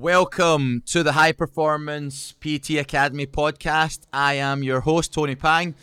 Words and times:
Welcome 0.00 0.82
to 0.86 1.02
the 1.02 1.12
High 1.12 1.32
Performance 1.32 2.32
PT 2.40 2.70
Academy 2.78 3.26
podcast. 3.26 4.00
I 4.10 4.32
am 4.34 4.62
your 4.62 4.80
host, 4.80 5.12
Tony 5.12 5.34
Pang, 5.34 5.74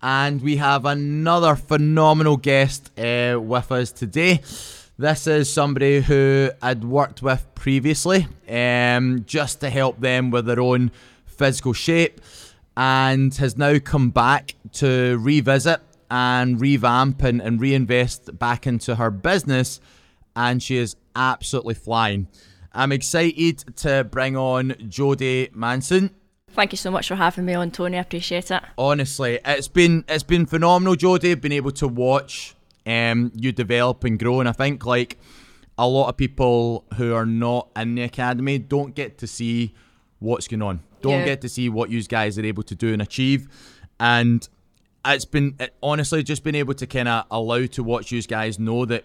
and 0.00 0.40
we 0.40 0.56
have 0.56 0.86
another 0.86 1.56
phenomenal 1.56 2.38
guest 2.38 2.90
uh, 2.98 3.38
with 3.38 3.70
us 3.70 3.92
today. 3.92 4.40
This 4.96 5.26
is 5.26 5.52
somebody 5.52 6.00
who 6.00 6.52
I'd 6.62 6.84
worked 6.84 7.20
with 7.20 7.46
previously 7.54 8.26
um, 8.48 9.24
just 9.26 9.60
to 9.60 9.68
help 9.68 10.00
them 10.00 10.30
with 10.30 10.46
their 10.46 10.60
own 10.60 10.90
physical 11.26 11.74
shape 11.74 12.22
and 12.78 13.34
has 13.34 13.58
now 13.58 13.78
come 13.78 14.08
back 14.08 14.54
to 14.72 15.18
revisit 15.18 15.82
and 16.10 16.58
revamp 16.58 17.22
and, 17.22 17.42
and 17.42 17.60
reinvest 17.60 18.38
back 18.38 18.66
into 18.66 18.94
her 18.94 19.10
business. 19.10 19.82
And 20.34 20.62
she 20.62 20.78
is 20.78 20.96
absolutely 21.14 21.74
flying. 21.74 22.28
I'm 22.76 22.92
excited 22.92 23.64
to 23.78 24.04
bring 24.04 24.36
on 24.36 24.70
Jodie 24.72 25.54
Manson. 25.54 26.10
Thank 26.50 26.72
you 26.72 26.76
so 26.78 26.90
much 26.90 27.08
for 27.08 27.14
having 27.16 27.46
me 27.46 27.54
on, 27.54 27.70
Tony. 27.70 27.96
I 27.96 28.00
appreciate 28.00 28.50
it. 28.50 28.62
Honestly, 28.78 29.40
it's 29.44 29.66
been 29.68 30.04
it's 30.08 30.22
been 30.22 30.44
phenomenal, 30.46 30.94
Jodie. 30.94 31.40
Been 31.40 31.52
able 31.52 31.70
to 31.72 31.88
watch 31.88 32.54
um, 32.86 33.32
you 33.34 33.50
develop 33.52 34.04
and 34.04 34.18
grow, 34.18 34.40
and 34.40 34.48
I 34.48 34.52
think 34.52 34.84
like 34.84 35.18
a 35.78 35.88
lot 35.88 36.08
of 36.08 36.16
people 36.16 36.84
who 36.96 37.14
are 37.14 37.26
not 37.26 37.68
in 37.76 37.94
the 37.94 38.02
academy 38.02 38.58
don't 38.58 38.94
get 38.94 39.18
to 39.18 39.26
see 39.26 39.74
what's 40.18 40.46
going 40.46 40.62
on. 40.62 40.80
Don't 41.02 41.20
Yeah. 41.20 41.24
get 41.24 41.40
to 41.42 41.48
see 41.48 41.68
what 41.68 41.90
you 41.90 42.02
guys 42.04 42.38
are 42.38 42.44
able 42.44 42.62
to 42.64 42.74
do 42.74 42.92
and 42.92 43.00
achieve, 43.02 43.48
and 43.98 44.46
it's 45.04 45.24
been 45.24 45.54
it, 45.60 45.74
honestly 45.82 46.22
just 46.22 46.42
been 46.44 46.54
able 46.54 46.74
to 46.74 46.86
kind 46.86 47.08
of 47.08 47.24
allow 47.30 47.64
to 47.66 47.82
watch 47.82 48.12
you 48.12 48.22
guys 48.22 48.58
know 48.58 48.84
that 48.86 49.04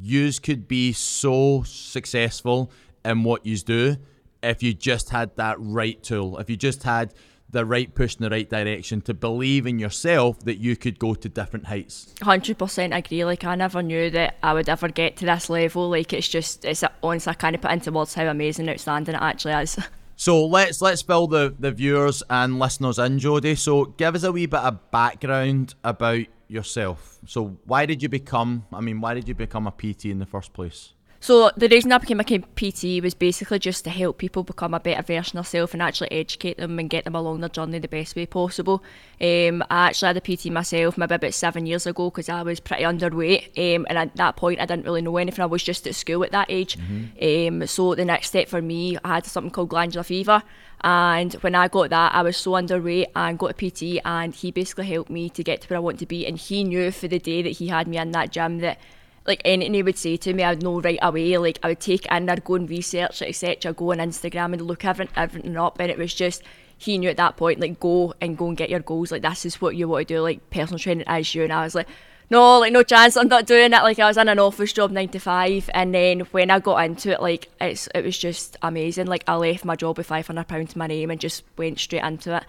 yous 0.00 0.38
could 0.38 0.66
be 0.68 0.92
so 0.92 1.62
successful 1.66 2.70
in 3.04 3.24
what 3.24 3.44
you 3.46 3.56
do 3.58 3.96
if 4.42 4.62
you 4.62 4.74
just 4.74 5.10
had 5.10 5.36
that 5.36 5.56
right 5.58 6.02
tool, 6.02 6.38
if 6.38 6.50
you 6.50 6.56
just 6.56 6.82
had 6.82 7.14
the 7.50 7.64
right 7.64 7.94
push 7.94 8.16
in 8.16 8.22
the 8.22 8.30
right 8.30 8.48
direction 8.48 9.00
to 9.02 9.12
believe 9.12 9.66
in 9.66 9.78
yourself 9.78 10.40
that 10.40 10.56
you 10.56 10.74
could 10.74 10.98
go 10.98 11.14
to 11.14 11.28
different 11.28 11.66
heights. 11.66 12.12
100% 12.20 12.96
agree. 12.96 13.24
Like, 13.24 13.44
I 13.44 13.54
never 13.54 13.82
knew 13.82 14.10
that 14.10 14.38
I 14.42 14.54
would 14.54 14.68
ever 14.68 14.88
get 14.88 15.18
to 15.18 15.26
this 15.26 15.50
level. 15.50 15.90
Like, 15.90 16.12
it's 16.14 16.28
just, 16.28 16.64
it's 16.64 16.82
honestly, 17.02 17.30
I 17.30 17.34
can't 17.34 17.60
put 17.60 17.70
into 17.70 17.92
words 17.92 18.14
how 18.14 18.26
amazing, 18.26 18.68
outstanding 18.68 19.14
it 19.14 19.22
actually 19.22 19.54
is. 19.54 19.78
So 20.14 20.44
let's 20.44 20.80
let's 20.80 21.02
fill 21.02 21.26
the, 21.26 21.52
the 21.58 21.72
viewers 21.72 22.22
and 22.30 22.60
listeners 22.60 23.00
in, 23.00 23.18
Jodie. 23.18 23.58
So 23.58 23.86
give 23.86 24.14
us 24.14 24.22
a 24.22 24.30
wee 24.30 24.46
bit 24.46 24.60
of 24.60 24.92
background 24.92 25.74
about 25.82 26.26
yourself. 26.46 27.18
So 27.26 27.58
why 27.64 27.86
did 27.86 28.04
you 28.04 28.08
become 28.08 28.64
I 28.72 28.82
mean, 28.82 29.00
why 29.00 29.14
did 29.14 29.26
you 29.26 29.34
become 29.34 29.66
a 29.66 29.72
PT 29.72 30.04
in 30.04 30.20
the 30.20 30.26
first 30.26 30.52
place? 30.52 30.92
So 31.22 31.52
the 31.56 31.68
reason 31.68 31.92
I 31.92 31.98
became 31.98 32.18
a 32.18 32.24
PT 32.24 33.00
was 33.00 33.14
basically 33.14 33.60
just 33.60 33.84
to 33.84 33.90
help 33.90 34.18
people 34.18 34.42
become 34.42 34.74
a 34.74 34.80
better 34.80 35.02
version 35.02 35.38
of 35.38 35.44
themselves 35.44 35.72
and 35.72 35.80
actually 35.80 36.10
educate 36.10 36.56
them 36.56 36.80
and 36.80 36.90
get 36.90 37.04
them 37.04 37.14
along 37.14 37.38
their 37.38 37.48
journey 37.48 37.78
the 37.78 37.86
best 37.86 38.16
way 38.16 38.26
possible. 38.26 38.82
Um, 39.20 39.62
I 39.70 39.86
actually 39.86 40.08
had 40.08 40.16
a 40.16 40.20
PT 40.20 40.46
myself 40.46 40.98
maybe 40.98 41.14
about 41.14 41.32
seven 41.32 41.64
years 41.64 41.86
ago 41.86 42.10
because 42.10 42.28
I 42.28 42.42
was 42.42 42.58
pretty 42.58 42.82
underweight 42.82 43.56
um, 43.56 43.86
and 43.88 43.98
at 43.98 44.16
that 44.16 44.34
point 44.34 44.60
I 44.60 44.66
didn't 44.66 44.84
really 44.84 45.00
know 45.00 45.16
anything. 45.16 45.44
I 45.44 45.46
was 45.46 45.62
just 45.62 45.86
at 45.86 45.94
school 45.94 46.24
at 46.24 46.32
that 46.32 46.48
age. 46.50 46.76
Um, 47.22 47.68
so 47.68 47.94
the 47.94 48.04
next 48.04 48.26
step 48.26 48.48
for 48.48 48.60
me, 48.60 48.98
I 49.04 49.14
had 49.14 49.24
something 49.24 49.52
called 49.52 49.68
glandular 49.68 50.02
fever. 50.02 50.42
And 50.80 51.34
when 51.34 51.54
I 51.54 51.68
got 51.68 51.90
that, 51.90 52.16
I 52.16 52.22
was 52.22 52.36
so 52.36 52.50
underweight 52.52 53.12
and 53.14 53.38
got 53.38 53.52
a 53.52 53.70
PT, 53.70 54.00
and 54.04 54.34
he 54.34 54.50
basically 54.50 54.86
helped 54.86 55.10
me 55.10 55.30
to 55.30 55.44
get 55.44 55.60
to 55.60 55.68
where 55.68 55.76
I 55.76 55.80
want 55.80 56.00
to 56.00 56.06
be. 56.06 56.26
And 56.26 56.36
he 56.36 56.64
knew 56.64 56.90
for 56.90 57.06
the 57.06 57.20
day 57.20 57.42
that 57.42 57.50
he 57.50 57.68
had 57.68 57.86
me 57.86 57.98
in 57.98 58.10
that 58.10 58.32
gym 58.32 58.58
that 58.58 58.80
like 59.26 59.42
anything 59.44 59.74
he 59.74 59.82
would 59.82 59.98
say 59.98 60.16
to 60.16 60.32
me, 60.32 60.42
I 60.42 60.50
would 60.50 60.62
know 60.62 60.80
right 60.80 60.98
away. 61.02 61.38
Like 61.38 61.58
I 61.62 61.68
would 61.68 61.80
take 61.80 62.06
in, 62.06 62.28
I'd 62.28 62.44
go 62.44 62.54
and 62.54 62.68
research 62.68 63.22
etc. 63.22 63.72
Go 63.72 63.92
on 63.92 63.98
Instagram 63.98 64.52
and 64.52 64.62
look 64.62 64.84
everything, 64.84 65.14
everything 65.16 65.56
up, 65.56 65.78
and 65.80 65.90
it 65.90 65.98
was 65.98 66.14
just 66.14 66.42
he 66.76 66.98
knew 66.98 67.10
at 67.10 67.16
that 67.16 67.36
point, 67.36 67.60
like 67.60 67.78
go 67.78 68.14
and 68.20 68.36
go 68.36 68.48
and 68.48 68.56
get 68.56 68.70
your 68.70 68.80
goals. 68.80 69.12
Like 69.12 69.22
this 69.22 69.46
is 69.46 69.60
what 69.60 69.76
you 69.76 69.88
want 69.88 70.08
to 70.08 70.14
do. 70.14 70.20
Like 70.20 70.50
personal 70.50 70.78
training 70.78 71.04
as 71.06 71.34
you, 71.34 71.44
and 71.44 71.52
I 71.52 71.64
was 71.64 71.74
like. 71.74 71.88
No, 72.30 72.60
like 72.60 72.72
no 72.72 72.82
chance. 72.82 73.18
I'm 73.18 73.28
not 73.28 73.44
doing 73.44 73.74
it. 73.74 73.82
Like 73.82 73.98
I 73.98 74.06
was 74.06 74.16
in 74.16 74.26
an 74.26 74.38
office 74.38 74.72
job, 74.72 74.90
nine 74.90 75.10
to 75.10 75.18
five, 75.18 75.68
and 75.74 75.94
then 75.94 76.20
when 76.30 76.50
I 76.50 76.60
got 76.60 76.82
into 76.82 77.10
it, 77.10 77.20
like 77.20 77.50
it's 77.60 77.88
it 77.94 78.02
was 78.02 78.16
just 78.16 78.56
amazing. 78.62 79.06
Like 79.06 79.24
I 79.26 79.34
left 79.34 79.66
my 79.66 79.76
job 79.76 79.98
with 79.98 80.06
five 80.06 80.28
hundred 80.28 80.48
pounds 80.48 80.72
to 80.72 80.78
my 80.78 80.86
name 80.86 81.10
and 81.10 81.20
just 81.20 81.44
went 81.58 81.78
straight 81.78 82.02
into 82.02 82.34
it 82.34 82.44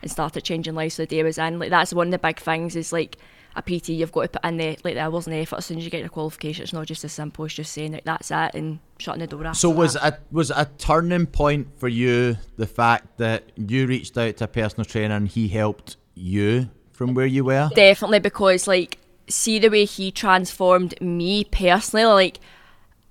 and 0.00 0.10
started 0.10 0.42
changing 0.42 0.74
lives 0.74 0.96
the 0.96 1.04
day 1.04 1.20
I 1.20 1.24
was 1.24 1.36
in. 1.36 1.58
Like 1.58 1.68
that's 1.68 1.92
one 1.92 2.06
of 2.06 2.12
the 2.12 2.18
big 2.18 2.38
things 2.38 2.76
is 2.76 2.94
like 2.94 3.18
a 3.56 3.62
PT, 3.62 3.88
you've 3.90 4.12
got 4.12 4.22
to 4.22 4.28
put 4.28 4.44
in 4.44 4.58
the 4.58 4.78
like 4.84 4.94
the 4.94 4.98
hours 5.00 5.26
and 5.26 5.34
the 5.34 5.40
effort 5.40 5.56
as 5.56 5.66
soon 5.66 5.78
as 5.78 5.84
you 5.84 5.90
get 5.90 6.00
your 6.00 6.08
qualification. 6.10 6.62
It's 6.62 6.72
not 6.72 6.86
just 6.86 7.04
as 7.04 7.12
simple 7.12 7.44
as 7.46 7.54
just 7.54 7.72
saying 7.72 7.92
like 7.92 8.04
that's 8.04 8.30
it 8.30 8.54
and 8.54 8.78
shutting 8.98 9.20
the 9.20 9.26
door 9.26 9.46
after 9.46 9.58
So 9.58 9.70
was 9.70 9.94
that. 9.94 10.14
a 10.14 10.18
was 10.30 10.50
a 10.50 10.68
turning 10.78 11.26
point 11.26 11.68
for 11.78 11.88
you 11.88 12.36
the 12.56 12.66
fact 12.66 13.18
that 13.18 13.44
you 13.56 13.86
reached 13.86 14.16
out 14.18 14.36
to 14.38 14.44
a 14.44 14.48
personal 14.48 14.84
trainer 14.84 15.14
and 15.16 15.26
he 15.28 15.48
helped 15.48 15.96
you 16.14 16.68
from 16.92 17.14
where 17.14 17.26
you 17.26 17.44
were? 17.44 17.70
definitely 17.74 18.18
because 18.20 18.66
like 18.66 18.98
see 19.28 19.58
the 19.58 19.68
way 19.68 19.84
he 19.84 20.10
transformed 20.12 20.98
me 21.00 21.44
personally 21.44 22.04
like 22.04 22.38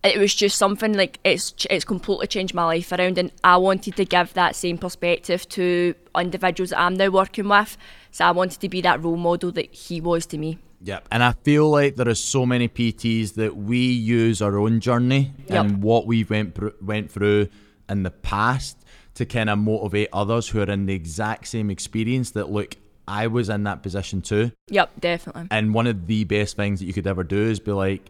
it 0.04 0.20
was 0.20 0.36
just 0.36 0.58
something 0.58 0.94
like 0.94 1.20
it's 1.24 1.54
it's 1.70 1.84
completely 1.84 2.28
changed 2.28 2.54
my 2.54 2.66
life 2.66 2.92
around 2.92 3.18
and 3.18 3.32
I 3.44 3.58
wanted 3.58 3.96
to 3.96 4.06
give 4.06 4.34
that 4.36 4.56
same 4.56 4.78
perspective 4.78 5.50
to 5.50 5.96
individuals 6.16 6.70
that 6.70 6.80
I'm 6.80 6.94
now 6.94 7.10
working 7.10 7.50
with 7.50 7.76
so 8.16 8.24
I 8.24 8.32
wanted 8.32 8.62
to 8.62 8.70
be 8.70 8.80
that 8.82 9.04
role 9.04 9.18
model 9.18 9.52
that 9.58 9.70
he 9.74 10.00
was 10.02 10.26
to 10.28 10.38
me 10.38 10.58
Yep. 10.84 11.08
And 11.10 11.24
I 11.24 11.32
feel 11.32 11.68
like 11.70 11.96
there 11.96 12.08
is 12.10 12.20
so 12.20 12.46
many 12.46 12.68
PTs 12.68 13.34
that 13.36 13.56
we 13.58 13.80
use 14.20 14.42
our 14.42 14.56
own 14.58 14.80
journey 14.80 15.34
Yep. 15.48 15.66
and 15.66 15.84
what 15.84 16.06
we 16.06 16.24
went 16.24 16.54
pr- 16.54 16.78
went 16.82 17.10
through 17.12 17.48
in 17.90 18.04
the 18.04 18.12
past 18.12 18.78
to 19.16 19.26
kind 19.26 19.50
of 19.50 19.58
motivate 19.58 20.10
others 20.14 20.50
who 20.50 20.60
are 20.62 20.70
in 20.70 20.86
the 20.86 20.94
exact 20.94 21.48
same 21.48 21.70
experience 21.72 22.32
that 22.32 22.52
look 22.52 22.76
I 23.08 23.28
was 23.28 23.50
in 23.50 23.64
that 23.64 23.82
position 23.84 24.22
too. 24.22 24.52
yep 24.70 24.90
definitely 25.00 25.48
And 25.52 25.74
one 25.74 25.88
of 25.88 26.08
the 26.08 26.24
best 26.26 26.56
things 26.56 26.80
that 26.80 26.86
you 26.86 26.94
could 26.94 27.08
ever 27.08 27.24
do 27.24 27.42
is 27.54 27.60
be 27.60 27.72
like 27.72 28.04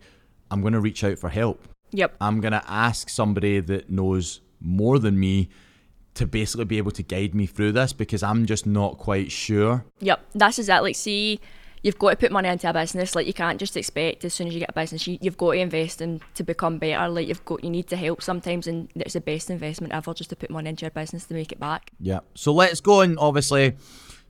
I'm 0.52 0.62
going 0.62 0.74
to 0.74 0.82
reach 0.82 1.04
out 1.04 1.18
for 1.20 1.30
help. 1.30 1.58
yep 1.92 2.16
I'm 2.20 2.42
going 2.42 2.58
to 2.62 2.64
ask 2.88 3.10
somebody 3.10 3.60
that 3.72 3.90
knows 3.90 4.42
more 4.60 5.00
than 5.00 5.20
me 5.20 5.50
to 6.16 6.26
basically 6.26 6.66
be 6.66 6.78
able 6.78 6.92
to 6.92 7.04
guide 7.04 7.36
me 7.36 7.46
through 7.46 7.74
this 7.74 7.94
because 7.94 8.24
I'm 8.24 8.46
just 8.46 8.66
not 8.66 8.98
quite 8.98 9.32
sure. 9.32 9.86
Yep, 10.00 10.22
that's 10.34 10.60
exactly. 10.60 10.90
Like, 10.90 10.96
see, 10.96 11.40
you've 11.84 12.00
got 12.00 12.12
to 12.12 12.16
put 12.16 12.32
money 12.32 12.50
into 12.50 12.70
a 12.70 12.74
business. 12.74 13.16
Like, 13.16 13.28
you 13.28 13.34
can't 13.34 13.60
just 13.60 13.78
expect 13.78 14.26
as 14.26 14.34
soon 14.34 14.48
as 14.48 14.54
you 14.54 14.60
get 14.60 14.70
a 14.70 14.74
business, 14.74 15.06
you, 15.08 15.18
you've 15.22 15.38
got 15.38 15.52
to 15.52 15.60
invest 15.60 16.02
in 16.02 16.22
to 16.36 16.44
become 16.44 16.80
better. 16.80 17.08
Like, 17.10 17.28
you've 17.28 17.46
got 17.46 17.64
you 17.64 17.70
need 17.70 17.88
to 17.88 17.98
help 17.98 18.22
sometimes, 18.22 18.66
and 18.68 18.90
it's 18.96 19.14
the 19.14 19.22
best 19.22 19.50
investment 19.50 19.94
ever 19.94 20.14
just 20.14 20.30
to 20.32 20.36
put 20.36 20.50
money 20.50 20.70
into 20.70 20.86
your 20.86 20.92
business 20.92 21.26
to 21.26 21.34
make 21.34 21.52
it 21.52 21.60
back. 21.60 21.92
Yeah. 22.00 22.22
So 22.34 22.54
let's 22.54 22.82
go 22.82 23.02
on 23.02 23.18
obviously 23.18 23.76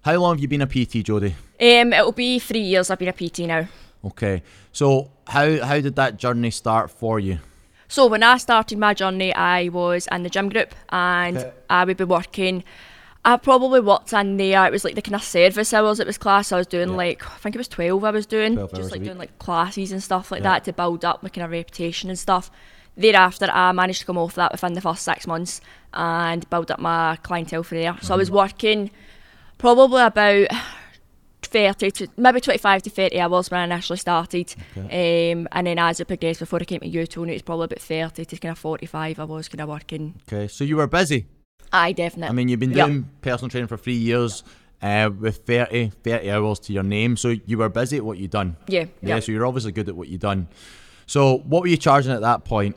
how 0.01 0.17
long 0.17 0.35
have 0.35 0.41
you 0.41 0.47
been 0.47 0.61
a 0.61 0.67
PT, 0.67 1.03
Jodie? 1.03 1.33
Um, 1.59 1.93
it'll 1.93 2.11
be 2.11 2.37
three 2.39 2.61
years 2.61 2.89
I've 2.89 2.99
been 2.99 3.07
a 3.07 3.13
PT 3.13 3.39
now. 3.39 3.67
Okay. 4.03 4.43
So 4.71 5.11
how 5.27 5.63
how 5.63 5.79
did 5.81 5.95
that 5.95 6.17
journey 6.17 6.51
start 6.51 6.91
for 6.91 7.19
you? 7.19 7.39
So 7.87 8.07
when 8.07 8.23
I 8.23 8.37
started 8.37 8.77
my 8.77 8.93
journey, 8.93 9.33
I 9.33 9.69
was 9.69 10.07
in 10.11 10.23
the 10.23 10.29
gym 10.29 10.49
group, 10.49 10.73
and 10.89 11.37
Okay. 11.37 11.51
I 11.69 11.85
would 11.85 11.97
be 11.97 12.03
working. 12.03 12.63
I 13.23 13.37
probably 13.37 13.79
worked 13.79 14.13
in 14.13 14.37
there. 14.37 14.65
It 14.67 14.71
was 14.71 14.83
like 14.83 14.95
the 14.95 15.01
kind 15.01 15.15
of 15.15 15.23
service 15.23 15.73
hours. 15.73 15.99
It 15.99 16.05
was 16.07 16.17
class. 16.17 16.51
I 16.51 16.57
was 16.57 16.67
doing 16.67 16.89
Yeah. 16.89 16.95
like 16.95 17.25
I 17.25 17.37
think 17.37 17.55
it 17.55 17.57
was 17.57 17.67
twelve. 17.67 18.03
I 18.03 18.11
was 18.11 18.25
doing 18.25 18.55
just 18.75 18.91
like 18.91 19.03
doing 19.03 19.17
like 19.17 19.37
classes 19.39 19.91
and 19.91 20.01
stuff 20.03 20.31
like 20.31 20.41
Yeah. 20.43 20.53
that 20.53 20.63
to 20.65 20.73
build 20.73 21.03
up 21.03 21.23
my 21.23 21.29
kind 21.29 21.45
of 21.45 21.51
reputation 21.51 22.09
and 22.09 22.19
stuff. 22.19 22.51
Thereafter, 22.97 23.49
I 23.51 23.71
managed 23.71 23.99
to 24.01 24.05
come 24.05 24.17
off 24.17 24.35
that 24.35 24.51
within 24.51 24.73
the 24.73 24.81
first 24.81 25.03
six 25.03 25.25
months 25.27 25.59
and 25.93 26.47
build 26.49 26.69
up 26.71 26.79
my 26.79 27.17
clientele 27.23 27.63
from 27.63 27.79
there. 27.79 27.95
So 28.01 28.13
I 28.13 28.17
was 28.17 28.29
Mm-hmm. 28.29 28.37
working 28.37 28.91
probably 29.57 30.01
about 30.03 30.47
30 31.55 31.91
to 31.91 32.07
maybe 32.17 32.41
25 32.41 32.81
to 32.83 32.89
30 32.89 33.17
hours 33.21 33.49
when 33.49 33.61
I 33.61 33.63
initially 33.63 33.97
started. 33.97 34.53
Um, 34.75 35.47
and 35.53 35.67
then 35.67 35.79
as 35.79 36.01
it 36.01 36.05
progressed 36.05 36.41
before 36.41 36.59
I 36.59 36.65
came 36.65 36.81
to 36.81 36.87
you, 36.87 37.07
Tony, 37.07 37.31
it 37.31 37.35
was 37.35 37.41
probably 37.43 37.65
about 37.65 37.79
30 37.79 38.25
to 38.25 38.37
kind 38.37 38.51
of 38.51 38.57
45 38.59 39.19
I 39.19 39.23
was 39.23 39.47
kind 39.47 39.61
of 39.61 39.69
working. 39.69 40.15
Okay. 40.27 40.49
So 40.49 40.65
you 40.65 40.75
were 40.75 40.87
busy. 40.87 41.27
I 41.71 41.93
definitely. 41.93 42.27
I 42.29 42.33
mean, 42.33 42.49
you've 42.49 42.59
been 42.59 42.71
Yep. 42.73 42.87
doing 42.87 43.09
personal 43.21 43.49
training 43.49 43.67
for 43.69 43.77
3 43.77 43.93
years. 43.93 44.43
Uh, 44.81 45.09
with 45.09 45.37
30, 45.47 45.91
30 46.03 46.29
hours 46.29 46.59
to 46.59 46.73
your 46.73 46.83
name, 46.83 47.15
so 47.15 47.29
you 47.45 47.57
were 47.57 47.69
busy 47.69 47.95
at 47.97 48.03
what 48.05 48.17
you'd 48.17 48.29
done. 48.29 48.57
yeah, 48.67 48.81
Yeah, 49.01 49.15
yeah. 49.15 49.19
so 49.21 49.31
you're 49.31 49.45
obviously 49.45 49.71
good 49.71 49.87
at 49.87 49.95
what 49.95 50.09
you 50.09 50.17
done. 50.17 50.47
So 51.07 51.37
what 51.37 51.61
were 51.61 51.67
you 51.69 51.77
charging 51.77 52.11
at 52.11 52.21
that 52.21 52.43
point? 52.43 52.75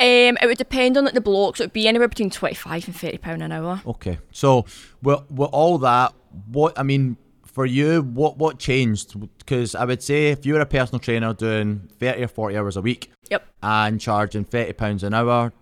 Um, 0.00 0.38
it 0.40 0.46
would 0.46 0.56
depend 0.58 0.96
on 0.96 1.04
like, 1.04 1.12
the 1.14 1.20
blocks. 1.20 1.60
It 1.60 1.64
would 1.64 1.72
be 1.74 1.86
anywhere 1.86 2.08
between 2.08 2.30
25 2.30 2.86
and 2.88 2.96
30 2.96 3.18
pound 3.18 3.42
an 3.42 3.52
hour. 3.52 3.82
Okay, 3.86 4.18
so 4.32 4.64
with, 5.02 5.30
with 5.30 5.50
all 5.52 5.76
that, 5.78 6.14
what 6.50 6.76
I 6.78 6.82
mean 6.82 7.16
for 7.56 7.64
you, 7.64 8.02
what 8.02 8.36
what 8.36 8.58
changed? 8.58 9.18
Because 9.38 9.74
I 9.74 9.86
would 9.86 10.02
say 10.02 10.26
if 10.30 10.44
you 10.44 10.52
were 10.52 10.60
a 10.60 10.66
personal 10.66 10.98
trainer 11.00 11.32
doing 11.32 11.88
thirty 11.98 12.22
or 12.22 12.28
forty 12.28 12.54
hours 12.54 12.76
a 12.76 12.82
week 12.82 13.10
Yep. 13.30 13.48
and 13.62 13.98
charging 13.98 14.44
thirty 14.44 14.74
pounds 14.74 15.02
an 15.02 15.14
hour 15.14 15.54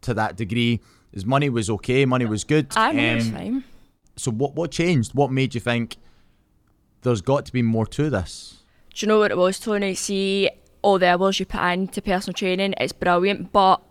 to 0.00 0.14
that 0.14 0.36
degree, 0.38 0.80
his 1.12 1.26
money 1.26 1.50
was 1.50 1.68
okay, 1.68 2.06
money 2.06 2.24
was 2.24 2.44
good. 2.44 2.68
I 2.74 2.88
Um, 3.10 3.20
fine. 3.20 3.64
So 4.16 4.30
what 4.30 4.54
what 4.54 4.70
changed? 4.70 5.12
What 5.14 5.30
made 5.30 5.54
you 5.54 5.60
think 5.60 5.98
there's 7.02 7.20
got 7.20 7.44
to 7.44 7.52
be 7.52 7.60
more 7.60 7.84
to 7.88 8.08
this? 8.08 8.62
Do 8.94 9.04
you 9.04 9.08
know 9.08 9.18
what 9.18 9.30
it 9.30 9.36
was, 9.36 9.60
Tony? 9.60 9.94
See, 9.94 10.48
all 10.80 10.98
the 10.98 11.08
hours 11.08 11.38
you 11.40 11.44
put 11.44 11.60
into 11.60 12.00
personal 12.00 12.32
training, 12.32 12.72
it's 12.80 12.94
brilliant, 12.94 13.52
but 13.52 13.82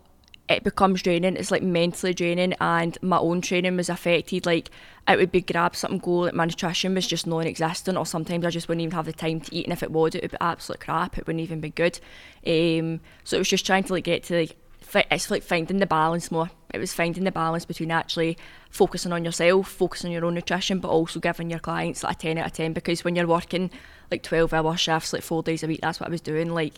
it 0.49 0.63
becomes 0.63 1.01
draining. 1.01 1.37
It's 1.37 1.51
like 1.51 1.63
mentally 1.63 2.13
draining, 2.13 2.53
and 2.59 2.97
my 3.01 3.17
own 3.17 3.41
training 3.41 3.77
was 3.77 3.89
affected. 3.89 4.45
Like 4.45 4.69
it 5.07 5.17
would 5.17 5.31
be 5.31 5.41
grab 5.41 5.75
something, 5.75 5.99
go. 5.99 6.11
Like 6.11 6.33
my 6.33 6.45
nutrition 6.45 6.95
was 6.95 7.07
just 7.07 7.25
non-existent, 7.25 7.97
or 7.97 8.05
sometimes 8.05 8.45
I 8.45 8.49
just 8.49 8.67
wouldn't 8.67 8.83
even 8.83 8.95
have 8.95 9.05
the 9.05 9.13
time 9.13 9.39
to 9.41 9.55
eat. 9.55 9.65
And 9.65 9.73
if 9.73 9.83
it 9.83 9.91
was, 9.91 10.15
it 10.15 10.21
would 10.21 10.31
be 10.31 10.37
absolute 10.41 10.81
crap. 10.81 11.17
It 11.17 11.25
wouldn't 11.25 11.43
even 11.43 11.61
be 11.61 11.69
good. 11.69 11.99
Um, 12.45 12.99
so 13.23 13.37
it 13.37 13.39
was 13.39 13.49
just 13.49 13.65
trying 13.65 13.83
to 13.85 13.93
like 13.93 14.03
get 14.03 14.23
to 14.23 14.35
like 14.35 14.55
fi- 14.81 15.05
it's 15.09 15.31
like 15.31 15.43
finding 15.43 15.79
the 15.79 15.85
balance 15.85 16.29
more. 16.29 16.51
It 16.73 16.79
was 16.79 16.93
finding 16.93 17.23
the 17.23 17.31
balance 17.31 17.65
between 17.65 17.91
actually 17.91 18.37
focusing 18.69 19.13
on 19.13 19.23
yourself, 19.23 19.69
focusing 19.69 20.09
on 20.09 20.13
your 20.13 20.25
own 20.25 20.33
nutrition, 20.33 20.79
but 20.79 20.89
also 20.89 21.19
giving 21.19 21.49
your 21.49 21.59
clients 21.59 22.03
like 22.03 22.17
a 22.17 22.19
ten 22.19 22.37
out 22.37 22.47
of 22.47 22.53
ten. 22.53 22.73
Because 22.73 23.03
when 23.03 23.15
you're 23.15 23.27
working 23.27 23.71
like 24.11 24.23
twelve 24.23 24.53
hour 24.53 24.75
shifts, 24.75 25.13
like 25.13 25.23
four 25.23 25.41
days 25.41 25.63
a 25.63 25.67
week, 25.67 25.79
that's 25.81 26.01
what 26.01 26.09
I 26.09 26.11
was 26.11 26.21
doing. 26.21 26.53
Like 26.53 26.73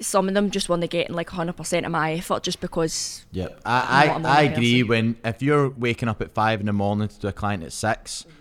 some 0.00 0.28
of 0.28 0.34
them 0.34 0.50
just 0.50 0.68
want 0.68 0.82
to 0.82 0.88
getting 0.88 1.14
like 1.16 1.28
100% 1.28 1.84
of 1.84 1.90
my 1.90 2.12
effort 2.12 2.42
just 2.42 2.60
because 2.60 3.26
Yeah, 3.32 3.48
I, 3.64 4.08
I, 4.08 4.20
I 4.22 4.42
agree. 4.42 4.82
person. 4.82 4.88
When 4.88 5.16
if 5.24 5.42
you're 5.42 5.70
waking 5.70 6.08
up 6.08 6.22
at 6.22 6.30
five 6.32 6.60
in 6.60 6.66
the 6.66 6.72
morning 6.72 7.08
to 7.08 7.18
do 7.18 7.28
a 7.28 7.32
client 7.32 7.64
at 7.64 7.72
6 7.72 8.22
mm-hmm. 8.22 8.32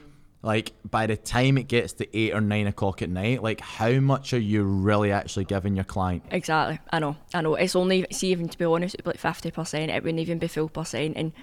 like 0.48 0.74
by 0.90 1.08
the 1.08 1.18
time 1.18 1.58
it 1.58 1.68
gets 1.68 1.94
to 1.94 2.18
eight 2.18 2.34
or 2.34 2.42
nine 2.42 2.68
o'clock 2.68 3.02
at 3.02 3.10
night, 3.10 3.42
like 3.42 3.60
how 3.62 3.94
much 4.00 4.34
are 4.34 4.40
you 4.40 4.64
really 4.64 5.12
actually 5.12 5.46
giving 5.46 5.76
your 5.76 5.86
client? 5.86 6.24
exactly 6.30 6.80
I 6.92 7.00
know 7.00 7.18
I 7.34 7.42
know 7.42 7.56
it's 7.56 7.76
only 7.76 8.06
see 8.12 8.28
even 8.32 8.50
to 8.50 8.58
be 8.58 8.66
honest 8.66 8.94
it'd 8.96 9.04
be 9.04 9.10
like 9.10 9.20
50% 9.20 9.90
it 9.90 10.04
wouldn't 10.04 10.20
even 10.20 10.38
be 10.38 10.48
full 10.48 10.70
percent 10.70 11.18
and 11.18 11.34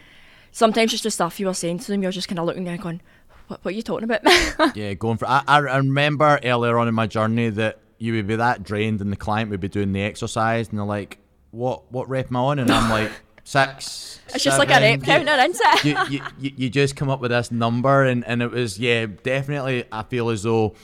sometimes 0.52 0.93
just 0.93 1.02
the 1.02 1.10
stuff 1.10 1.40
you 1.40 1.46
were 1.46 1.55
saying 1.55 1.81
to 1.81 1.88
them 1.88 2.02
you're 2.02 2.12
just 2.12 2.28
kind 2.28 2.38
of 2.38 2.46
looking 2.46 2.62
there 2.64 2.76
going 2.78 3.00
what, 3.49 3.64
what 3.64 3.75
are 3.75 3.76
you 3.76 3.82
talking 3.82 4.08
about 4.08 4.22
Yeah, 4.76 4.94
going 4.94 5.19
for. 5.19 5.26
I 5.26 5.43
I 5.49 5.58
remember 5.78 6.38
earlier 6.44 6.78
on 6.78 6.87
in 6.88 6.94
my 6.94 7.06
journey 7.08 7.50
that 7.50 7.81
you 8.05 8.12
would 8.12 8.27
be 8.27 8.37
that 8.37 8.62
drained, 8.62 9.01
and 9.01 9.11
the 9.11 9.17
client 9.17 9.51
would 9.51 9.61
be 9.61 9.69
doing 9.69 9.93
the 9.93 10.03
exercise, 10.03 10.69
and 10.69 10.79
they're 10.79 10.85
like, 10.85 11.19
"What 11.51 11.91
what 11.91 12.09
rep 12.09 12.27
am 12.27 12.37
I 12.37 12.41
on?" 12.41 12.59
And 12.59 12.71
I'm 12.71 12.91
like, 12.91 13.11
six. 13.45 14.21
it's 14.29 14.45
just 14.45 14.59
like 14.59 14.69
a 14.69 14.81
rep 14.81 15.05
seven." 15.05 15.27
counter 15.27 15.43
isn't 15.43 15.61
it 15.65 15.85
you, 15.85 16.19
you, 16.19 16.25
you, 16.39 16.51
you 16.56 16.71
just 16.71 16.97
come 16.97 17.11
up 17.11 17.21
with 17.21 17.31
this 17.31 17.51
number 17.51 18.05
and, 18.05 18.27
and 18.27 18.43
it 18.43 18.51
was 18.51 18.79
yeah 18.79 19.06
definitely 19.23 19.85
i 19.93 20.03
feel 20.03 20.31
as 20.31 20.43
though 20.45 20.75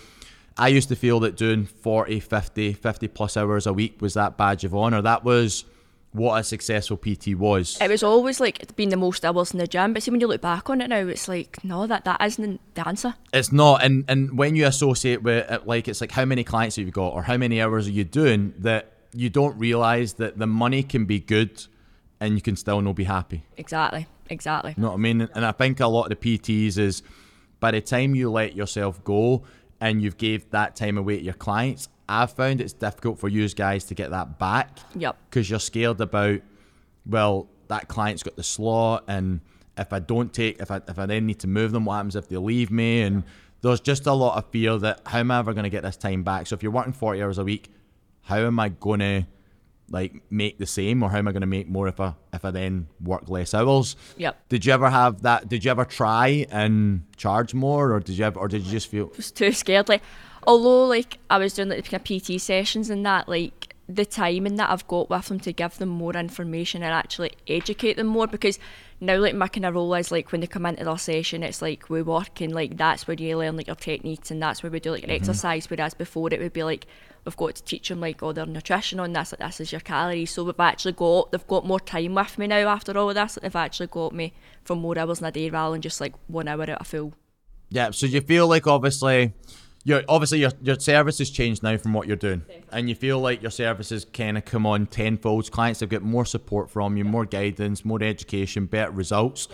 i 0.58 0.68
used 0.68 0.88
to 0.88 0.94
feel 0.94 1.20
that 1.20 1.36
doing 1.36 1.64
40 1.64 2.20
50 2.20 2.74
50 2.74 3.08
plus 3.08 3.36
hours 3.38 3.66
a 3.66 3.72
week 3.72 4.02
was 4.02 4.12
that 4.14 4.36
badge 4.36 4.64
of 4.64 4.74
honor 4.74 5.00
that 5.00 5.24
was 5.24 5.64
what 6.12 6.40
a 6.40 6.44
successful 6.44 6.96
pt 6.96 7.34
was. 7.36 7.78
It 7.80 7.88
was 7.88 8.02
always 8.02 8.40
like 8.40 8.74
being 8.76 8.88
the 8.88 8.96
most 8.96 9.24
hours 9.24 9.52
in 9.52 9.58
the 9.58 9.66
gym 9.66 9.92
but 9.92 10.02
see 10.02 10.10
when 10.10 10.20
you 10.20 10.26
look 10.26 10.40
back 10.40 10.68
on 10.68 10.80
it 10.80 10.88
now 10.88 11.06
it's 11.06 11.28
like 11.28 11.62
no 11.62 11.86
that 11.86 12.04
that 12.04 12.20
isn't 12.22 12.60
the 12.74 12.86
answer. 12.86 13.14
It's 13.32 13.52
not 13.52 13.82
and 13.84 14.04
and 14.08 14.36
when 14.36 14.56
you 14.56 14.66
associate 14.66 15.22
with 15.22 15.50
it 15.50 15.66
like 15.66 15.88
it's 15.88 16.00
like 16.00 16.12
how 16.12 16.24
many 16.24 16.44
clients 16.44 16.76
have 16.76 16.86
you 16.86 16.92
got 16.92 17.12
or 17.12 17.22
how 17.22 17.36
many 17.36 17.60
hours 17.60 17.86
are 17.86 17.92
you 17.92 18.04
doing 18.04 18.54
that 18.58 18.92
you 19.12 19.30
don't 19.30 19.58
realize 19.58 20.14
that 20.14 20.38
the 20.38 20.46
money 20.46 20.82
can 20.82 21.04
be 21.04 21.20
good 21.20 21.64
and 22.20 22.34
you 22.34 22.40
can 22.40 22.56
still 22.56 22.80
not 22.80 22.96
be 22.96 23.04
happy? 23.04 23.44
Exactly 23.56 24.06
exactly. 24.30 24.74
You 24.76 24.82
know 24.82 24.88
what 24.90 24.94
I 24.94 24.98
mean? 24.98 25.28
And 25.34 25.44
I 25.44 25.52
think 25.52 25.80
a 25.80 25.86
lot 25.86 26.10
of 26.10 26.20
the 26.20 26.38
PTs 26.38 26.78
is 26.78 27.02
by 27.58 27.72
the 27.72 27.80
time 27.80 28.14
you 28.14 28.30
let 28.30 28.54
yourself 28.54 29.02
go 29.04 29.42
and 29.80 30.02
you've 30.02 30.16
gave 30.16 30.50
that 30.50 30.76
time 30.76 30.96
away 30.96 31.18
to 31.18 31.22
your 31.22 31.34
clients, 31.34 31.88
I've 32.10 32.32
found 32.32 32.60
it's 32.60 32.72
difficult 32.72 33.18
for 33.18 33.28
you 33.28 33.48
guys 33.48 33.84
to 33.84 33.94
get 33.94 34.10
that 34.10 34.38
back 34.38 34.78
yep 34.96 35.16
because 35.28 35.48
you're 35.48 35.60
scared 35.60 36.00
about, 36.00 36.40
well, 37.06 37.48
that 37.68 37.88
client's 37.88 38.22
got 38.22 38.36
the 38.36 38.42
slot 38.42 39.04
and 39.06 39.40
if 39.78 39.92
I 39.92 40.00
don't 40.00 40.32
take, 40.32 40.60
if 40.60 40.70
I, 40.70 40.80
if 40.88 40.98
I 40.98 41.06
then 41.06 41.26
need 41.26 41.38
to 41.40 41.46
move 41.46 41.72
them, 41.72 41.84
what 41.84 41.94
happens 41.94 42.16
if 42.16 42.28
they 42.28 42.36
leave 42.36 42.70
me? 42.70 43.02
And 43.02 43.22
there's 43.62 43.80
just 43.80 44.06
a 44.06 44.12
lot 44.12 44.36
of 44.36 44.50
fear 44.50 44.76
that 44.78 45.00
how 45.06 45.18
am 45.20 45.30
I 45.30 45.38
ever 45.38 45.54
going 45.54 45.64
to 45.64 45.70
get 45.70 45.82
this 45.82 45.96
time 45.96 46.22
back? 46.22 46.46
So 46.46 46.54
if 46.54 46.62
you're 46.62 46.72
working 46.72 46.92
40 46.92 47.22
hours 47.22 47.38
a 47.38 47.44
week, 47.44 47.70
how 48.22 48.38
am 48.38 48.58
I 48.58 48.70
going 48.70 49.00
to 49.00 49.26
like 49.88 50.22
make 50.30 50.58
the 50.58 50.66
same 50.66 51.02
or 51.02 51.10
how 51.10 51.18
am 51.18 51.28
I 51.28 51.32
going 51.32 51.40
to 51.40 51.46
make 51.46 51.68
more 51.68 51.88
if 51.88 51.98
I 51.98 52.14
if 52.32 52.44
I 52.44 52.50
then 52.50 52.88
work 53.02 53.28
less 53.28 53.54
hours? 53.54 53.96
yep 54.16 54.40
Did 54.48 54.64
you 54.64 54.72
ever 54.72 54.88
have 54.90 55.22
that? 55.22 55.48
Did 55.48 55.64
you 55.64 55.70
ever 55.70 55.84
try 55.84 56.46
and 56.50 57.04
charge 57.16 57.54
more, 57.54 57.92
or 57.92 58.00
did 58.00 58.16
you 58.16 58.24
ever, 58.24 58.38
or 58.38 58.48
did 58.48 58.62
you 58.62 58.70
just 58.70 58.88
feel? 58.88 59.10
was 59.16 59.30
too 59.30 59.52
scared. 59.52 59.88
Like, 59.88 60.02
although 60.46 60.86
like 60.86 61.18
I 61.28 61.38
was 61.38 61.54
doing 61.54 61.68
like 61.68 61.84
the 61.84 61.90
kind 61.90 62.00
of 62.00 62.22
PT 62.22 62.40
sessions 62.40 62.90
and 62.90 63.04
that, 63.06 63.28
like 63.28 63.74
the 63.88 64.04
timing 64.04 64.56
that 64.56 64.70
I've 64.70 64.86
got 64.86 65.10
with 65.10 65.26
them 65.26 65.40
to 65.40 65.52
give 65.52 65.76
them 65.78 65.88
more 65.88 66.14
information 66.14 66.82
and 66.82 66.92
actually 66.92 67.32
educate 67.48 67.96
them 67.96 68.06
more 68.06 68.28
because 68.28 68.58
now 69.00 69.16
like 69.16 69.34
my 69.34 69.48
kind 69.48 69.66
of 69.66 69.74
role 69.74 69.94
is 69.94 70.12
like 70.12 70.30
when 70.30 70.40
they 70.40 70.46
come 70.46 70.66
into 70.66 70.84
their 70.84 70.98
session, 70.98 71.42
it's 71.42 71.60
like 71.60 71.90
we 71.90 72.02
work 72.02 72.40
and 72.40 72.54
like 72.54 72.76
that's 72.76 73.08
where 73.08 73.16
you 73.16 73.36
learn 73.36 73.56
like 73.56 73.66
your 73.66 73.76
techniques 73.76 74.30
and 74.30 74.42
that's 74.42 74.62
where 74.62 74.70
we 74.70 74.78
do 74.78 74.92
like 74.92 75.02
your 75.02 75.08
mm-hmm. 75.08 75.16
exercise. 75.16 75.68
Whereas 75.68 75.94
before 75.94 76.32
it 76.32 76.40
would 76.40 76.52
be 76.52 76.62
like 76.62 76.86
we've 77.24 77.36
got 77.36 77.54
to 77.54 77.64
teach 77.64 77.88
them 77.88 78.00
like 78.00 78.22
all 78.22 78.32
their 78.32 78.46
nutrition 78.46 79.00
on 79.00 79.12
this, 79.12 79.32
like 79.32 79.40
this 79.40 79.60
is 79.60 79.72
your 79.72 79.80
calories. 79.80 80.30
So 80.30 80.44
we've 80.44 80.60
actually 80.60 80.92
got 80.92 81.32
they've 81.32 81.46
got 81.46 81.66
more 81.66 81.80
time 81.80 82.14
with 82.14 82.38
me 82.38 82.46
now 82.46 82.68
after 82.68 82.96
all 82.96 83.08
of 83.08 83.14
this. 83.16 83.36
Like, 83.36 83.42
they've 83.42 83.56
actually 83.56 83.88
got 83.88 84.14
me 84.14 84.34
for 84.64 84.76
more 84.76 84.98
hours 84.98 85.20
in 85.20 85.26
a 85.26 85.32
day 85.32 85.50
rather 85.50 85.72
than 85.72 85.82
just 85.82 86.00
like 86.00 86.14
one 86.28 86.48
hour 86.48 86.62
out 86.62 86.80
of 86.80 86.86
full. 86.86 87.14
Yeah. 87.70 87.90
So 87.90 88.06
you 88.06 88.20
feel 88.20 88.46
like 88.46 88.66
obviously, 88.66 89.32
your 89.84 90.02
obviously 90.08 90.40
your 90.40 90.52
your 90.62 90.78
service 90.78 91.18
has 91.18 91.30
changed 91.30 91.62
now 91.62 91.76
from 91.76 91.92
what 91.92 92.06
you're 92.06 92.16
doing, 92.16 92.42
and 92.70 92.88
you 92.88 92.94
feel 92.94 93.18
like 93.18 93.42
your 93.42 93.50
services 93.50 94.06
kind 94.12 94.36
of 94.36 94.44
come 94.44 94.66
on 94.66 94.86
tenfold. 94.86 95.50
Clients 95.50 95.80
have 95.80 95.88
got 95.88 96.02
more 96.02 96.24
support 96.24 96.70
from 96.70 96.96
you, 96.96 97.04
more 97.04 97.24
guidance, 97.24 97.84
more 97.84 98.02
education, 98.02 98.66
better 98.66 98.90
results. 98.90 99.48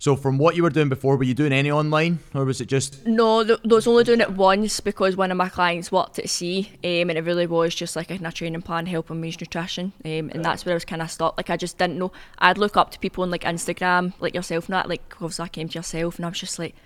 So 0.00 0.14
from 0.14 0.38
what 0.38 0.54
you 0.54 0.62
were 0.62 0.70
doing 0.70 0.88
before, 0.88 1.16
were 1.16 1.24
you 1.24 1.34
doing 1.34 1.52
any 1.52 1.72
online, 1.72 2.20
or 2.32 2.44
was 2.44 2.60
it 2.60 2.66
just? 2.66 3.04
No, 3.04 3.42
th- 3.42 3.58
I 3.64 3.74
was 3.74 3.86
only 3.88 4.04
doing 4.04 4.20
it 4.20 4.30
once 4.30 4.78
because 4.78 5.16
one 5.16 5.32
of 5.32 5.36
my 5.36 5.48
clients 5.48 5.90
worked 5.90 6.20
at 6.20 6.30
sea, 6.30 6.70
um, 6.84 7.10
and 7.10 7.18
it 7.18 7.24
really 7.24 7.48
was 7.48 7.74
just 7.74 7.96
like 7.96 8.12
a, 8.12 8.18
training 8.30 8.62
plan 8.62 8.86
helping 8.86 9.20
me 9.20 9.28
with 9.28 9.40
nutrition, 9.40 9.92
um, 10.04 10.30
and 10.32 10.44
that's 10.44 10.64
where 10.64 10.74
I 10.74 10.76
was 10.76 10.84
kind 10.84 11.02
of 11.02 11.10
stopped. 11.10 11.36
Like 11.36 11.50
I 11.50 11.56
just 11.56 11.78
didn't 11.78 11.98
know. 11.98 12.12
I'd 12.38 12.58
look 12.58 12.76
up 12.76 12.92
to 12.92 12.98
people 13.00 13.24
on 13.24 13.32
like 13.32 13.42
Instagram, 13.42 14.12
like 14.20 14.36
yourself, 14.36 14.68
that. 14.68 14.88
Like 14.88 15.16
obviously 15.16 15.46
I 15.46 15.48
came 15.48 15.68
to 15.68 15.78
yourself, 15.78 16.16
and 16.16 16.24
I 16.24 16.28
was 16.28 16.38
just 16.38 16.60
like, 16.60 16.76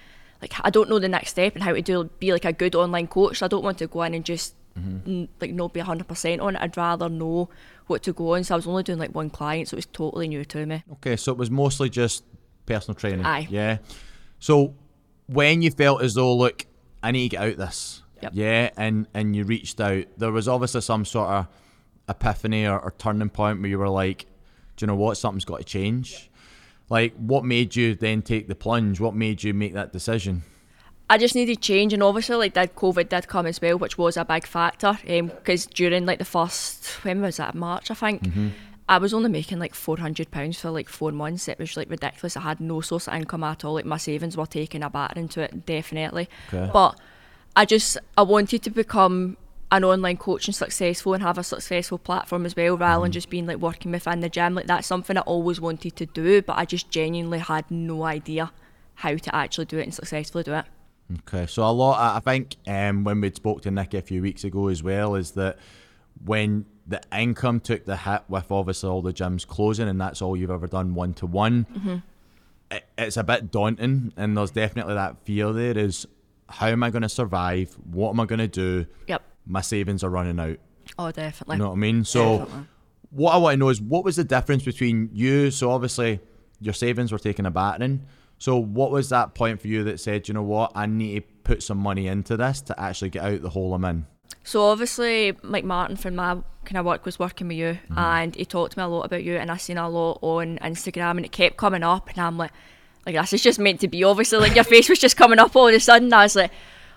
like 0.42 0.52
I 0.62 0.70
don't 0.70 0.90
know 0.90 0.98
the 0.98 1.08
next 1.08 1.30
step 1.30 1.54
and 1.54 1.62
how 1.62 1.72
to 1.72 1.80
do 1.80 2.10
be 2.18 2.32
like 2.32 2.44
a 2.44 2.52
good 2.52 2.74
online 2.74 3.06
coach. 3.06 3.38
So 3.38 3.46
I 3.46 3.48
don't 3.48 3.64
want 3.64 3.78
to 3.78 3.86
go 3.86 4.02
in 4.02 4.12
and 4.12 4.24
just 4.24 4.54
mm-hmm. 4.78 5.08
n- 5.08 5.28
like 5.40 5.52
not 5.52 5.72
be 5.72 5.80
hundred 5.80 6.08
percent 6.08 6.40
on 6.40 6.56
it. 6.56 6.62
I'd 6.62 6.76
rather 6.76 7.08
know 7.08 7.48
what 7.86 8.02
to 8.02 8.12
go 8.12 8.34
on. 8.34 8.44
So 8.44 8.54
I 8.54 8.56
was 8.56 8.66
only 8.66 8.82
doing 8.82 8.98
like 8.98 9.14
one 9.14 9.30
client, 9.30 9.68
so 9.68 9.76
it 9.76 9.78
was 9.78 9.86
totally 9.86 10.28
new 10.28 10.44
to 10.44 10.66
me. 10.66 10.82
Okay, 10.94 11.16
so 11.16 11.32
it 11.32 11.38
was 11.38 11.50
mostly 11.50 11.88
just 11.88 12.24
personal 12.66 12.96
training. 12.96 13.24
Aye. 13.24 13.46
Yeah. 13.48 13.78
So 14.40 14.74
when 15.26 15.62
you 15.62 15.70
felt 15.70 16.02
as 16.02 16.14
though, 16.14 16.34
look, 16.34 16.66
I 17.02 17.12
need 17.12 17.30
to 17.30 17.36
get 17.36 17.42
out 17.42 17.56
this. 17.56 18.02
Yep. 18.22 18.32
Yeah, 18.34 18.70
and 18.76 19.06
and 19.14 19.34
you 19.34 19.44
reached 19.44 19.80
out. 19.80 20.04
There 20.16 20.32
was 20.32 20.48
obviously 20.48 20.80
some 20.80 21.04
sort 21.04 21.28
of 21.28 21.46
epiphany 22.08 22.66
or, 22.66 22.78
or 22.80 22.94
turning 22.98 23.30
point 23.30 23.60
where 23.60 23.70
you 23.70 23.78
were 23.78 23.88
like, 23.88 24.26
do 24.76 24.84
you 24.84 24.86
know 24.88 24.96
what? 24.96 25.16
Something's 25.16 25.44
got 25.44 25.58
to 25.58 25.64
change. 25.64 26.30
Like, 26.92 27.14
what 27.16 27.42
made 27.42 27.74
you 27.74 27.94
then 27.94 28.20
take 28.20 28.48
the 28.48 28.54
plunge? 28.54 29.00
What 29.00 29.14
made 29.14 29.42
you 29.42 29.54
make 29.54 29.72
that 29.72 29.94
decision? 29.94 30.42
I 31.08 31.16
just 31.16 31.34
needed 31.34 31.62
change, 31.62 31.94
and 31.94 32.02
obviously, 32.02 32.36
like 32.36 32.52
that 32.52 32.76
COVID 32.76 33.08
did 33.08 33.28
come 33.28 33.46
as 33.46 33.62
well, 33.62 33.78
which 33.78 33.96
was 33.96 34.18
a 34.18 34.26
big 34.26 34.46
factor. 34.46 34.98
Um, 35.08 35.28
because 35.28 35.64
during 35.64 36.04
like 36.04 36.18
the 36.18 36.26
first, 36.26 36.84
when 37.02 37.22
was 37.22 37.38
that 37.38 37.54
March, 37.54 37.90
I 37.90 37.94
think, 37.94 38.24
mm-hmm. 38.24 38.48
I 38.90 38.98
was 38.98 39.14
only 39.14 39.30
making 39.30 39.58
like 39.58 39.74
four 39.74 39.96
hundred 39.96 40.30
pounds 40.30 40.60
for 40.60 40.68
like 40.70 40.90
four 40.90 41.12
months. 41.12 41.48
It 41.48 41.58
was 41.58 41.78
like 41.78 41.88
ridiculous. 41.88 42.36
I 42.36 42.40
had 42.40 42.60
no 42.60 42.82
source 42.82 43.08
of 43.08 43.14
income 43.14 43.42
at 43.42 43.64
all. 43.64 43.72
Like 43.72 43.86
my 43.86 43.96
savings 43.96 44.36
were 44.36 44.44
taking 44.44 44.82
a 44.82 44.90
batter 44.90 45.18
into 45.18 45.40
it, 45.40 45.64
definitely. 45.64 46.28
Okay. 46.52 46.68
But 46.74 47.00
I 47.56 47.64
just 47.64 47.96
I 48.18 48.22
wanted 48.22 48.62
to 48.64 48.70
become 48.70 49.38
an 49.72 49.82
online 49.84 50.18
coach 50.18 50.46
and 50.46 50.54
successful 50.54 51.14
and 51.14 51.22
have 51.22 51.38
a 51.38 51.42
successful 51.42 51.98
platform 51.98 52.46
as 52.46 52.54
well, 52.54 52.76
rather 52.76 53.02
than 53.02 53.10
just 53.10 53.30
being 53.30 53.46
like 53.46 53.56
working 53.56 53.90
within 53.90 54.20
the 54.20 54.28
gym. 54.28 54.54
Like 54.54 54.66
that's 54.66 54.86
something 54.86 55.16
I 55.16 55.22
always 55.22 55.60
wanted 55.60 55.96
to 55.96 56.06
do, 56.06 56.42
but 56.42 56.58
I 56.58 56.64
just 56.64 56.90
genuinely 56.90 57.38
had 57.40 57.68
no 57.70 58.04
idea 58.04 58.52
how 58.96 59.16
to 59.16 59.34
actually 59.34 59.64
do 59.64 59.78
it 59.78 59.84
and 59.84 59.94
successfully 59.94 60.44
do 60.44 60.54
it. 60.54 60.66
Okay, 61.20 61.46
so 61.46 61.64
a 61.64 61.72
lot. 61.72 62.16
I 62.16 62.20
think 62.20 62.56
um, 62.66 63.02
when 63.04 63.20
we 63.20 63.32
spoke 63.32 63.62
to 63.62 63.70
Nicky 63.70 63.96
a 63.96 64.02
few 64.02 64.22
weeks 64.22 64.44
ago 64.44 64.68
as 64.68 64.82
well, 64.82 65.14
is 65.14 65.32
that 65.32 65.58
when 66.24 66.66
the 66.86 67.00
income 67.16 67.60
took 67.60 67.84
the 67.84 67.96
hit 67.96 68.22
with 68.28 68.52
obviously 68.52 68.90
all 68.90 69.02
the 69.02 69.12
gyms 69.12 69.46
closing, 69.46 69.88
and 69.88 70.00
that's 70.00 70.20
all 70.20 70.36
you've 70.36 70.50
ever 70.50 70.66
done 70.66 70.94
one 70.94 71.14
to 71.14 71.26
one. 71.26 72.02
It's 72.96 73.16
a 73.16 73.24
bit 73.24 73.50
daunting, 73.50 74.12
and 74.16 74.36
there's 74.36 74.50
definitely 74.50 74.94
that 74.94 75.18
fear. 75.18 75.52
There 75.52 75.76
is, 75.76 76.06
how 76.48 76.68
am 76.68 76.82
I 76.82 76.90
going 76.90 77.02
to 77.02 77.08
survive? 77.08 77.76
What 77.90 78.10
am 78.10 78.20
I 78.20 78.26
going 78.26 78.38
to 78.38 78.48
do? 78.48 78.86
Yep. 79.06 79.22
My 79.46 79.60
savings 79.60 80.04
are 80.04 80.10
running 80.10 80.38
out. 80.38 80.58
Oh, 80.98 81.10
definitely. 81.10 81.56
You 81.56 81.62
know 81.62 81.68
what 81.68 81.76
I 81.76 81.78
mean? 81.78 82.04
So, 82.04 82.38
Definitely. 82.38 82.66
what 83.10 83.34
I 83.34 83.36
want 83.38 83.54
to 83.54 83.56
know 83.58 83.68
is 83.68 83.80
what 83.80 84.04
was 84.04 84.16
the 84.16 84.24
difference 84.24 84.64
between 84.64 85.10
you? 85.12 85.50
So, 85.50 85.70
obviously, 85.70 86.20
your 86.60 86.74
savings 86.74 87.12
were 87.12 87.18
taking 87.18 87.46
a 87.46 87.50
battering. 87.50 88.06
So, 88.38 88.58
what 88.58 88.90
was 88.90 89.08
that 89.10 89.34
point 89.34 89.60
for 89.60 89.68
you 89.68 89.84
that 89.84 90.00
said, 90.00 90.28
you 90.28 90.34
know 90.34 90.42
what, 90.42 90.72
I 90.74 90.86
need 90.86 91.20
to 91.20 91.26
put 91.44 91.62
some 91.62 91.78
money 91.78 92.08
into 92.08 92.36
this 92.36 92.60
to 92.62 92.80
actually 92.80 93.10
get 93.10 93.24
out 93.24 93.42
the 93.42 93.50
hole 93.50 93.74
I'm 93.74 93.84
in? 93.84 94.06
So 94.44 94.62
obviously, 94.64 95.36
Mike 95.42 95.64
Martin 95.64 95.96
from 95.96 96.16
my 96.16 96.38
kind 96.64 96.76
of 96.76 96.84
work 96.84 97.04
was 97.04 97.18
working 97.18 97.48
with 97.48 97.56
you, 97.56 97.78
mm-hmm. 97.84 97.98
and 97.98 98.34
he 98.34 98.44
talked 98.44 98.72
to 98.72 98.78
me 98.78 98.84
a 98.84 98.88
lot 98.88 99.04
about 99.04 99.22
you, 99.22 99.36
and 99.36 99.50
I 99.50 99.56
seen 99.56 99.78
a 99.78 99.88
lot 99.88 100.18
on 100.20 100.58
Instagram, 100.58 101.12
and 101.12 101.24
it 101.24 101.32
kept 101.32 101.56
coming 101.56 101.82
up, 101.82 102.10
and 102.10 102.18
I'm 102.18 102.38
like, 102.38 102.52
like 103.06 103.14
this 103.14 103.32
is 103.32 103.42
just 103.42 103.58
meant 103.58 103.80
to 103.80 103.88
be. 103.88 104.02
Obviously, 104.04 104.38
like 104.38 104.54
your 104.54 104.64
face 104.72 104.88
was 104.88 104.98
just 104.98 105.16
coming 105.16 105.38
up 105.38 105.54
all 105.54 105.68
of 105.68 105.74
a 105.74 105.80
sudden. 105.80 106.12
I 106.12 106.24
was 106.24 106.36
like, 106.36 106.50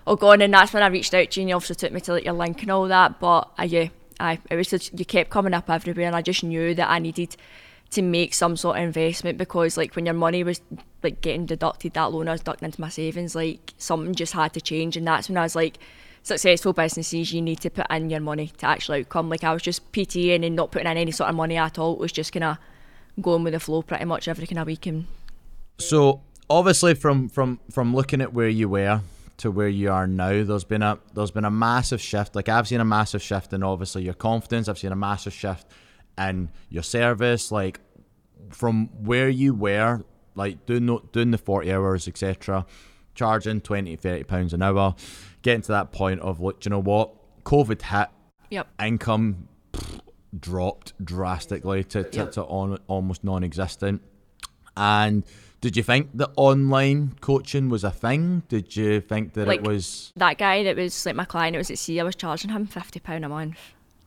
oh 0.06 0.16
god, 0.16 0.42
and 0.42 0.52
that's 0.52 0.72
when 0.72 0.82
I 0.82 0.88
reached 0.88 1.14
out 1.14 1.30
to 1.32 1.40
you, 1.40 1.42
and 1.42 1.48
you 1.50 1.56
obviously 1.56 1.76
took 1.76 1.92
me 1.92 2.00
to 2.00 2.12
like 2.12 2.24
your 2.24 2.34
link 2.34 2.62
and 2.62 2.70
all 2.70 2.88
that. 2.88 3.20
But 3.20 3.50
I, 3.58 3.64
yeah, 3.64 3.88
I 4.20 4.38
it 4.50 4.56
was 4.56 4.68
just 4.68 4.98
you 4.98 5.04
kept 5.04 5.30
coming 5.30 5.54
up 5.54 5.70
everywhere, 5.70 6.06
and 6.06 6.16
I 6.16 6.22
just 6.22 6.44
knew 6.44 6.74
that 6.74 6.88
I 6.88 6.98
needed 6.98 7.36
to 7.90 8.02
make 8.02 8.34
some 8.34 8.56
sort 8.56 8.76
of 8.76 8.82
investment 8.82 9.38
because 9.38 9.76
like 9.76 9.94
when 9.94 10.06
your 10.06 10.14
money 10.14 10.42
was 10.42 10.60
like 11.02 11.20
getting 11.20 11.46
deducted 11.46 11.92
that 11.92 12.10
loan 12.10 12.26
I 12.26 12.32
was 12.32 12.40
ducking 12.40 12.66
into 12.66 12.80
my 12.80 12.88
savings 12.88 13.36
like 13.36 13.74
something 13.78 14.12
just 14.12 14.32
had 14.32 14.52
to 14.54 14.60
change 14.60 14.96
and 14.96 15.06
that's 15.06 15.28
when 15.28 15.38
I 15.38 15.44
was 15.44 15.54
like 15.54 15.78
successful 16.24 16.72
businesses 16.72 17.32
you 17.32 17.40
need 17.40 17.60
to 17.60 17.70
put 17.70 17.88
in 17.88 18.10
your 18.10 18.18
money 18.18 18.48
to 18.58 18.66
actually 18.66 19.02
outcome 19.02 19.28
like 19.28 19.44
I 19.44 19.52
was 19.52 19.62
just 19.62 19.92
PTing 19.92 20.44
and 20.44 20.56
not 20.56 20.72
putting 20.72 20.90
in 20.90 20.96
any 20.96 21.12
sort 21.12 21.30
of 21.30 21.36
money 21.36 21.56
at 21.56 21.78
all 21.78 21.92
it 21.92 22.00
was 22.00 22.10
just 22.10 22.32
kind 22.32 22.42
of 22.42 22.58
going 23.22 23.44
with 23.44 23.52
the 23.52 23.60
flow 23.60 23.82
pretty 23.82 24.04
much 24.04 24.26
every 24.26 24.48
kind 24.48 24.58
of 24.58 24.66
week 24.66 24.86
and 24.86 25.06
So 25.78 26.22
obviously, 26.48 26.94
from 26.94 27.28
from 27.28 27.60
from 27.70 27.94
looking 27.94 28.20
at 28.20 28.32
where 28.32 28.48
you 28.48 28.68
were 28.68 29.02
to 29.38 29.50
where 29.50 29.68
you 29.68 29.90
are 29.90 30.06
now, 30.06 30.42
there's 30.44 30.64
been 30.64 30.82
a 30.82 30.98
there's 31.14 31.30
been 31.30 31.44
a 31.44 31.50
massive 31.50 32.00
shift. 32.00 32.34
Like 32.34 32.48
I've 32.48 32.68
seen 32.68 32.80
a 32.80 32.84
massive 32.84 33.22
shift 33.22 33.52
in 33.52 33.62
obviously 33.62 34.02
your 34.02 34.14
confidence. 34.14 34.68
I've 34.68 34.78
seen 34.78 34.92
a 34.92 34.96
massive 34.96 35.32
shift 35.32 35.66
in 36.18 36.50
your 36.68 36.82
service. 36.82 37.52
Like 37.52 37.80
from 38.50 38.86
where 39.04 39.28
you 39.28 39.54
were, 39.54 40.04
like 40.34 40.64
doing 40.66 40.86
the, 40.86 40.98
doing 41.12 41.30
the 41.32 41.38
forty 41.38 41.72
hours, 41.72 42.08
etc., 42.08 42.64
charging 43.14 43.60
20 43.60 43.96
30 43.96 44.24
pounds 44.24 44.52
an 44.54 44.62
hour, 44.62 44.94
getting 45.42 45.62
to 45.62 45.68
that 45.72 45.92
point 45.92 46.20
of 46.20 46.40
look, 46.40 46.64
you 46.64 46.70
know 46.70 46.80
what? 46.82 47.12
COVID 47.44 47.82
hit, 47.82 48.08
yep 48.50 48.68
income 48.82 49.48
pff, 49.72 50.00
dropped 50.38 50.92
drastically 51.04 51.84
to, 51.84 52.02
to, 52.04 52.16
Yep. 52.18 52.32
to 52.32 52.42
on, 52.44 52.78
almost 52.88 53.22
non-existent 53.24 54.02
and 54.76 55.24
did 55.60 55.76
you 55.76 55.82
think 55.82 56.10
that 56.14 56.30
online 56.36 57.14
coaching 57.20 57.68
was 57.68 57.82
a 57.84 57.90
thing? 57.90 58.42
Did 58.48 58.76
you 58.76 59.00
think 59.00 59.32
that 59.34 59.48
Like- 59.48 59.60
it 59.60 59.66
was 59.66 60.12
that 60.16 60.38
guy 60.38 60.62
that 60.64 60.76
was 60.76 61.04
like 61.06 61.16
my 61.16 61.24
client 61.24 61.54
it 61.56 61.58
was 61.58 61.70
at 61.70 61.78
sea 61.78 61.98
I 62.00 62.04
was 62.04 62.14
charging 62.16 62.50
him 62.50 62.66
£50 62.66 63.24
a 63.24 63.28
month. 63.28 63.58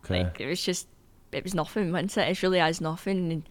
Okay. 0.05 0.23
Like 0.23 0.39
it 0.39 0.47
was 0.47 0.61
just 0.63 0.87
it 1.31 1.43
was 1.43 1.53
nothing 1.53 1.91
wasn't 1.91 2.17
it? 2.17 2.29
It 2.29 2.41
really 2.43 2.59
is 2.59 2.79
nothing 2.81 3.31
and 3.31 3.49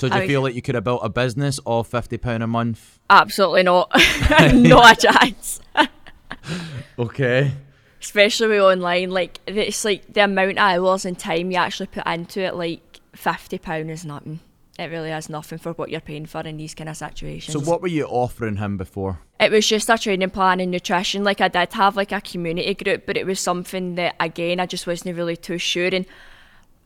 so 0.00 0.08
do 0.08 0.14
you 0.16 0.22
I- 0.22 0.26
feel 0.28 0.42
like 0.42 0.54
you 0.54 0.62
could 0.62 0.74
have 0.76 0.84
built 0.84 1.00
a 1.02 1.08
business 1.08 1.58
off 1.64 1.88
50 1.88 2.18
pound 2.18 2.42
a 2.42 2.46
month? 2.46 3.00
Absolutely 3.10 3.64
not. 3.64 3.90
Not 4.54 4.98
a 4.98 5.00
chance 5.06 5.60
okay. 6.98 7.52
Especially 8.00 8.48
with 8.48 8.60
online 8.60 9.10
like 9.10 9.40
it's 9.46 9.84
like 9.84 10.12
the 10.12 10.24
amount 10.24 10.52
of 10.52 10.58
hours 10.58 11.04
and 11.04 11.18
time 11.18 11.50
you 11.50 11.56
actually 11.56 11.86
put 11.88 12.06
into 12.06 12.40
it 12.40 12.54
like 12.54 13.00
50 13.14 13.58
pound 13.58 13.90
is 13.90 14.04
nothing 14.04 14.38
it 14.78 14.90
really 14.90 15.10
has 15.10 15.28
nothing 15.28 15.58
for 15.58 15.72
what 15.72 15.90
you're 15.90 16.00
paying 16.00 16.26
for 16.26 16.40
in 16.40 16.56
these 16.56 16.74
kind 16.74 16.88
of 16.88 16.96
situations 16.96 17.52
so 17.52 17.70
what 17.70 17.82
were 17.82 17.88
you 17.88 18.04
offering 18.06 18.56
him 18.56 18.76
before 18.76 19.20
it 19.40 19.50
was 19.50 19.66
just 19.66 19.88
a 19.88 19.98
training 19.98 20.30
plan 20.30 20.60
and 20.60 20.70
nutrition 20.70 21.24
like 21.24 21.40
i 21.40 21.48
did 21.48 21.72
have 21.72 21.96
like 21.96 22.12
a 22.12 22.20
community 22.20 22.74
group 22.74 23.06
but 23.06 23.16
it 23.16 23.26
was 23.26 23.40
something 23.40 23.94
that 23.96 24.14
again 24.20 24.60
i 24.60 24.66
just 24.66 24.86
wasn't 24.86 25.16
really 25.16 25.36
too 25.36 25.58
sure 25.58 25.88
and 25.92 26.06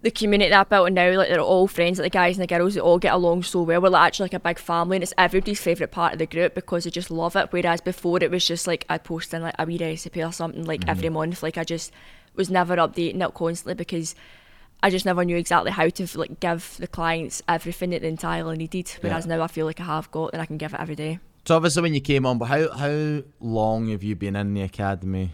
the 0.03 0.11
community 0.11 0.51
that 0.51 0.67
I 0.67 0.69
built 0.69 0.93
now, 0.93 1.13
like 1.13 1.29
they're 1.29 1.41
all 1.41 1.69
friends, 1.69 1.99
like 1.99 2.13
the 2.13 2.19
guys 2.19 2.37
and 2.37 2.43
the 2.43 2.53
girls, 2.53 2.75
they 2.75 2.81
all 2.81 2.99
get 2.99 3.15
along 3.15 3.45
so 3.45 3.63
well. 3.63 3.81
We're 3.81 3.89
like 3.89 4.09
actually 4.09 4.25
like 4.25 4.35
a 4.35 4.41
big 4.41 4.59
family, 4.59 4.97
and 4.97 5.03
it's 5.03 5.15
everybody's 5.17 5.61
favourite 5.61 5.93
part 5.93 6.13
of 6.13 6.19
the 6.19 6.27
group 6.27 6.55
because 6.55 6.85
they 6.85 6.91
just 6.91 7.11
love 7.11 7.37
it. 7.37 7.53
Whereas 7.53 7.81
before, 7.81 8.19
it 8.21 8.31
was 8.31 8.45
just 8.45 8.67
like 8.67 8.85
I'd 8.89 9.05
post 9.05 9.33
in 9.33 9.43
like 9.43 9.55
a 9.59 9.65
wee 9.65 9.79
recipe 9.79 10.23
or 10.23 10.33
something 10.33 10.65
like 10.65 10.89
every 10.89 11.05
mm-hmm. 11.05 11.15
month. 11.15 11.43
Like 11.43 11.57
I 11.57 11.63
just 11.63 11.93
was 12.35 12.51
never 12.51 12.77
updating 12.77 13.25
it 13.25 13.35
constantly 13.35 13.75
because 13.75 14.17
I 14.83 14.91
just 14.91 15.07
never 15.07 15.25
knew 15.25 15.37
exactly 15.37 15.71
how 15.71 15.89
to 15.89 16.19
like 16.19 16.41
give 16.41 16.77
the 16.79 16.87
clients 16.89 17.41
everything 17.49 17.91
that 17.91 18.03
they 18.03 18.09
entirely 18.09 18.57
needed. 18.57 18.91
Whereas 19.01 19.27
now 19.27 19.41
I 19.43 19.47
feel 19.47 19.67
like 19.67 19.81
I 19.81 19.85
have 19.85 20.11
got 20.11 20.33
and 20.33 20.43
I 20.43 20.47
can 20.47 20.57
give 20.59 20.75
it 20.75 20.81
every 20.81 20.97
day. 20.97 21.19
so 21.47 21.57
obviously 21.57 21.83
when 21.83 21.95
you 21.95 22.01
came 22.01 22.25
on 22.27 22.39
but 22.39 22.47
how 22.47 22.71
how 22.73 23.23
long 23.41 23.89
have 23.89 24.03
you 24.03 24.15
been 24.17 24.37
in 24.37 24.55
the 24.55 24.63
academy 24.63 25.33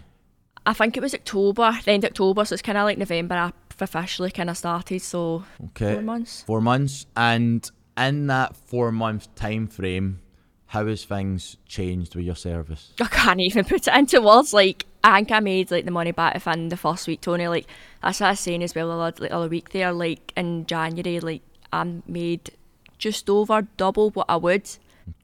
I 0.65 0.73
think 0.73 0.97
it 0.97 1.01
was 1.01 1.13
October, 1.15 1.71
the 1.83 1.91
end 1.91 2.03
of 2.03 2.09
October, 2.11 2.45
so 2.45 2.53
it's 2.53 2.61
kind 2.61 2.77
of 2.77 2.83
like 2.83 2.97
November. 2.99 3.35
I 3.35 3.51
officially 3.81 4.29
kind 4.29 4.49
of 4.49 4.57
started, 4.57 5.01
so 5.01 5.43
okay 5.67 5.93
four 5.93 6.01
months. 6.03 6.43
four 6.43 6.61
months 6.61 7.05
and 7.15 7.71
in 7.97 8.27
that 8.27 8.55
four 8.55 8.91
month 8.91 9.33
time 9.35 9.67
frame 9.67 10.19
how 10.69 10.85
has 10.85 11.03
things 11.03 11.57
changed 11.67 12.15
with 12.15 12.25
your 12.25 12.35
service 12.35 12.93
I 13.01 13.07
can't 13.07 13.39
even 13.39 13.65
put 13.65 13.87
it 13.87 13.93
into 13.93 14.21
words. 14.21 14.53
Like 14.53 14.85
I 15.03 15.17
think 15.17 15.31
I 15.31 15.39
made 15.39 15.71
like 15.71 15.85
the 15.85 15.91
money 15.91 16.11
back 16.11 16.35
within 16.35 16.69
the 16.69 16.77
first 16.77 17.07
week, 17.07 17.21
Tony. 17.21 17.47
Like 17.47 17.67
that's 18.03 18.19
what 18.19 18.27
I 18.27 18.31
was 18.31 18.39
saying 18.39 18.63
as 18.63 18.75
well 18.75 18.89
the 18.89 18.93
other, 18.95 19.21
like, 19.23 19.31
other 19.31 19.47
week 19.47 19.71
there. 19.71 19.91
Like 19.91 20.31
in 20.37 20.65
January, 20.67 21.19
like 21.19 21.41
I 21.73 22.01
made 22.07 22.51
just 22.99 23.29
over 23.29 23.67
double 23.77 24.11
what 24.11 24.27
I 24.29 24.35
would 24.35 24.69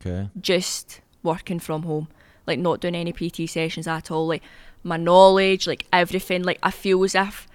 okay 0.01 0.29
just 0.41 1.01
working 1.21 1.59
from 1.59 1.83
home, 1.83 2.07
like 2.47 2.57
not 2.57 2.79
doing 2.79 2.95
any 2.95 3.11
PT 3.11 3.47
sessions 3.47 3.87
at 3.87 4.09
all. 4.09 4.25
Like 4.25 4.41
my 4.83 4.97
knowledge, 4.97 5.67
like 5.67 5.85
everything. 5.93 6.43
Like 6.43 6.59
I 6.63 6.71
feel 6.71 7.03
as 7.03 7.15
if. 7.15 7.47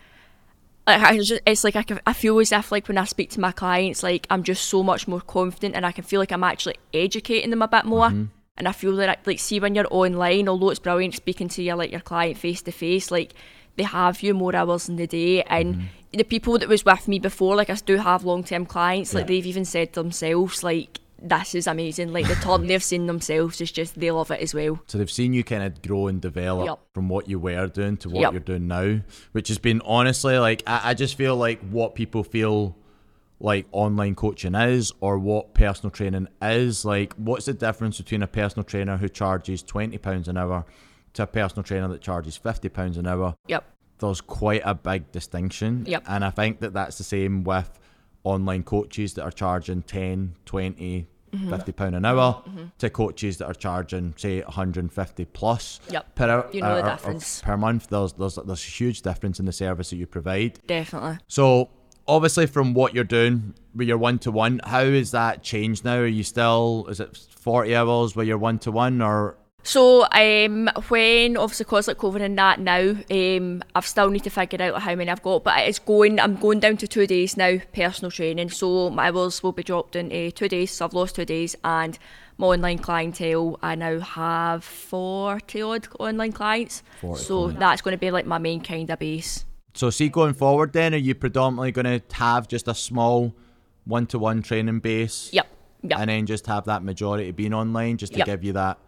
Like 0.87 1.03
I 1.03 1.19
just, 1.19 1.43
it's 1.47 1.63
like 1.63 1.77
I, 1.77 1.83
can, 1.83 2.01
I 2.07 2.13
feel 2.13 2.39
as 2.41 2.51
if 2.53 2.73
like 2.73 2.89
when 2.89 2.99
I 2.99 3.05
speak 3.05 3.31
to 3.31 3.41
my 3.41 3.53
clients, 3.53 4.03
like 4.03 4.27
I'm 4.31 4.43
just 4.43 4.69
so 4.69 4.83
much 4.83 5.07
more 5.07 5.21
confident, 5.21 5.77
and 5.77 5.87
I 5.87 5.93
can 5.93 6.05
feel 6.05 6.21
like 6.21 6.33
I'm 6.33 6.43
actually 6.43 6.77
educating 6.93 7.51
them 7.51 7.63
a 7.63 7.69
bit 7.69 7.85
more. 7.85 8.09
Mm-hmm. 8.09 8.25
And 8.57 8.69
I 8.69 8.73
feel 8.73 8.97
that 8.97 9.27
like 9.27 9.39
see 9.39 9.61
when 9.61 9.75
you're 9.75 9.87
online, 9.91 10.49
although 10.49 10.71
it's 10.71 10.81
brilliant 10.81 11.15
speaking 11.15 11.49
to 11.51 11.63
your 11.63 11.77
like 11.77 11.91
your 11.91 12.01
client 12.01 12.37
face 12.39 12.61
to 12.63 12.73
face, 12.73 13.11
like 13.11 13.33
they 13.77 13.85
have 13.85 14.23
you 14.23 14.35
more 14.35 14.55
hours 14.55 14.89
in 14.89 14.97
the 14.97 15.07
day, 15.07 15.43
and 15.45 15.75
mm-hmm. 15.77 15.85
the 16.19 16.25
people 16.25 16.59
that 16.59 16.69
was 16.69 16.85
with 16.85 17.09
me 17.09 17.19
before, 17.19 17.57
like 17.57 17.71
I 17.71 17.75
do 17.75 17.97
have 17.97 18.25
long 18.25 18.43
term 18.45 18.67
clients, 18.67 19.15
like 19.15 19.23
Yeah. 19.23 19.29
they've 19.29 19.47
even 19.47 19.65
said 19.65 19.93
to 19.93 20.03
themselves, 20.03 20.63
like 20.63 21.01
this 21.23 21.55
is 21.55 21.67
amazing. 21.67 22.13
Like 22.13 22.27
the 22.29 22.35
turn 22.37 22.67
they've 22.67 22.83
seen 22.83 23.07
themselves 23.07 23.61
is 23.61 23.71
just 23.73 23.99
they 23.99 24.11
love 24.11 24.31
it 24.31 24.41
as 24.41 24.55
well. 24.55 24.81
So 24.87 24.99
they've 24.99 25.11
seen 25.11 25.33
you 25.33 25.45
kind 25.45 25.63
of 25.63 25.83
grow 25.83 26.07
and 26.09 26.21
develop 26.21 26.67
Yep. 26.67 26.81
from 26.95 27.09
what 27.09 27.29
you 27.29 27.39
were 27.39 27.67
doing 27.67 27.97
to 27.99 28.09
what 28.09 28.21
Yep. 28.23 28.33
you're 28.33 28.41
doing 28.41 28.67
now, 28.69 29.01
which 29.33 29.49
has 29.49 29.59
been 29.59 29.81
honestly 29.85 30.39
like 30.39 30.63
I, 30.67 30.91
I 30.91 30.95
just 30.95 31.15
feel 31.17 31.37
like 31.37 31.61
what 31.71 31.95
people 31.95 32.25
feel 32.25 32.77
like 33.39 33.67
online 33.73 34.15
coaching 34.15 34.55
is 34.55 34.93
or 35.01 35.19
what 35.19 35.55
personal 35.55 35.91
training 35.91 36.29
is. 36.43 36.85
Like, 36.85 37.15
what's 37.15 37.47
the 37.47 37.55
difference 37.55 37.97
between 37.99 38.23
a 38.23 38.27
personal 38.27 38.65
trainer 38.65 38.97
who 38.99 39.09
charges 39.09 39.63
twenty 39.63 39.99
pounds 39.99 40.29
an 40.29 40.37
hour 40.37 40.65
to 41.15 41.23
a 41.23 41.27
personal 41.27 41.63
trainer 41.63 41.89
that 41.89 42.01
charges 42.03 42.37
fifty 42.37 42.69
pounds 42.69 42.97
an 42.99 43.07
hour? 43.07 43.35
Yep. 43.49 43.65
There's 43.99 44.21
quite 44.23 44.63
a 44.65 44.75
big 44.75 45.11
distinction. 45.13 45.85
Yep. 45.87 46.05
And 46.09 46.25
I 46.25 46.31
think 46.31 46.61
that 46.61 46.73
that's 46.75 46.97
the 46.99 47.05
same 47.05 47.45
with 47.45 47.79
online 48.25 48.63
coaches 48.63 49.15
that 49.15 49.23
are 49.23 49.31
charging 49.31 49.83
10, 49.83 50.35
20, 50.45 51.07
Mm-hmm. 51.33 51.51
50 51.51 51.73
pound 51.73 51.95
an 51.95 52.05
hour 52.05 52.43
to 52.79 52.91
coaches 52.91 53.39
that 53.39 53.47
are 53.47 53.55
charging 53.55 54.15
say 54.17 54.41
150 54.43 55.25
plus 55.27 55.79
Yep. 55.91 56.15
per 56.17 56.29
hour 56.29 56.49
You 56.53 56.63
know 56.63 56.75
the 56.75 56.81
or- 56.83 56.87
or 56.87 56.91
difference. 56.97 57.41
per 57.43 57.57
month 57.57 57.87
there's 57.89 58.13
there's 58.15 58.35
there's 58.35 58.65
a 58.65 58.71
huge 58.71 59.03
difference 59.03 59.39
in 59.39 59.47
the 59.47 59.53
service 59.53 59.91
that 59.91 59.97
you 59.97 60.07
provide 60.09 60.59
Definitely. 60.67 61.19
so 61.29 61.71
obviously 62.09 62.47
from 62.47 62.75
what 62.75 62.95
you're 62.95 63.05
doing 63.05 63.55
with 63.77 63.87
your 63.87 63.99
one 63.99 64.19
to 64.21 64.33
one 64.33 64.61
how 64.65 64.85
has 64.85 65.13
that 65.13 65.43
changed 65.45 65.85
now 65.85 65.99
are 65.99 66.07
you 66.07 66.25
still 66.25 66.87
is 66.91 66.99
it 66.99 67.17
40 67.17 67.77
hours 67.77 68.17
with 68.17 68.27
your 68.27 68.39
one 68.39 68.59
to 68.61 68.73
one 68.73 69.01
or 69.01 69.37
So 69.63 70.07
um, 70.13 70.71
when 70.89 71.37
obviously 71.37 71.67
cause 71.67 71.87
like 71.87 71.99
COVID 71.99 72.23
and 72.23 72.39
that 72.39 72.59
now, 72.61 72.97
um, 73.11 73.63
I've 73.75 73.87
still 73.87 74.09
need 74.11 74.25
to 74.25 74.31
figure 74.31 74.61
out 74.63 74.81
how 74.83 74.95
many 74.95 75.11
I've 75.11 75.23
got, 75.23 75.45
but 75.45 75.59
it's 75.61 75.79
going. 75.79 76.19
I'm 76.19 76.37
going 76.37 76.61
down 76.61 76.79
to 76.79 76.89
two 76.89 77.07
days 77.07 77.37
now, 77.37 77.59
personal 77.75 78.11
training. 78.11 78.51
So 78.51 78.91
my 78.91 79.09
hours 79.09 79.43
will 79.43 79.53
be 79.53 79.63
dropped 79.63 79.97
into 79.97 80.31
two 80.33 80.49
days. 80.49 80.71
So 80.71 80.87
I've 80.87 80.95
lost 80.95 81.15
two 81.17 81.27
days, 81.27 81.57
and 81.63 81.99
my 82.39 82.47
online 82.49 82.79
clientele, 82.79 83.59
I 83.63 83.75
now 83.75 84.01
have 84.01 84.65
forty 84.65 85.61
odd 85.61 85.87
online 85.99 86.33
clients. 86.33 86.83
40 87.03 87.23
so 87.23 87.39
clients. 87.43 87.61
that's 87.61 87.83
going 87.83 87.93
to 87.93 87.99
be 87.99 88.11
like 88.11 88.27
my 88.27 88.39
main 88.39 88.63
kind 88.63 88.89
of 88.91 88.99
base. 88.99 89.45
so 89.75 89.89
see 89.91 90.09
going 90.09 90.35
forward 90.35 90.73
then 90.73 90.93
are 90.95 90.97
you 90.99 91.15
predominantly 91.15 91.71
going 91.71 92.01
to 92.01 92.03
have 92.17 92.49
just 92.49 92.67
a 92.67 92.75
small 92.75 93.33
one 93.85 94.05
to 94.07 94.19
one 94.19 94.43
training 94.43 94.81
base 94.81 95.31
Yep. 95.33 95.47
Yep. 95.85 95.99
and 96.01 96.11
then 96.11 96.27
just 96.27 96.47
have 96.49 96.65
that 96.65 96.83
majority 96.83 97.31
being 97.31 97.55
online 97.55 97.97
just 97.99 98.13
to 98.15 98.19
Yep. 98.19 98.27
give 98.27 98.43
you 98.45 98.53
that 98.55 98.79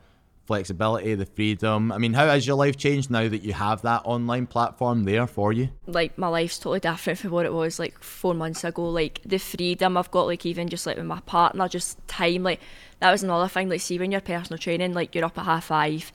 flexibility 0.47 1.15
the 1.15 1.27
freedom 1.27 1.93
i 1.93 1.99
mean 1.99 2.13
how 2.13 2.27
has 2.27 2.47
your 2.47 2.57
life 2.57 2.77
changed 2.77 3.11
now 3.11 3.29
that 3.29 3.43
you 3.43 3.53
have 3.53 3.83
that 3.83 4.03
online 4.05 4.47
platform 4.47 5.05
there 5.05 5.27
for 5.27 5.53
you 5.53 5.69
like 5.87 6.17
my 6.19 6.29
life's 6.29 6.59
totally 6.59 6.81
different 6.81 7.19
from 7.19 7.31
what 7.31 7.47
it 7.47 7.53
was 7.53 7.79
like 7.79 8.03
four 8.03 8.35
months 8.35 8.65
ago. 8.65 8.89
Like 8.89 9.21
the 9.25 9.39
freedom 9.39 9.97
I've 9.97 10.11
got, 10.11 10.27
like 10.27 10.47
even 10.47 10.69
just 10.69 10.87
like 10.87 10.97
with 10.97 11.07
my 11.07 11.21
partner, 11.21 11.69
just 11.69 12.07
time. 12.09 12.43
Like 12.43 12.61
that 13.01 13.11
was 13.11 13.23
another 13.23 13.49
thing. 13.49 13.69
Like 13.69 13.81
see 13.81 13.99
when 13.99 14.13
you're 14.13 14.21
personal 14.21 14.59
training, 14.59 14.95
like 14.95 15.15
you're 15.15 15.25
up 15.25 15.39
at 15.39 15.45
half 15.45 15.65
five, 15.67 16.13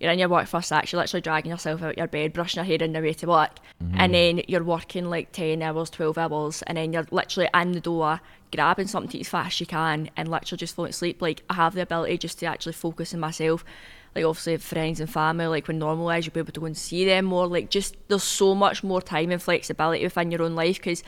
you're 0.00 0.12
in 0.12 0.18
your 0.18 0.28
work 0.28 0.46
first 0.46 0.72
act, 0.72 0.92
you're 0.92 1.00
literally 1.00 1.22
dragging 1.22 1.50
yourself 1.50 1.82
out 1.82 1.98
your 1.98 2.06
bed, 2.06 2.32
brushing 2.32 2.58
your 2.58 2.64
hair 2.64 2.86
on 2.86 2.92
the 2.92 3.00
way 3.00 3.12
to 3.14 3.26
work, 3.26 3.58
and 3.80 3.92
mm-hmm. 3.92 4.12
then 4.12 4.42
you're 4.46 4.64
working 4.64 5.10
like 5.10 5.32
ten 5.32 5.62
hours, 5.62 5.90
twelve 5.90 6.18
hours, 6.18 6.62
and 6.62 6.78
then 6.78 6.92
you're 6.92 7.06
literally 7.10 7.48
in 7.54 7.72
the 7.72 7.80
door 7.80 8.20
grabbing 8.50 8.86
something 8.86 9.10
to 9.10 9.18
eat 9.18 9.22
as 9.22 9.28
fast 9.28 9.56
as 9.56 9.60
you 9.60 9.66
can, 9.66 10.10
and 10.16 10.28
literally 10.28 10.58
just 10.58 10.74
falling 10.74 10.90
asleep. 10.90 11.20
Like 11.20 11.42
I 11.50 11.54
have 11.54 11.74
the 11.74 11.82
ability 11.82 12.18
just 12.18 12.38
to 12.40 12.46
actually 12.46 12.74
focus 12.74 13.12
on 13.14 13.20
myself 13.20 13.64
like 14.14 14.24
obviously 14.24 14.56
friends 14.56 15.00
and 15.00 15.10
family, 15.10 15.46
like 15.46 15.68
when 15.68 15.78
normal 15.78 16.10
is, 16.10 16.26
you'll 16.26 16.32
be 16.32 16.40
able 16.40 16.52
to 16.52 16.60
go 16.60 16.66
and 16.66 16.76
see 16.76 17.04
them 17.04 17.26
more. 17.26 17.46
Like 17.46 17.70
just 17.70 17.96
there's 18.08 18.22
so 18.22 18.54
much 18.54 18.82
more 18.82 19.02
time 19.02 19.30
and 19.30 19.42
flexibility 19.42 20.04
within 20.04 20.30
your 20.30 20.42
own 20.42 20.54
life 20.54 20.76
because 20.76 21.02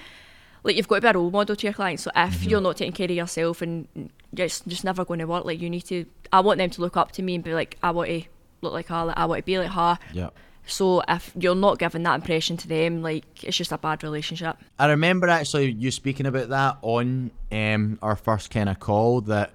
like 0.62 0.76
you've 0.76 0.88
got 0.88 0.97
to 0.97 1.00
be 1.00 1.09
a 1.09 1.12
role 1.12 1.30
model 1.30 1.56
to 1.56 1.66
your 1.66 1.75
clients. 1.75 2.02
So 2.04 2.11
if 2.14 2.35
mm-hmm. 2.35 2.50
you're 2.50 2.61
not 2.61 2.76
taking 2.76 2.92
care 2.92 3.06
of 3.06 3.11
yourself 3.11 3.62
and 3.62 3.88
mm, 3.94 4.11
you're 4.37 4.47
just, 4.47 4.66
just 4.68 4.85
never 4.85 5.04
going 5.04 5.20
to 5.20 5.26
work, 5.26 5.44
like 5.44 5.61
you 5.61 5.70
need 5.70 5.82
to. 5.82 6.04
I 6.32 6.40
want 6.40 6.59
them 6.59 6.70
to 6.70 6.80
look 6.80 6.97
up 6.97 7.12
to 7.12 7.23
me 7.23 7.35
and 7.35 7.42
be 7.42 7.54
like, 7.54 7.76
I 7.82 7.90
want 7.90 8.09
to 8.09 8.23
look 8.62 8.73
like 8.73 8.88
her, 8.88 9.05
like 9.05 9.17
I 9.17 9.25
want 9.26 9.40
to 9.40 9.45
be 9.45 9.59
like 9.59 9.71
her. 9.71 9.99
yeah 10.12 10.31
So 10.67 11.02
if 11.09 11.33
you're 11.38 11.55
not 11.55 11.79
giving 11.79 12.02
that 12.05 12.14
impression 12.14 12.57
to 12.59 12.69
them, 12.69 13.02
like 13.02 13.45
it's 13.45 13.57
just 13.57 13.73
a 13.73 13.79
bad 13.79 14.02
relationship. 14.02 14.57
I 14.79 14.87
remember 14.87 15.29
actually 15.29 15.73
you 15.73 15.90
speaking 15.90 16.26
about 16.26 16.49
that 16.50 16.79
on 16.83 17.31
um, 17.50 17.99
our 18.02 18.17
first 18.17 18.50
kind 18.50 18.69
of 18.69 18.79
call 18.79 19.23
that 19.23 19.52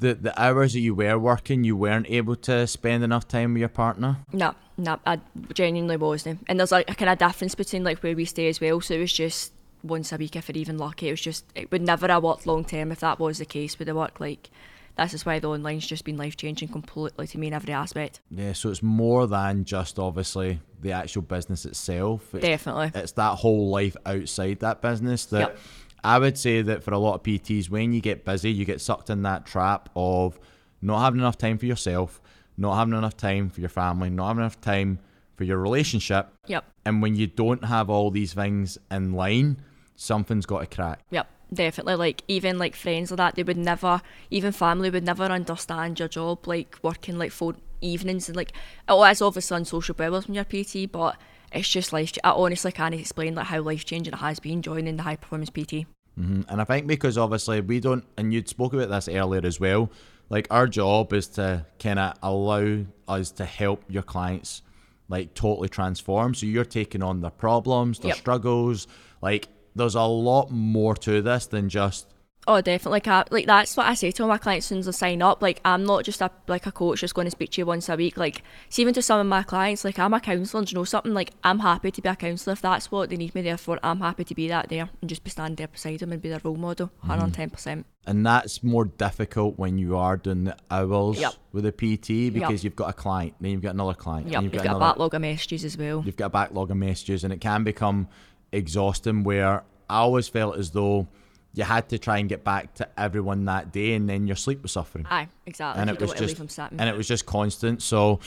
the 0.00 0.14
the 0.14 0.42
hours 0.42 0.72
that 0.72 0.80
you 0.80 0.94
were 0.94 1.18
working, 1.18 1.64
you 1.64 1.76
weren't 1.76 2.10
able 2.10 2.36
to 2.36 2.66
spend 2.66 3.04
enough 3.04 3.28
time 3.28 3.52
with 3.54 3.60
your 3.60 3.68
partner. 3.68 4.16
No, 4.32 4.54
no, 4.76 4.98
I 5.06 5.20
genuinely 5.52 5.96
wasn't. 5.96 6.40
And 6.48 6.58
there's 6.58 6.72
like 6.72 6.90
a 6.90 6.94
kind 6.94 7.10
of 7.10 7.18
difference 7.18 7.54
between 7.54 7.84
like 7.84 8.02
where 8.02 8.16
we 8.16 8.24
stay 8.24 8.48
as 8.48 8.60
well. 8.60 8.80
So 8.80 8.94
it 8.94 9.00
was 9.00 9.12
just 9.12 9.52
once 9.84 10.12
a 10.12 10.16
week 10.16 10.34
if 10.34 10.48
we're 10.48 10.58
even 10.58 10.78
lucky. 10.78 11.08
It 11.08 11.12
was 11.12 11.20
just 11.20 11.44
it 11.54 11.70
would 11.70 11.82
never 11.82 12.08
have 12.08 12.22
worked 12.22 12.46
long 12.46 12.64
term 12.64 12.90
if 12.90 13.00
that 13.00 13.20
was 13.20 13.38
the 13.38 13.44
case. 13.44 13.78
Would 13.78 13.88
have 13.88 13.96
work 13.96 14.18
like 14.18 14.50
this 14.96 15.14
is 15.14 15.26
why 15.26 15.38
the 15.38 15.48
online's 15.48 15.86
just 15.86 16.04
been 16.04 16.16
life 16.16 16.36
changing 16.36 16.68
completely 16.68 17.26
to 17.26 17.38
me 17.38 17.48
in 17.48 17.52
every 17.52 17.72
aspect. 17.72 18.20
Yeah, 18.30 18.52
so 18.52 18.70
it's 18.70 18.82
more 18.82 19.26
than 19.26 19.64
just 19.64 19.98
obviously 19.98 20.60
the 20.80 20.92
actual 20.92 21.22
business 21.22 21.64
itself. 21.64 22.34
It's, 22.34 22.44
Definitely. 22.44 22.92
It's 22.94 23.12
that 23.12 23.36
whole 23.36 23.70
life 23.70 23.96
outside 24.06 24.60
that 24.60 24.82
business 24.82 25.26
that 25.26 25.40
Yep. 25.40 25.58
I 26.04 26.18
would 26.18 26.36
say 26.36 26.60
that 26.60 26.82
for 26.82 26.92
a 26.92 26.98
lot 26.98 27.14
of 27.14 27.22
PTs, 27.22 27.70
when 27.70 27.94
you 27.94 28.00
get 28.02 28.26
busy, 28.26 28.52
you 28.52 28.66
get 28.66 28.82
sucked 28.82 29.08
in 29.08 29.22
that 29.22 29.46
trap 29.46 29.88
of 29.96 30.38
not 30.82 31.00
having 31.00 31.18
enough 31.18 31.38
time 31.38 31.56
for 31.56 31.64
yourself, 31.64 32.20
not 32.58 32.76
having 32.76 32.92
enough 32.92 33.16
time 33.16 33.48
for 33.48 33.60
your 33.60 33.70
family, 33.70 34.10
not 34.10 34.28
having 34.28 34.42
enough 34.42 34.60
time 34.60 34.98
for 35.36 35.44
your 35.44 35.58
relationship. 35.58 36.28
Yep. 36.46 36.64
And 36.84 37.00
when 37.00 37.16
you 37.16 37.26
don't 37.26 37.64
have 37.64 37.88
all 37.88 38.10
these 38.10 38.34
things 38.34 38.76
in 38.90 39.14
line, 39.14 39.62
something's 39.96 40.44
got 40.44 40.60
to 40.60 40.66
crack. 40.66 41.00
Yep, 41.10 41.26
definitely. 41.52 41.96
Like 41.96 42.22
even 42.28 42.58
like 42.58 42.74
friends 42.76 43.10
like 43.10 43.18
that, 43.18 43.34
they 43.34 43.42
would 43.42 43.56
never, 43.56 44.00
even 44.30 44.52
family 44.52 44.90
would 44.90 45.04
never 45.04 45.24
understand 45.24 45.98
your 45.98 46.08
job, 46.08 46.46
like 46.46 46.78
working 46.82 47.18
like 47.18 47.32
full 47.32 47.54
evenings 47.80 48.28
and 48.28 48.36
like 48.36 48.52
it 48.88 49.10
is 49.12 49.22
obviously 49.22 49.56
unsocial 49.56 49.94
hours 50.00 50.26
when 50.26 50.34
you're 50.34 50.44
PT, 50.44 50.90
but 50.90 51.16
it's 51.52 51.68
just 51.68 51.92
life. 51.92 52.12
I 52.24 52.30
honestly 52.30 52.72
can't 52.72 52.94
explain 52.94 53.34
like 53.34 53.46
how 53.46 53.60
life 53.60 53.84
changing 53.84 54.14
it 54.14 54.18
has 54.18 54.40
been 54.40 54.62
joining 54.62 54.96
the 54.96 55.02
high 55.02 55.16
performance 55.16 55.50
PT. 55.50 55.86
hmm 56.16 56.42
And 56.48 56.60
I 56.60 56.64
think 56.64 56.86
because 56.86 57.18
obviously 57.18 57.60
we 57.60 57.80
don't, 57.80 58.04
and 58.16 58.32
you'd 58.32 58.48
spoke 58.48 58.72
about 58.72 58.88
this 58.90 59.08
earlier 59.08 59.44
as 59.44 59.60
well, 59.60 59.90
like 60.30 60.46
our 60.50 60.66
job 60.66 61.12
is 61.12 61.28
to 61.28 61.66
kind 61.78 61.98
of 61.98 62.14
allow 62.22 62.84
us 63.06 63.30
to 63.32 63.44
help 63.44 63.84
your 63.88 64.02
clients 64.02 64.62
like 65.08 65.34
totally 65.34 65.68
transform. 65.68 66.34
So 66.34 66.46
you're 66.46 66.64
taking 66.64 67.02
on 67.02 67.20
their 67.20 67.30
problems, 67.30 67.98
their 67.98 68.08
Yep. 68.08 68.16
struggles. 68.16 68.86
Like 69.20 69.48
there's 69.74 69.94
a 69.94 70.02
lot 70.02 70.50
more 70.50 70.94
to 70.96 71.22
this 71.22 71.46
than 71.46 71.68
just 71.68 72.06
Oh, 72.46 72.60
definitely. 72.60 73.00
Like, 73.04 73.30
like 73.30 73.46
that's 73.46 73.76
what 73.76 73.86
I 73.86 73.94
say 73.94 74.10
to 74.10 74.22
all 74.22 74.28
my 74.28 74.38
clients 74.38 74.66
as 74.66 74.68
soon 74.68 74.78
as 74.78 74.88
I 74.88 74.90
sign 74.90 75.22
up. 75.22 75.40
Like, 75.40 75.60
I'm 75.64 75.84
not 75.84 76.04
just 76.04 76.20
a 76.20 76.30
like 76.46 76.66
a 76.66 76.72
coach 76.72 77.00
just 77.00 77.14
going 77.14 77.26
to 77.26 77.30
speak 77.30 77.52
to 77.52 77.60
you 77.60 77.66
once 77.66 77.88
a 77.88 77.96
week. 77.96 78.16
Like, 78.16 78.42
see, 78.68 78.82
even 78.82 78.94
to 78.94 79.02
some 79.02 79.20
of 79.20 79.26
my 79.26 79.42
clients, 79.42 79.84
like 79.84 79.98
I'm 79.98 80.12
a 80.12 80.20
counsellor. 80.20 80.58
And 80.58 80.66
do 80.68 80.72
you 80.72 80.78
know 80.78 80.84
something? 80.84 81.14
Like, 81.14 81.30
I'm 81.42 81.60
happy 81.60 81.90
to 81.90 82.02
be 82.02 82.08
a 82.08 82.16
counsellor 82.16 82.52
if 82.52 82.60
that's 82.60 82.90
what 82.90 83.10
they 83.10 83.16
need 83.16 83.34
me 83.34 83.42
there 83.42 83.56
for. 83.56 83.78
I'm 83.82 84.00
happy 84.00 84.24
to 84.24 84.34
be 84.34 84.48
that 84.48 84.68
there 84.68 84.90
and 85.00 85.08
just 85.08 85.24
be 85.24 85.30
standing 85.30 85.56
there 85.56 85.68
beside 85.68 86.00
them 86.00 86.12
and 86.12 86.20
be 86.20 86.28
their 86.28 86.40
role 86.44 86.56
model. 86.56 86.90
110. 87.00 87.48
Mm. 87.48 87.52
percent 87.52 87.86
and 88.06 88.26
that's 88.26 88.62
more 88.62 88.84
difficult 88.84 89.58
when 89.58 89.78
you 89.78 89.96
are 89.96 90.18
doing 90.18 90.44
the 90.44 90.56
hours 90.70 91.18
Yep. 91.18 91.32
with 91.52 91.64
a 91.64 91.72
PT 91.72 92.32
because 92.32 92.62
you've 92.62 92.76
got 92.76 92.90
a 92.90 92.92
client, 92.92 93.34
then 93.40 93.52
you've 93.52 93.62
got 93.62 93.74
another 93.74 93.94
client, 93.94 94.28
Yep. 94.28 94.42
You've 94.42 94.54
you've 94.54 94.62
got, 94.62 94.72
got, 94.72 94.76
a 94.76 94.80
backlog 94.80 95.14
of 95.14 95.22
messages 95.22 95.64
as 95.64 95.78
well. 95.78 96.02
you've 96.04 96.16
got 96.16 96.26
a 96.26 96.30
backlog 96.30 96.70
of 96.70 96.76
messages 96.76 97.24
and 97.24 97.32
it 97.32 97.40
can 97.40 97.64
become 97.64 98.08
exhausting 98.54 99.24
where 99.24 99.62
I 99.90 99.98
always 99.98 100.28
felt 100.28 100.56
as 100.56 100.70
though 100.70 101.06
you 101.54 101.64
had 101.64 101.88
to 101.90 101.98
try 101.98 102.18
and 102.18 102.28
get 102.28 102.42
back 102.42 102.74
to 102.74 102.88
everyone 102.98 103.44
that 103.44 103.72
day 103.72 103.94
and 103.94 104.08
then 104.08 104.26
your 104.26 104.36
sleep 104.36 104.62
was 104.62 104.72
suffering. 104.72 105.06
Aye, 105.08 105.28
exactly. 105.46 105.80
and 105.80 105.90
you 105.90 105.94
it 105.94 106.00
was 106.00 106.08
want 106.08 106.18
to 106.18 106.26
leave 106.26 106.36
just 106.36 106.58
and 106.58 106.80
it 106.88 106.96
was 106.96 107.06
just 107.06 107.26
constant. 107.26 107.82
So 107.82 108.20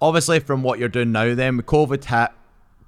obviously 0.00 0.40
from 0.40 0.62
what 0.62 0.78
you're 0.78 0.88
doing 0.88 1.12
now 1.12 1.34
then 1.34 1.56
with 1.56 1.66
COVID 1.66 2.04
hit, 2.04 2.30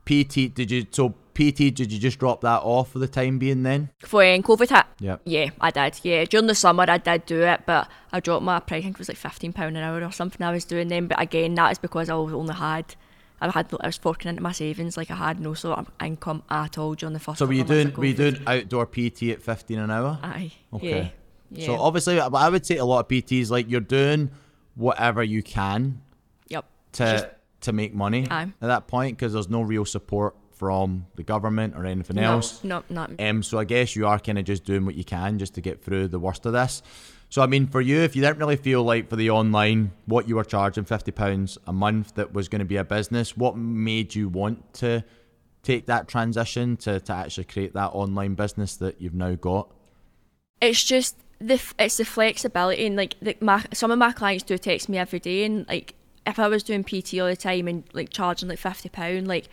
PT 0.05 0.55
did 0.55 0.71
you 0.71 0.87
so 0.91 1.15
PT 1.35 1.75
did 1.75 1.91
you 1.93 1.99
just 1.99 2.19
drop 2.19 2.41
that 2.43 2.61
off 2.63 2.93
for 2.93 2.99
the 2.99 3.09
time 3.09 3.39
being 3.39 3.63
then? 3.63 3.91
For 4.01 4.19
when 4.19 4.43
COVID 4.43 4.69
hit, 4.75 4.85
Yep. 5.01 5.21
yeah, 5.25 5.51
I 5.61 5.71
did. 5.71 6.01
Yeah, 6.03 6.25
during 6.25 6.47
the 6.47 6.55
summer 6.55 6.85
I 6.89 6.99
did 6.99 7.27
do 7.27 7.43
it, 7.43 7.63
but 7.67 7.89
I 8.13 8.21
dropped 8.21 8.45
my 8.45 8.61
price. 8.61 8.81
I 8.81 8.83
think 8.85 8.97
it 8.97 8.99
was 8.99 9.09
like 9.09 9.17
fifteen 9.17 9.53
pound 9.53 9.77
an 9.77 9.83
hour 9.83 10.03
or 10.03 10.13
something. 10.13 10.43
I 10.47 10.53
was 10.53 10.65
doing 10.65 10.89
then, 10.89 11.07
but 11.07 11.21
again, 11.21 11.55
that 11.55 11.73
is 11.73 11.79
because 11.79 12.09
I 12.11 12.15
was 12.15 12.33
only 12.33 12.55
had. 12.55 12.95
I 13.43 13.51
had 13.51 13.73
I 13.81 13.87
was 13.89 13.97
forking 13.97 14.29
into 14.29 14.43
my 14.43 14.53
savings 14.53 14.97
like 14.97 15.11
I 15.11 15.17
had 15.17 15.41
no 15.41 15.55
sort 15.55 15.79
of 15.79 15.91
income 16.03 16.43
at 16.51 16.79
all 16.79 16.95
during 16.95 17.13
the 17.13 17.21
first. 17.21 17.39
So 17.39 17.47
were 17.47 17.53
you 17.53 17.65
doing 17.65 17.93
were 17.95 18.05
you 18.05 18.15
doing 18.15 18.37
outdoor 18.47 18.87
PT 18.87 19.25
at 19.35 19.43
fifteen 19.43 19.79
an 19.79 19.91
hour? 19.91 20.19
Aye. 20.23 20.53
Okay. 20.73 21.13
Yeah. 21.51 21.61
Yeah. 21.61 21.67
So 21.67 21.81
obviously 21.81 22.21
I 22.21 22.27
I 22.29 22.49
would 22.49 22.65
say 22.65 22.77
a 22.77 22.85
lot 22.85 23.01
of 23.01 23.09
PTs 23.09 23.51
like 23.51 23.69
you're 23.71 23.81
doing 23.81 24.31
whatever 24.75 25.23
you 25.23 25.43
can 25.43 26.01
yep. 26.49 26.65
to 26.93 27.05
Just- 27.05 27.27
to 27.63 27.73
make 27.73 27.95
money 27.95 28.27
Aye. 28.29 28.53
at 28.61 28.67
that 28.67 28.87
point 28.89 29.17
because 29.17 29.33
there's 29.35 29.49
no 29.49 29.63
real 29.63 29.85
support 29.85 30.35
from 30.51 31.07
the 31.15 31.23
government 31.23 31.75
or 31.77 31.87
anything 31.87 32.17
No, 32.17 32.33
else. 32.35 32.63
no, 32.65 32.83
not. 32.89 33.11
Um, 33.21 33.43
so 33.45 33.59
I 33.59 33.65
guess 33.65 33.95
you 33.95 34.07
are 34.07 34.19
kind 34.19 34.37
of 34.39 34.45
just 34.45 34.65
doing 34.65 34.85
what 34.85 34.95
you 34.97 35.05
can 35.05 35.39
just 35.39 35.55
to 35.55 35.61
get 35.61 35.81
through 35.83 36.09
the 36.09 36.19
worst 36.19 36.45
of 36.47 36.53
this. 36.55 36.83
So 37.33 37.41
I 37.41 37.47
mean, 37.47 37.67
for 37.67 37.81
you, 37.81 38.01
if 38.01 38.15
you 38.15 38.21
didn't 38.21 38.39
really 38.39 38.57
feel 38.57 38.83
like 38.83 39.09
for 39.09 39.17
the 39.17 39.31
online 39.31 39.93
what 40.05 40.29
you 40.29 40.37
were 40.37 40.45
charging 40.45 40.85
fifty 40.85 41.13
pounds 41.13 41.57
a 41.67 41.73
month 41.73 42.15
that 42.17 42.35
was 42.35 42.49
going 42.49 42.59
to 42.59 42.67
be 42.67 42.77
a 42.77 42.85
business, 42.85 43.37
what 43.37 43.57
made 43.57 44.15
you 44.15 44.29
want 44.29 44.75
to 44.75 45.03
take 45.63 45.87
that 45.87 46.09
transition 46.09 46.77
to 46.77 47.01
to 47.01 47.13
actually 47.13 47.45
create 47.45 47.73
that 47.73 47.93
online 47.95 48.35
business 48.35 48.77
that 48.77 49.01
you've 49.01 49.15
now 49.15 49.35
got? 49.35 49.71
it's 50.63 50.83
just 50.83 51.17
the 51.41 51.61
it's 51.79 51.97
the 51.97 52.05
flexibility 52.05 52.87
and 52.87 52.97
like 52.97 53.17
the, 53.21 53.37
my 53.41 53.63
some 53.75 53.91
of 53.91 53.99
my 53.99 54.13
clients 54.13 54.45
do 54.45 54.57
text 54.57 54.89
me 54.89 54.97
every 54.97 55.19
day 55.19 55.45
and 55.45 55.67
like 55.69 55.95
if 56.25 56.39
I 56.39 56.47
was 56.49 56.63
doing 56.63 56.85
PT 56.85 57.19
all 57.19 57.27
the 57.27 57.37
time 57.37 57.67
and 57.67 57.85
like 57.93 58.11
charging 58.11 58.49
like 58.49 58.61
fifty 58.61 58.89
pound 58.89 59.27
like 59.27 59.49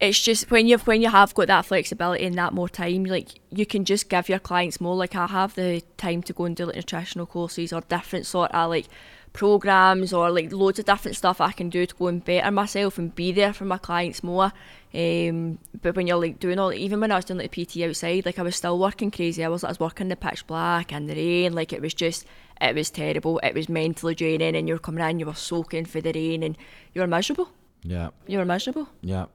it's 0.00 0.18
just 0.18 0.50
when 0.50 0.66
you 0.66 0.78
when 0.78 1.02
you 1.02 1.10
have 1.10 1.34
got 1.34 1.48
that 1.48 1.66
flexibility 1.66 2.24
and 2.24 2.36
that 2.36 2.54
more 2.54 2.68
time 2.68 3.04
like 3.04 3.38
you 3.50 3.66
can 3.66 3.84
just 3.84 4.08
give 4.08 4.30
your 4.30 4.38
clients 4.38 4.80
more. 4.80 4.96
Like 4.96 5.14
I 5.14 5.26
have 5.26 5.54
the 5.54 5.82
time 5.98 6.22
to 6.22 6.32
go 6.32 6.44
and 6.44 6.56
do 6.56 6.66
like 6.66 6.76
nutritional 6.76 7.26
courses 7.26 7.72
or 7.72 7.82
different 7.82 8.24
sort 8.24 8.50
of 8.52 8.70
like 8.70 8.86
programs 9.34 10.12
or 10.12 10.30
like 10.30 10.52
loads 10.52 10.78
of 10.78 10.86
different 10.86 11.16
stuff 11.16 11.40
I 11.40 11.52
can 11.52 11.68
do 11.68 11.84
to 11.84 11.94
go 11.94 12.06
and 12.06 12.24
better 12.24 12.50
myself 12.50 12.98
and 12.98 13.14
be 13.14 13.30
there 13.30 13.52
for 13.52 13.66
my 13.66 13.76
clients 13.76 14.24
more. 14.24 14.52
Um, 14.92 15.58
but 15.82 15.94
when 15.94 16.06
you're 16.06 16.16
like 16.16 16.40
doing 16.40 16.58
all 16.58 16.72
even 16.72 17.00
when 17.00 17.12
I 17.12 17.16
was 17.16 17.26
doing 17.26 17.38
like 17.38 17.52
PT 17.52 17.82
outside 17.82 18.24
like 18.24 18.38
I 18.38 18.42
was 18.42 18.56
still 18.56 18.78
working 18.78 19.10
crazy 19.10 19.44
hours. 19.44 19.64
I 19.64 19.68
was 19.68 19.80
working 19.80 20.08
the 20.08 20.16
pitch 20.16 20.46
black 20.46 20.94
and 20.94 21.10
the 21.10 21.14
rain. 21.14 21.52
Like 21.52 21.74
it 21.74 21.82
was 21.82 21.92
just 21.92 22.24
it 22.58 22.74
was 22.74 22.88
terrible. 22.88 23.38
It 23.40 23.54
was 23.54 23.68
mentally 23.68 24.14
draining 24.14 24.56
and 24.56 24.66
you 24.66 24.74
were 24.74 24.80
coming 24.80 25.04
in 25.06 25.18
you 25.18 25.26
were 25.26 25.34
soaking 25.34 25.84
for 25.84 26.00
the 26.00 26.12
rain 26.14 26.42
and 26.42 26.56
you 26.94 27.02
were 27.02 27.06
miserable. 27.06 27.50
Yeah, 27.82 28.10
you 28.26 28.38
were 28.38 28.46
miserable. 28.46 28.88
Yeah. 29.02 29.26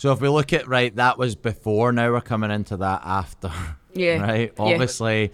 So 0.00 0.12
if 0.12 0.20
we 0.22 0.30
look 0.30 0.54
at 0.54 0.66
right, 0.66 0.96
that 0.96 1.18
was 1.18 1.34
before. 1.34 1.92
Now 1.92 2.10
we're 2.10 2.22
coming 2.22 2.50
into 2.50 2.78
that 2.78 3.02
after. 3.04 3.52
Yeah, 3.92 4.22
Right. 4.22 4.50
yeah. 4.56 4.64
Obviously, 4.64 5.30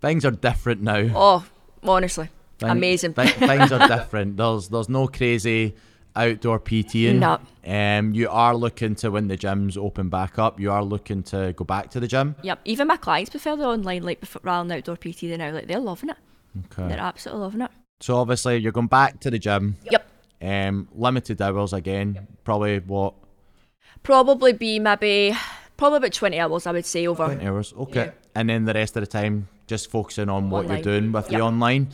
things 0.00 0.24
are 0.24 0.30
different 0.30 0.80
now. 0.80 1.10
oh 1.14 1.44
honestly 1.82 2.30
Thing- 2.58 2.70
amazing 2.70 3.12
thi- 3.12 3.26
things 3.46 3.70
are 3.72 3.86
different. 3.86 4.38
There's 4.38 4.68
there's 4.70 4.88
no 4.88 5.06
crazy 5.06 5.74
outdoor 6.16 6.58
PTing. 6.60 7.18
No. 7.18 7.38
Um, 7.70 8.14
you 8.14 8.30
are 8.30 8.56
looking 8.56 8.94
to 8.94 9.10
when 9.10 9.28
the 9.28 9.36
gyms 9.36 9.76
open 9.76 10.08
back 10.08 10.38
up. 10.38 10.58
You 10.58 10.72
are 10.72 10.82
looking 10.82 11.22
to 11.24 11.52
go 11.54 11.66
back 11.66 11.90
to 11.90 12.00
the 12.00 12.08
gym. 12.08 12.36
Yep, 12.40 12.60
even 12.64 12.86
my 12.88 12.96
clients 12.96 13.28
prefer 13.28 13.54
the 13.54 13.66
online 13.66 14.02
like 14.02 14.20
before, 14.20 14.40
rather 14.42 14.66
than 14.66 14.78
outdoor 14.78 14.96
PT. 14.96 15.20
They 15.28 15.36
now 15.36 15.50
like 15.52 15.66
they're 15.66 15.78
loving 15.78 16.08
it. 16.08 16.16
Okay. 16.72 16.88
They're 16.88 17.00
absolutely 17.00 17.42
loving 17.42 17.60
it. 17.60 17.70
So 18.00 18.16
obviously 18.16 18.56
you're 18.56 18.72
going 18.72 18.86
back 18.86 19.20
to 19.20 19.30
the 19.30 19.38
gym. 19.38 19.76
Yep, 19.90 20.08
Um, 20.40 20.88
limited 20.94 21.42
hours 21.42 21.74
again. 21.74 22.26
Probably 22.44 22.78
what 22.78 23.12
probably 24.06 24.52
be 24.52 24.78
maybe 24.78 25.36
probably 25.76 25.98
about 25.98 26.12
twenty 26.12 26.38
hours. 26.38 26.66
I 26.66 26.72
would 26.72 26.86
say 26.86 27.06
over. 27.06 27.26
20 27.26 27.44
hours. 27.46 27.74
Okay. 27.76 28.04
Yeah. 28.06 28.10
And 28.34 28.48
then 28.48 28.64
the 28.64 28.72
rest 28.74 28.96
of 28.96 29.02
the 29.02 29.06
time 29.06 29.48
just 29.66 29.90
focusing 29.90 30.28
on 30.28 30.48
what 30.50 30.64
Online. 30.64 30.76
you're 30.76 31.00
doing 31.00 31.12
with 31.12 31.26
the 31.28 31.40
online. 31.40 31.88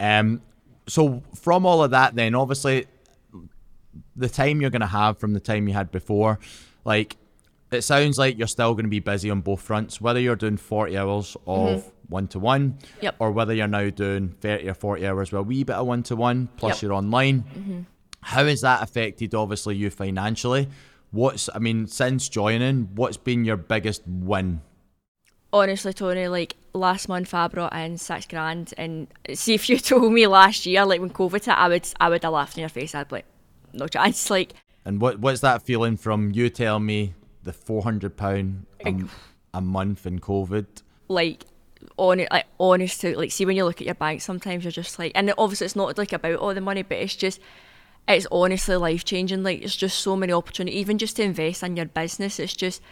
Um, 0.00 0.42
so 0.88 1.22
from 1.36 1.64
all 1.64 1.84
of 1.84 1.92
that, 1.92 2.14
then 2.16 2.34
obviously 2.34 2.86
the 4.16 4.28
time 4.28 4.60
you're 4.60 4.70
going 4.70 4.80
to 4.80 4.86
have 4.86 5.18
from 5.18 5.32
the 5.32 5.40
time 5.40 5.68
you 5.68 5.74
had 5.74 5.90
before, 5.92 6.40
like 6.84 7.16
it 7.70 7.82
sounds 7.82 8.18
like 8.18 8.36
you're 8.38 8.48
still 8.48 8.72
going 8.74 8.84
to 8.86 8.90
be 8.90 8.98
busy 9.00 9.30
on 9.30 9.40
both 9.40 9.60
fronts, 9.62 10.00
whether 10.00 10.18
you're 10.20 10.34
doing 10.36 10.56
40 10.56 10.98
hours 10.98 11.36
of 11.46 11.90
one 12.08 12.26
to 12.28 12.38
one, 12.38 12.78
Mm-hmm. 13.00 13.22
Or 13.22 13.30
whether 13.30 13.54
you're 13.54 13.68
now 13.68 13.88
doing 13.88 14.30
30 14.40 14.68
or 14.68 14.74
40 14.74 15.06
hours 15.06 15.32
with 15.32 15.38
a 15.40 15.42
wee 15.42 15.62
bit 15.64 15.76
of 15.76 15.86
one 15.86 16.02
to 16.04 16.16
one, 16.16 16.48
plus 16.56 16.70
Yep. 16.70 16.76
Mm-hmm. 16.76 16.86
you're 16.86 16.94
online. 16.94 17.86
How 18.20 18.44
has 18.44 18.60
that 18.62 18.82
affected, 18.82 19.34
obviously, 19.34 19.76
you 19.76 19.88
financially? 19.90 20.68
What's, 21.12 21.48
I 21.54 21.58
mean, 21.58 21.86
since 21.86 22.28
joining, 22.28 22.88
what's 22.94 23.16
been 23.16 23.44
your 23.44 23.56
biggest 23.56 24.02
win? 24.06 24.62
Honestly, 25.52 25.92
Tony, 25.92 26.26
like 26.28 26.56
last 26.72 27.08
month 27.08 27.34
I 27.34 27.46
brought 27.48 27.74
in 27.74 27.98
six 27.98 28.26
grand, 28.26 28.72
and 28.78 29.06
see 29.34 29.52
if 29.54 29.68
you 29.68 29.78
told 29.90 30.12
me 30.12 30.26
last 30.26 30.64
year, 30.66 30.84
like 30.86 31.00
when 31.00 31.10
COVID 31.10 31.44
hit, 31.44 31.48
I 31.48 31.68
would 31.68 31.86
I 32.00 32.08
would 32.08 32.22
have 32.22 32.32
laughed 32.32 32.56
in 32.56 32.62
your 32.62 32.70
face. 32.70 32.94
I'd 32.94 33.08
be 33.08 33.16
like, 33.16 33.26
no 33.74 33.86
chance. 33.86 34.30
Like 34.30 34.54
And 34.86 35.00
what 35.00 35.20
what's 35.20 35.42
that 35.42 35.62
feeling 35.62 35.98
from 35.98 36.30
you 36.32 36.48
telling 36.48 36.86
me 36.86 37.14
the 37.42 37.52
four 37.52 37.82
hundred 37.82 38.16
pound 38.16 38.64
a, 38.86 38.94
a 39.52 39.60
month 39.60 40.06
in 40.06 40.18
COVID? 40.18 40.66
like 41.08 41.44
on 41.96 42.20
it 42.20 42.28
like 42.30 42.46
honest 42.58 43.00
to 43.00 43.16
like 43.16 43.30
see 43.30 43.44
when 43.44 43.56
you 43.56 43.64
look 43.64 43.80
at 43.80 43.86
your 43.86 43.94
bank 43.94 44.20
sometimes 44.20 44.64
you're 44.64 44.70
just 44.70 44.98
like 44.98 45.12
and 45.14 45.32
obviously 45.36 45.64
it's 45.64 45.76
not 45.76 45.98
like 45.98 46.12
about 46.12 46.36
all 46.36 46.54
the 46.54 46.60
money 46.60 46.82
but 46.82 46.96
it's 46.96 47.16
just 47.16 47.40
it's 48.08 48.26
honestly 48.32 48.76
life 48.76 49.04
changing. 49.04 49.42
Like 49.42 49.62
it's 49.62 49.76
just 49.76 49.98
so 50.00 50.16
many 50.16 50.32
opportunities, 50.32 50.78
even 50.78 50.98
just 50.98 51.16
to 51.16 51.22
invest 51.22 51.62
in 51.62 51.76
your 51.76 51.86
business. 51.86 52.38
It's 52.38 52.54
just 52.54 52.82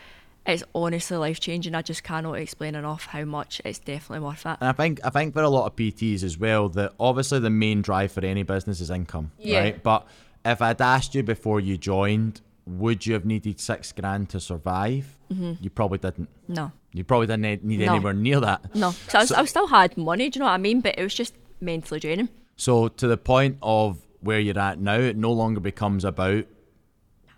it's 0.46 0.64
honestly 0.75 1.16
life 1.18 1.38
changing. 1.40 1.75
I 1.75 1.83
just 1.83 2.03
cannot 2.03 2.35
explain 2.35 2.75
enough 2.75 3.07
how 3.07 3.25
much 3.25 3.61
it's 3.64 3.79
definitely 3.79 4.25
worth 4.27 4.46
it. 4.46 4.57
And 4.61 4.68
I 4.68 4.73
think 4.73 5.01
I 5.05 5.11
think 5.11 5.35
for 5.35 5.42
a 5.42 5.49
lot 5.51 5.66
of 5.66 5.77
PTs 5.77 6.23
as 6.23 6.38
well 6.38 6.68
that 6.70 6.92
obviously 6.99 7.38
the 7.40 7.51
main 7.51 7.83
drive 7.83 8.12
for 8.12 8.25
any 8.25 8.42
business 8.42 8.81
is 8.81 8.90
income, 8.90 9.33
Yeah. 9.38 9.61
right? 9.61 9.83
But 9.83 10.07
if 10.44 10.62
I'd 10.62 10.81
asked 10.81 11.14
you 11.14 11.23
before 11.23 11.61
you 11.61 11.77
joined, 11.77 12.40
would 12.66 13.05
you 13.05 13.12
have 13.14 13.25
needed 13.27 13.61
six 13.61 13.92
grand 13.92 14.31
to 14.31 14.40
survive? 14.40 15.16
You 15.29 15.70
probably 15.70 15.99
didn't. 15.99 16.29
No, 16.49 16.73
You 16.92 17.05
probably 17.05 17.27
didn't 17.29 17.42
need 17.42 17.61
Mm-hmm. 17.62 17.85
No. 17.87 17.92
anywhere 17.94 18.12
near 18.14 18.40
that. 18.40 18.75
no. 18.75 18.90
So, 19.09 19.18
I, 19.18 19.23
was, 19.23 19.31
I 19.33 19.44
still 19.44 19.68
had 19.68 19.96
money. 19.96 20.29
Do 20.31 20.38
you 20.38 20.40
know 20.40 20.46
what 20.46 20.55
I 20.55 20.59
mean? 20.59 20.81
But 20.81 20.99
it 20.99 21.03
was 21.05 21.14
just 21.14 21.35
mentally 21.61 22.01
draining. 22.01 22.29
So 22.57 22.88
to 22.88 23.07
the 23.07 23.16
point 23.16 23.59
of 23.62 23.99
where 24.20 24.38
you're 24.40 24.59
at 24.59 24.78
now, 24.80 24.98
it 24.98 25.16
no 25.16 25.33
longer 25.33 25.61
becomes 25.61 26.04
about 26.04 26.44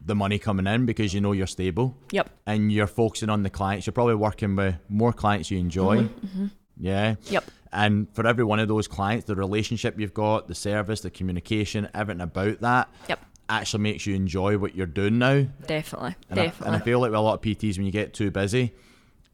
the 0.05 0.15
money 0.17 0.39
coming 0.39 0.67
in 0.67 0.85
because 0.85 1.15
you 1.15 1.21
know 1.21 1.31
you're 1.33 1.47
stable 1.47 1.97
Yep. 2.11 2.29
and 2.47 2.73
you're 2.73 2.89
focusing 2.89 3.31
on 3.31 3.45
the 3.45 3.51
clients. 3.51 3.87
You're 3.87 3.93
probably 3.93 4.17
working 4.17 4.57
with 4.57 4.75
more 4.89 5.13
clients 5.13 5.51
you 5.51 5.59
enjoy. 5.59 5.99
Mm-hmm. 5.99 6.27
Mm-hmm. 6.27 6.47
Yeah. 6.81 7.15
Yep. 7.31 7.45
And 7.73 8.09
for 8.13 8.27
every 8.27 8.45
one 8.45 8.59
of 8.59 8.67
those 8.69 8.89
clients, 8.89 9.27
the 9.27 9.37
relationship 9.37 9.99
you've 10.01 10.13
got, 10.13 10.49
the 10.49 10.55
service, 10.55 11.01
the 11.03 11.11
communication, 11.11 11.89
everything 11.95 12.21
about 12.21 12.61
that 12.63 12.89
Yep. 13.09 13.25
actually 13.49 13.83
makes 13.85 14.05
you 14.05 14.15
enjoy 14.17 14.59
what 14.59 14.75
you're 14.75 14.87
doing 14.87 15.19
now. 15.19 15.47
Definitely. 15.67 16.17
And 16.29 16.41
I, 16.41 16.45
definitely. 16.47 16.67
and 16.75 16.83
I 16.83 16.85
feel 16.85 16.99
like 16.99 17.11
with 17.13 17.19
a 17.19 17.23
lot 17.23 17.35
of 17.35 17.41
PTs, 17.43 17.77
when 17.77 17.87
you 17.87 17.93
get 17.93 18.13
too 18.13 18.31
busy, 18.33 18.75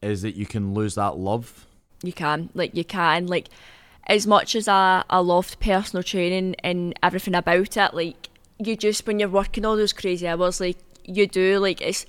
is 0.03 0.21
that 0.21 0.35
you 0.35 0.45
can 0.45 0.73
lose 0.75 0.95
that 0.95 1.17
love. 1.17 1.65
you 2.03 2.13
can 2.13 2.49
like 2.53 2.75
you 2.75 2.85
can 2.85 3.25
like 3.27 3.49
as 4.09 4.27
much 4.27 4.55
as 4.55 4.67
I, 4.67 5.03
I 5.09 5.19
loved 5.19 5.59
personal 5.61 6.03
training 6.03 6.55
and 6.63 6.97
everything 7.01 7.35
about 7.35 7.77
it 7.77 7.93
like 7.93 8.29
you 8.57 8.75
just 8.75 9.07
when 9.07 9.19
you're 9.19 9.29
working 9.29 9.65
all 9.65 9.77
those 9.77 9.93
crazy 9.93 10.27
hours 10.27 10.59
like 10.59 10.77
you 11.05 11.27
do 11.27 11.59
like 11.59 11.79
it's 11.79 12.05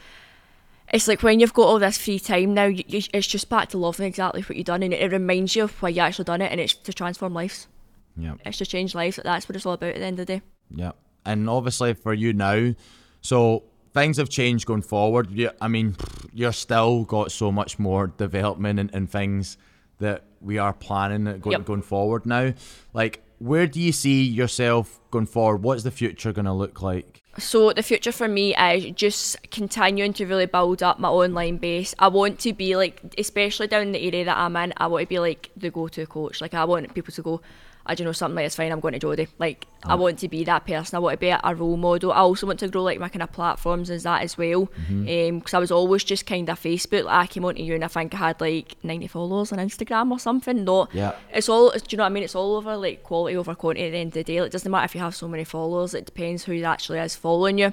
it's 0.92 1.06
like 1.06 1.22
when 1.22 1.38
you've 1.38 1.54
got 1.54 1.68
all 1.68 1.78
this 1.78 1.98
free 1.98 2.18
time 2.18 2.54
now 2.54 2.64
you, 2.64 2.82
you, 2.88 3.02
it's 3.14 3.26
just 3.28 3.48
back 3.48 3.68
to 3.68 3.78
loving 3.78 4.06
exactly 4.06 4.42
what 4.42 4.56
you've 4.56 4.66
done 4.66 4.82
and 4.82 4.92
it, 4.92 5.00
it 5.00 5.12
reminds 5.12 5.54
you 5.54 5.64
of 5.64 5.82
why 5.82 5.88
you 5.90 6.00
actually 6.00 6.24
done 6.24 6.42
it 6.42 6.50
and 6.50 6.60
it's 6.60 6.74
to 6.74 6.92
transform 6.92 7.34
lives 7.34 7.68
Yeah. 8.16 8.34
it's 8.44 8.58
to 8.58 8.66
change 8.66 8.94
lives 8.94 9.20
that's 9.22 9.48
what 9.48 9.54
it's 9.54 9.66
all 9.66 9.74
about 9.74 9.90
at 9.90 9.96
the 9.96 10.04
end 10.04 10.18
of 10.18 10.26
the 10.26 10.38
day 10.38 10.42
Yeah. 10.74 10.92
And 11.26 11.50
obviously 11.50 11.92
for 11.92 12.14
you 12.14 12.32
now, 12.32 12.74
so 13.20 13.64
things 13.92 14.16
have 14.16 14.30
changed 14.30 14.64
going 14.66 14.80
forward. 14.80 15.30
You, 15.30 15.50
I 15.60 15.68
mean, 15.68 15.96
you're 16.32 16.52
still 16.52 17.04
got 17.04 17.30
so 17.30 17.52
much 17.52 17.78
more 17.78 18.06
development 18.06 18.78
and, 18.80 18.90
and 18.94 19.10
things 19.10 19.58
that 20.00 20.24
we 20.40 20.58
are 20.58 20.72
planning 20.72 21.24
going, 21.40 21.52
Yep. 21.52 21.64
going 21.66 21.82
forward 21.82 22.26
now. 22.26 22.52
Like, 22.92 23.22
where 23.38 23.66
do 23.66 23.80
you 23.80 23.92
see 23.92 24.22
yourself 24.22 25.00
going 25.10 25.26
forward? 25.26 25.62
What's 25.62 25.82
the 25.82 25.90
future 25.90 26.32
going 26.32 26.44
to 26.46 26.52
look 26.52 26.82
like? 26.82 27.22
So 27.38 27.72
the 27.72 27.82
future 27.82 28.12
for 28.12 28.28
me 28.28 28.54
is 28.56 28.90
just 28.96 29.50
continuing 29.50 30.12
to 30.14 30.26
really 30.26 30.46
build 30.46 30.82
up 30.82 30.98
my 30.98 31.08
online 31.08 31.58
base. 31.58 31.94
I 31.98 32.08
want 32.08 32.38
to 32.40 32.52
be 32.52 32.76
like, 32.76 33.00
especially 33.16 33.66
down 33.68 33.82
in 33.82 33.92
the 33.92 34.04
area 34.06 34.24
that 34.24 34.36
I'm 34.36 34.56
in, 34.56 34.74
I 34.76 34.88
want 34.88 35.02
to 35.02 35.08
be 35.08 35.20
like 35.20 35.50
the 35.56 35.70
go-to 35.70 36.06
coach. 36.06 36.40
Like 36.40 36.54
I 36.54 36.64
want 36.64 36.92
people 36.92 37.14
to 37.14 37.22
go, 37.22 37.40
I 37.86 37.94
don't 37.94 38.04
know 38.04 38.12
something 38.12 38.36
like 38.36 38.46
it's 38.46 38.56
fine. 38.56 38.72
I'm 38.72 38.80
going 38.80 38.98
to 38.98 39.06
Jodie. 39.06 39.28
Like 39.38 39.66
I 39.84 39.94
oh. 39.94 39.96
want 39.96 40.18
to 40.18 40.28
be 40.28 40.44
that 40.44 40.66
person. 40.66 40.96
I 40.96 40.98
want 40.98 41.14
to 41.14 41.18
be 41.18 41.30
a, 41.30 41.40
role 41.54 41.76
model. 41.76 42.12
I 42.12 42.18
also 42.18 42.46
want 42.46 42.60
to 42.60 42.68
grow 42.68 42.82
like 42.82 42.98
my 42.98 43.08
kind 43.08 43.22
of 43.22 43.32
platforms 43.32 43.90
as 43.90 44.02
that 44.02 44.22
as 44.22 44.36
well. 44.36 44.66
Mm-hmm. 44.66 45.34
Um, 45.34 45.38
because 45.38 45.54
I 45.54 45.58
was 45.58 45.70
always 45.70 46.04
just 46.04 46.26
kind 46.26 46.48
of 46.48 46.60
Facebook. 46.60 47.04
Like 47.04 47.24
I 47.24 47.26
came 47.26 47.44
onto 47.44 47.62
you 47.62 47.74
and 47.74 47.84
I 47.84 47.88
think 47.88 48.14
I 48.14 48.18
had 48.18 48.40
like 48.40 48.76
90 48.82 49.06
followers 49.08 49.52
on 49.52 49.58
Instagram 49.58 50.10
or 50.10 50.18
something. 50.18 50.64
Not 50.64 50.90
Yeah. 50.92 51.14
it's 51.32 51.48
all 51.48 51.70
do 51.70 51.80
you 51.88 51.96
know 51.96 52.04
what 52.04 52.10
I 52.10 52.12
mean? 52.12 52.22
It's 52.22 52.34
all 52.34 52.56
over 52.56 52.76
like 52.76 53.02
quality 53.02 53.36
over 53.36 53.54
quantity 53.54 53.86
at 53.86 53.92
the 53.92 53.98
end 53.98 54.08
of 54.08 54.14
the 54.14 54.24
day. 54.24 54.40
Like, 54.40 54.48
it 54.48 54.52
doesn't 54.52 54.70
matter 54.70 54.84
if 54.84 54.94
you 54.94 55.00
have 55.00 55.14
so 55.14 55.28
many 55.28 55.44
followers, 55.44 55.94
it 55.94 56.06
depends 56.06 56.44
who 56.44 56.62
actually 56.62 56.98
is 56.98 57.16
following 57.16 57.58
you. 57.58 57.72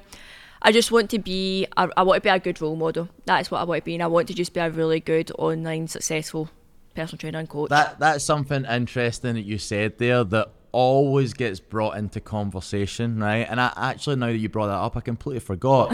I 0.60 0.72
just 0.72 0.90
want 0.90 1.10
to 1.10 1.18
be 1.18 1.66
I, 1.76 1.88
I 1.96 2.02
want 2.02 2.22
to 2.22 2.26
be 2.26 2.30
a 2.30 2.38
good 2.38 2.60
role 2.60 2.76
model. 2.76 3.08
That 3.26 3.40
is 3.40 3.50
what 3.50 3.60
I 3.60 3.64
want 3.64 3.82
to 3.82 3.84
be 3.84 3.94
and 3.94 4.02
I 4.02 4.06
want 4.06 4.28
to 4.28 4.34
just 4.34 4.54
be 4.54 4.60
a 4.60 4.70
really 4.70 5.00
good 5.00 5.30
online 5.38 5.86
successful 5.86 6.50
personal 7.02 7.18
trainer 7.18 7.38
and 7.38 7.48
coach. 7.48 7.70
That 7.70 7.98
That's 7.98 8.24
something 8.24 8.64
interesting 8.64 9.34
that 9.34 9.42
you 9.42 9.58
said 9.58 9.98
there 9.98 10.24
that 10.24 10.48
always 10.72 11.32
gets 11.32 11.60
brought 11.60 11.96
into 11.96 12.20
conversation, 12.20 13.18
right? 13.18 13.46
And 13.48 13.60
I 13.60 13.72
actually, 13.76 14.16
now 14.16 14.26
that 14.26 14.36
you 14.38 14.48
brought 14.48 14.66
that 14.66 14.74
up, 14.74 14.96
I 14.96 15.00
completely 15.00 15.40
forgot. 15.40 15.92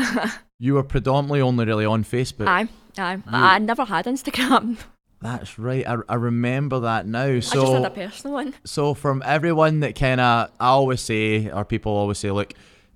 you 0.59 0.75
were 0.75 0.83
predominantly 0.83 1.41
only 1.41 1.65
really 1.65 1.85
on 1.85 2.05
Facebook. 2.05 2.47
aye, 2.49 2.69
aye. 2.99 3.19
I, 3.27 3.55
I 3.55 3.59
never 3.59 3.85
had 3.85 4.07
Instagram. 4.07 4.79
That's 5.21 5.59
right. 5.59 5.87
I, 5.89 5.97
I 6.09 6.17
remember 6.17 6.81
that 6.81 7.07
now. 7.07 7.41
So 7.41 7.61
I 7.61 7.63
just 7.63 7.73
had 7.73 7.85
a 7.87 7.91
personal 7.91 8.35
one. 8.35 8.55
so 8.65 8.93
from 8.95 9.23
everyone 9.25 9.81
that 9.81 9.95
kind 9.95 10.21
of 10.21 10.51
I 10.61 10.67
always 10.69 11.01
say 11.01 11.51
or 11.51 11.65
people 11.65 11.93
always 11.93 12.19
say, 12.19 12.31
look, 12.31 12.53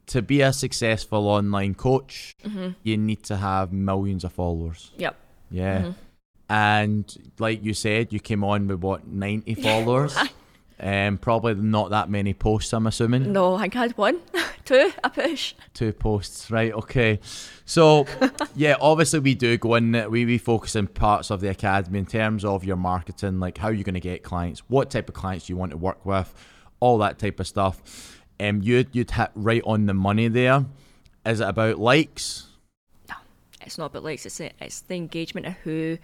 to 0.09 0.21
be 0.21 0.40
a 0.42 0.53
successful 0.53 1.27
online 1.29 1.75
coach, 1.75 2.35
Mm-hmm. 2.44 2.71
you 2.83 2.97
need 2.97 3.23
to 3.25 3.37
have 3.37 3.73
millions 3.73 4.25
of 4.25 4.33
followers. 4.33 4.90
Yep. 4.99 5.16
Yeah. 5.51 5.79
Mm-hmm. 5.79 5.90
And 6.49 7.33
like 7.39 7.63
you 7.63 7.75
said, 7.75 8.13
you 8.13 8.21
came 8.21 8.43
on 8.45 8.69
with 8.69 8.81
what 8.81 9.07
ninety 9.07 9.55
followers. 9.67 10.17
Um, 10.81 11.19
probably 11.19 11.55
not 11.55 11.91
that 11.91 12.09
many 12.09 12.33
posts. 12.35 12.73
I'm 12.73 12.87
assuming 12.87 13.33
No, 13.33 13.57
I 13.57 13.63
think 13.63 13.77
I 13.77 13.81
had 13.81 13.99
one. 13.99 14.21
Two, 14.65 14.93
a 15.03 15.09
push. 15.09 15.55
two 15.73 15.93
posts, 15.95 16.51
right? 16.51 16.73
Okay, 16.75 17.21
so 17.65 18.07
yeah, 18.55 18.77
obviously 18.81 19.19
we 19.21 19.35
do 19.35 19.57
go 19.57 19.77
in. 19.77 19.93
We 20.11 20.27
we 20.27 20.37
focus 20.37 20.77
in 20.77 20.87
parts 20.89 21.31
of 21.31 21.41
the 21.41 21.49
academy 21.49 21.99
in 21.99 22.05
terms 22.07 22.45
of 22.45 22.65
your 22.65 22.77
marketing, 22.77 23.41
like 23.41 23.57
how 23.57 23.69
you're 23.69 23.83
going 23.85 23.95
to 23.95 24.01
get 24.01 24.23
clients, 24.23 24.61
what 24.69 24.91
type 24.91 25.09
of 25.09 25.15
clients 25.15 25.49
you 25.49 25.57
want 25.57 25.71
to 25.71 25.79
work 25.79 26.05
with, 26.05 26.33
all 26.81 26.99
that 26.99 27.19
type 27.19 27.41
of 27.41 27.47
stuff. 27.47 28.21
Um, 28.39 28.61
you'd 28.63 28.89
you'd 28.95 29.11
hit 29.11 29.31
right 29.35 29.63
on 29.65 29.87
the 29.87 29.95
money 29.95 30.29
there. 30.29 30.67
Is 31.25 31.41
it 31.41 31.49
about 31.49 31.79
likes? 31.79 32.47
No, 33.09 33.17
it's 33.63 33.79
not 33.79 33.87
about 33.87 34.05
likes, 34.05 34.27
it's, 34.27 34.39
it's 34.39 34.81
the 34.83 34.97
engagement 34.97 35.47
of 35.47 35.55
who 35.65 35.97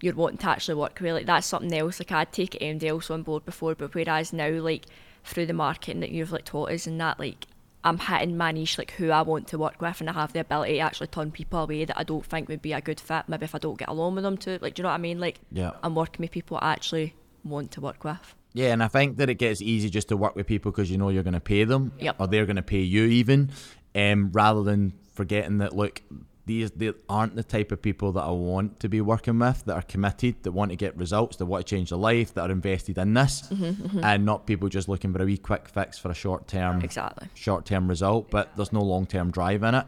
you're 0.00 0.14
wanting 0.14 0.38
to 0.38 0.48
actually 0.48 0.74
work 0.76 0.98
with. 1.00 1.12
Like 1.12 1.26
that's 1.26 1.46
something 1.46 1.72
else. 1.74 1.98
Like 2.00 2.12
I'd 2.12 2.32
take 2.32 2.56
anybody 2.60 2.88
else 2.88 3.10
on 3.10 3.22
board 3.22 3.44
before, 3.44 3.74
but 3.74 3.94
whereas 3.94 4.32
now, 4.32 4.48
like 4.50 4.86
through 5.24 5.46
the 5.46 5.52
marketing 5.52 6.00
that 6.00 6.10
you've 6.10 6.32
like 6.32 6.44
taught 6.44 6.70
us 6.70 6.86
and 6.86 7.00
that, 7.00 7.18
like 7.18 7.46
I'm 7.84 7.98
hitting 7.98 8.36
my 8.36 8.52
niche, 8.52 8.76
like 8.78 8.92
who 8.92 9.10
I 9.10 9.22
want 9.22 9.46
to 9.48 9.58
work 9.58 9.80
with, 9.80 10.00
and 10.00 10.10
I 10.10 10.12
have 10.14 10.32
the 10.32 10.40
ability 10.40 10.74
to 10.74 10.78
actually 10.80 11.06
turn 11.08 11.30
people 11.30 11.60
away 11.60 11.84
that 11.84 11.98
I 11.98 12.02
don't 12.02 12.24
think 12.26 12.48
would 12.48 12.62
be 12.62 12.72
a 12.72 12.80
good 12.80 13.00
fit. 13.00 13.24
Maybe 13.28 13.44
if 13.44 13.54
I 13.54 13.58
don't 13.58 13.78
get 13.78 13.88
along 13.88 14.16
with 14.16 14.24
them 14.24 14.36
too. 14.36 14.58
Like, 14.60 14.74
do 14.74 14.80
you 14.80 14.82
know 14.84 14.88
what 14.90 14.94
I 14.96 14.98
mean? 14.98 15.20
Like, 15.20 15.40
Yeah. 15.52 15.72
I'm 15.82 15.94
working 15.94 16.22
with 16.22 16.30
people 16.30 16.58
I 16.60 16.72
actually 16.72 17.14
want 17.44 17.70
to 17.72 17.80
work 17.80 18.02
with. 18.04 18.34
Yeah, 18.54 18.72
and 18.72 18.82
I 18.82 18.88
think 18.88 19.18
that 19.18 19.28
it 19.30 19.34
gets 19.34 19.60
easy 19.62 19.90
just 19.90 20.08
to 20.08 20.16
work 20.16 20.34
with 20.34 20.46
people 20.46 20.72
because 20.72 20.90
you 20.90 20.98
know 20.98 21.10
you're 21.10 21.22
going 21.22 21.34
to 21.34 21.40
pay 21.40 21.64
them, 21.64 21.92
Yep. 22.00 22.16
or 22.18 22.26
they're 22.26 22.46
going 22.46 22.56
to 22.56 22.62
pay 22.62 22.80
you 22.80 23.04
even, 23.04 23.50
um, 23.94 24.30
rather 24.32 24.62
than 24.62 24.94
forgetting 25.14 25.58
that 25.58 25.76
look, 25.76 26.02
these 26.48 26.72
they 26.72 26.92
aren't 27.08 27.36
the 27.36 27.44
type 27.44 27.70
of 27.70 27.80
people 27.80 28.10
that 28.12 28.22
I 28.24 28.30
want 28.32 28.80
to 28.80 28.88
be 28.88 29.00
working 29.00 29.38
with 29.38 29.64
that 29.66 29.74
are 29.74 29.82
committed, 29.82 30.42
that 30.42 30.50
want 30.50 30.72
to 30.72 30.76
get 30.76 30.96
results, 30.96 31.36
that 31.36 31.46
want 31.46 31.64
to 31.64 31.70
change 31.76 31.90
their 31.90 31.98
life, 32.00 32.34
that 32.34 32.48
are 32.50 32.52
invested 32.52 32.98
in 32.98 33.14
this, 33.14 33.42
Mm-hmm, 33.50 34.02
and 34.02 34.24
not 34.26 34.46
people 34.46 34.68
just 34.68 34.88
looking 34.88 35.12
for 35.12 35.22
a 35.22 35.24
wee 35.24 35.38
quick 35.38 35.68
fix 35.68 35.96
for 35.98 36.10
a 36.10 36.14
short 36.14 36.48
term 36.48 36.82
Exactly. 36.82 37.28
short 37.34 37.64
term 37.64 37.86
result, 37.86 38.30
but 38.30 38.56
there's 38.56 38.72
no 38.72 38.82
long 38.82 39.06
term 39.06 39.30
drive 39.30 39.62
in 39.62 39.74
it. 39.76 39.86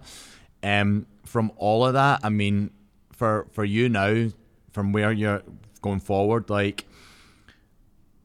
Um, 0.63 1.07
from 1.25 1.51
all 1.57 1.85
of 1.87 1.95
that, 1.95 2.21
I 2.23 2.29
mean, 2.29 2.71
for 3.13 3.47
for 3.51 3.65
you 3.65 3.89
now, 3.89 4.29
from 4.73 4.93
where 4.93 5.11
you're 5.13 5.43
going 5.83 6.01
forward, 6.01 6.49
like 6.51 6.85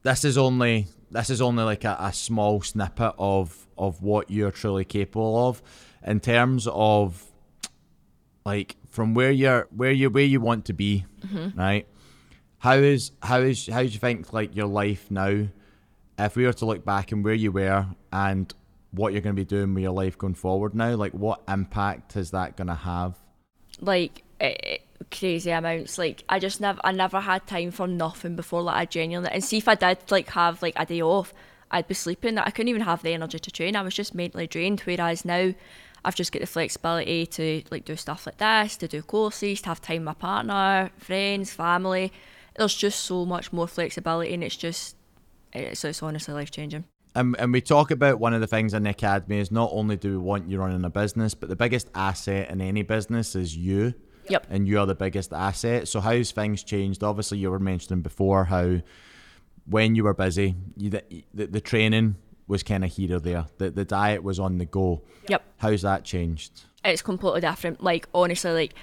this 0.02 0.24
is 0.24 0.38
only 0.38 0.86
this 1.10 1.30
is 1.30 1.40
only 1.40 1.64
like 1.64 1.84
a, 1.84 1.96
a 1.98 2.12
small 2.12 2.62
snippet 2.62 3.14
of 3.18 3.66
of 3.78 4.02
what 4.02 4.30
you're 4.30 4.50
truly 4.50 4.84
capable 4.84 5.48
of 5.48 5.62
in 6.04 6.20
terms 6.20 6.66
of 6.70 7.24
like 8.46 8.76
from 8.88 9.12
where 9.12 9.30
you're 9.30 9.68
where 9.74 9.90
you 9.90 10.08
where 10.08 10.24
you 10.24 10.40
want 10.40 10.64
to 10.66 10.72
be, 10.72 11.04
right? 11.54 11.86
How 12.58 12.74
is 12.74 13.10
how 13.22 13.40
is 13.40 13.66
how 13.66 13.82
do 13.82 13.88
you 13.88 13.98
think 13.98 14.32
like 14.32 14.56
your 14.56 14.66
life 14.68 15.10
now? 15.10 15.48
If 16.18 16.36
we 16.36 16.46
were 16.46 16.52
to 16.54 16.64
look 16.64 16.84
back 16.84 17.12
and 17.12 17.22
where 17.22 17.34
you 17.34 17.52
were 17.52 17.86
and 18.10 18.54
what 18.92 19.12
you're 19.12 19.20
going 19.20 19.36
to 19.36 19.40
be 19.40 19.44
doing 19.44 19.74
with 19.74 19.82
your 19.82 19.92
life 19.92 20.16
going 20.16 20.34
forward 20.34 20.74
now, 20.74 20.94
like 20.94 21.12
what 21.12 21.42
impact 21.46 22.16
is 22.16 22.30
that 22.30 22.56
going 22.56 22.68
to 22.68 22.74
have? 22.74 23.18
like 23.80 24.22
eh, 24.40 24.54
eh, 24.62 24.76
crazy 25.10 25.50
amounts. 25.50 25.98
Like 25.98 26.24
I 26.28 26.38
just 26.38 26.60
never, 26.60 26.80
I 26.84 26.92
never 26.92 27.20
had 27.20 27.46
time 27.46 27.70
for 27.70 27.86
nothing 27.86 28.36
before. 28.36 28.62
Like 28.62 28.76
I 28.76 28.84
genuinely, 28.86 29.30
and 29.32 29.44
see 29.44 29.58
if 29.58 29.68
I 29.68 29.74
did 29.74 29.98
like 30.10 30.28
have 30.30 30.62
like 30.62 30.74
a 30.76 30.86
day 30.86 31.02
off, 31.02 31.32
I'd 31.70 31.88
be 31.88 31.94
sleeping. 31.94 32.38
I 32.38 32.50
couldn't 32.50 32.68
even 32.68 32.82
have 32.82 33.02
the 33.02 33.12
energy 33.12 33.38
to 33.38 33.50
train. 33.50 33.76
I 33.76 33.82
was 33.82 33.94
just 33.94 34.14
mentally 34.14 34.46
drained. 34.46 34.80
Whereas 34.80 35.24
now, 35.24 35.52
I've 36.06 36.14
just 36.14 36.30
got 36.30 36.38
the 36.38 36.46
flexibility 36.46 37.26
to 37.26 37.62
like 37.72 37.84
do 37.84 37.96
stuff 37.96 38.26
like 38.26 38.38
this, 38.38 38.76
to 38.76 38.86
do 38.86 39.02
courses, 39.02 39.60
to 39.62 39.70
have 39.70 39.82
time 39.82 39.96
with 39.96 40.04
my 40.04 40.14
partner, 40.14 40.90
friends, 40.98 41.52
family. 41.52 42.12
There's 42.56 42.76
just 42.76 43.00
so 43.00 43.26
much 43.26 43.52
more 43.52 43.66
flexibility, 43.66 44.32
and 44.32 44.44
it's 44.44 44.56
just, 44.56 44.96
it's, 45.52 45.84
it's 45.84 46.02
honestly 46.04 46.32
life 46.32 46.52
changing. 46.52 46.84
And, 47.16 47.34
and 47.40 47.52
we 47.52 47.60
talk 47.60 47.90
about 47.90 48.20
one 48.20 48.34
of 48.34 48.40
the 48.40 48.46
things 48.46 48.72
in 48.72 48.84
the 48.84 48.90
academy 48.90 49.40
is 49.40 49.50
not 49.50 49.70
only 49.72 49.96
do 49.96 50.12
we 50.12 50.18
want 50.18 50.48
you 50.48 50.60
running 50.60 50.84
a 50.84 50.90
business, 50.90 51.34
but 51.34 51.48
the 51.48 51.56
biggest 51.56 51.90
asset 51.92 52.50
in 52.50 52.60
any 52.60 52.82
business 52.82 53.34
is 53.34 53.56
you. 53.56 53.92
Yep. 54.28 54.46
And 54.48 54.68
you 54.68 54.78
are 54.78 54.86
the 54.86 54.94
biggest 54.94 55.32
asset. 55.32 55.88
So 55.88 56.00
how's 56.00 56.30
things 56.30 56.62
changed? 56.62 57.02
Obviously, 57.02 57.38
you 57.38 57.50
were 57.50 57.58
mentioning 57.58 58.02
before 58.02 58.44
how 58.44 58.80
when 59.66 59.96
you 59.96 60.04
were 60.04 60.14
busy, 60.14 60.54
you, 60.76 60.90
the, 60.90 61.02
the, 61.34 61.46
the 61.46 61.60
training 61.60 62.16
was 62.48 62.62
kind 62.62 62.84
of 62.84 62.92
here 62.92 63.16
or 63.16 63.20
there. 63.20 63.46
The 63.58 63.70
the 63.70 63.84
diet 63.84 64.22
was 64.22 64.38
on 64.38 64.58
the 64.58 64.64
go. 64.64 65.02
Yep. 65.28 65.42
How's 65.58 65.82
that 65.82 66.04
changed? 66.04 66.64
It's 66.84 67.02
completely 67.02 67.40
different. 67.40 67.82
Like 67.82 68.08
honestly, 68.14 68.52
like 68.52 68.74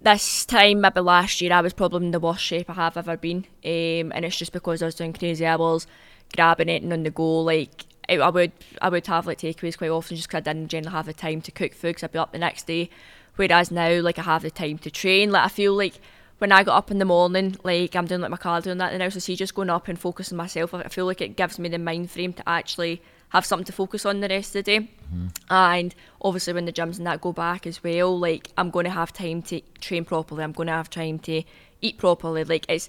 this 0.00 0.46
time 0.46 0.80
maybe 0.80 1.00
last 1.00 1.40
year 1.40 1.52
I 1.52 1.60
was 1.60 1.72
probably 1.72 2.06
in 2.06 2.12
the 2.12 2.20
worst 2.20 2.42
shape 2.42 2.70
I 2.70 2.74
have 2.74 2.96
ever 2.96 3.16
been. 3.16 3.46
Um, 3.64 4.12
and 4.12 4.24
it's 4.24 4.36
just 4.36 4.52
because 4.52 4.82
I 4.82 4.86
was 4.86 4.94
doing 4.94 5.12
crazy 5.12 5.44
hours, 5.44 5.86
grabbing 6.34 6.68
it 6.68 6.82
and 6.82 6.92
on 6.92 7.02
the 7.02 7.10
go. 7.10 7.40
Like 7.40 7.84
I 8.08 8.14
I 8.16 8.30
would 8.30 8.52
I 8.80 8.88
would 8.88 9.06
have 9.06 9.26
like 9.26 9.38
takeaways 9.38 9.78
quite 9.78 9.90
often 9.90 10.16
just 10.16 10.28
because 10.28 10.38
I 10.38 10.52
didn't 10.52 10.68
generally 10.68 10.94
have 10.94 11.06
the 11.06 11.12
time 11.12 11.40
to 11.42 11.50
cook 11.50 11.74
food 11.74 11.90
because 11.90 12.04
I'd 12.04 12.12
be 12.12 12.18
up 12.18 12.32
the 12.32 12.38
next 12.38 12.66
day. 12.66 12.90
Whereas 13.36 13.70
now, 13.70 14.00
like 14.00 14.18
I 14.18 14.22
have 14.22 14.42
the 14.42 14.50
time 14.50 14.78
to 14.78 14.90
train. 14.90 15.30
Like 15.30 15.44
I 15.44 15.48
feel 15.48 15.74
like 15.74 16.00
when 16.40 16.52
I 16.52 16.64
got 16.64 16.76
up 16.76 16.90
in 16.90 16.98
the 16.98 17.04
morning, 17.04 17.56
like 17.64 17.94
I'm 17.94 18.06
doing 18.06 18.22
like 18.22 18.30
my 18.30 18.36
cardio 18.38 18.68
and 18.68 18.80
that, 18.80 18.92
and 18.92 19.00
now 19.00 19.10
so 19.10 19.18
see 19.18 19.36
just 19.36 19.54
going 19.54 19.68
up 19.68 19.88
and 19.88 19.98
focusing 19.98 20.38
myself. 20.38 20.72
I 20.72 20.84
feel 20.88 21.04
like 21.04 21.20
it 21.20 21.36
gives 21.36 21.58
me 21.58 21.68
the 21.68 21.78
mind 21.78 22.10
frame 22.10 22.32
to 22.32 22.48
actually 22.48 23.02
have 23.28 23.44
something 23.44 23.66
to 23.66 23.72
focus 23.72 24.06
on 24.06 24.20
the 24.20 24.28
rest 24.28 24.56
of 24.56 24.64
the 24.64 24.78
day. 24.78 24.78
Mm-hmm. 24.80 25.26
And 25.50 25.94
obviously, 26.22 26.54
when 26.54 26.64
the 26.64 26.72
gyms 26.72 26.96
and 26.96 27.06
that 27.06 27.20
go 27.20 27.32
back 27.32 27.66
as 27.66 27.84
well, 27.84 28.18
like 28.18 28.48
I'm 28.56 28.70
going 28.70 28.84
to 28.84 28.90
have 28.90 29.12
time 29.12 29.42
to 29.42 29.60
train 29.80 30.06
properly. 30.06 30.42
I'm 30.42 30.52
going 30.52 30.68
to 30.68 30.72
have 30.72 30.88
time 30.88 31.18
to 31.20 31.42
eat 31.82 31.98
properly. 31.98 32.44
Like 32.44 32.64
it's 32.70 32.88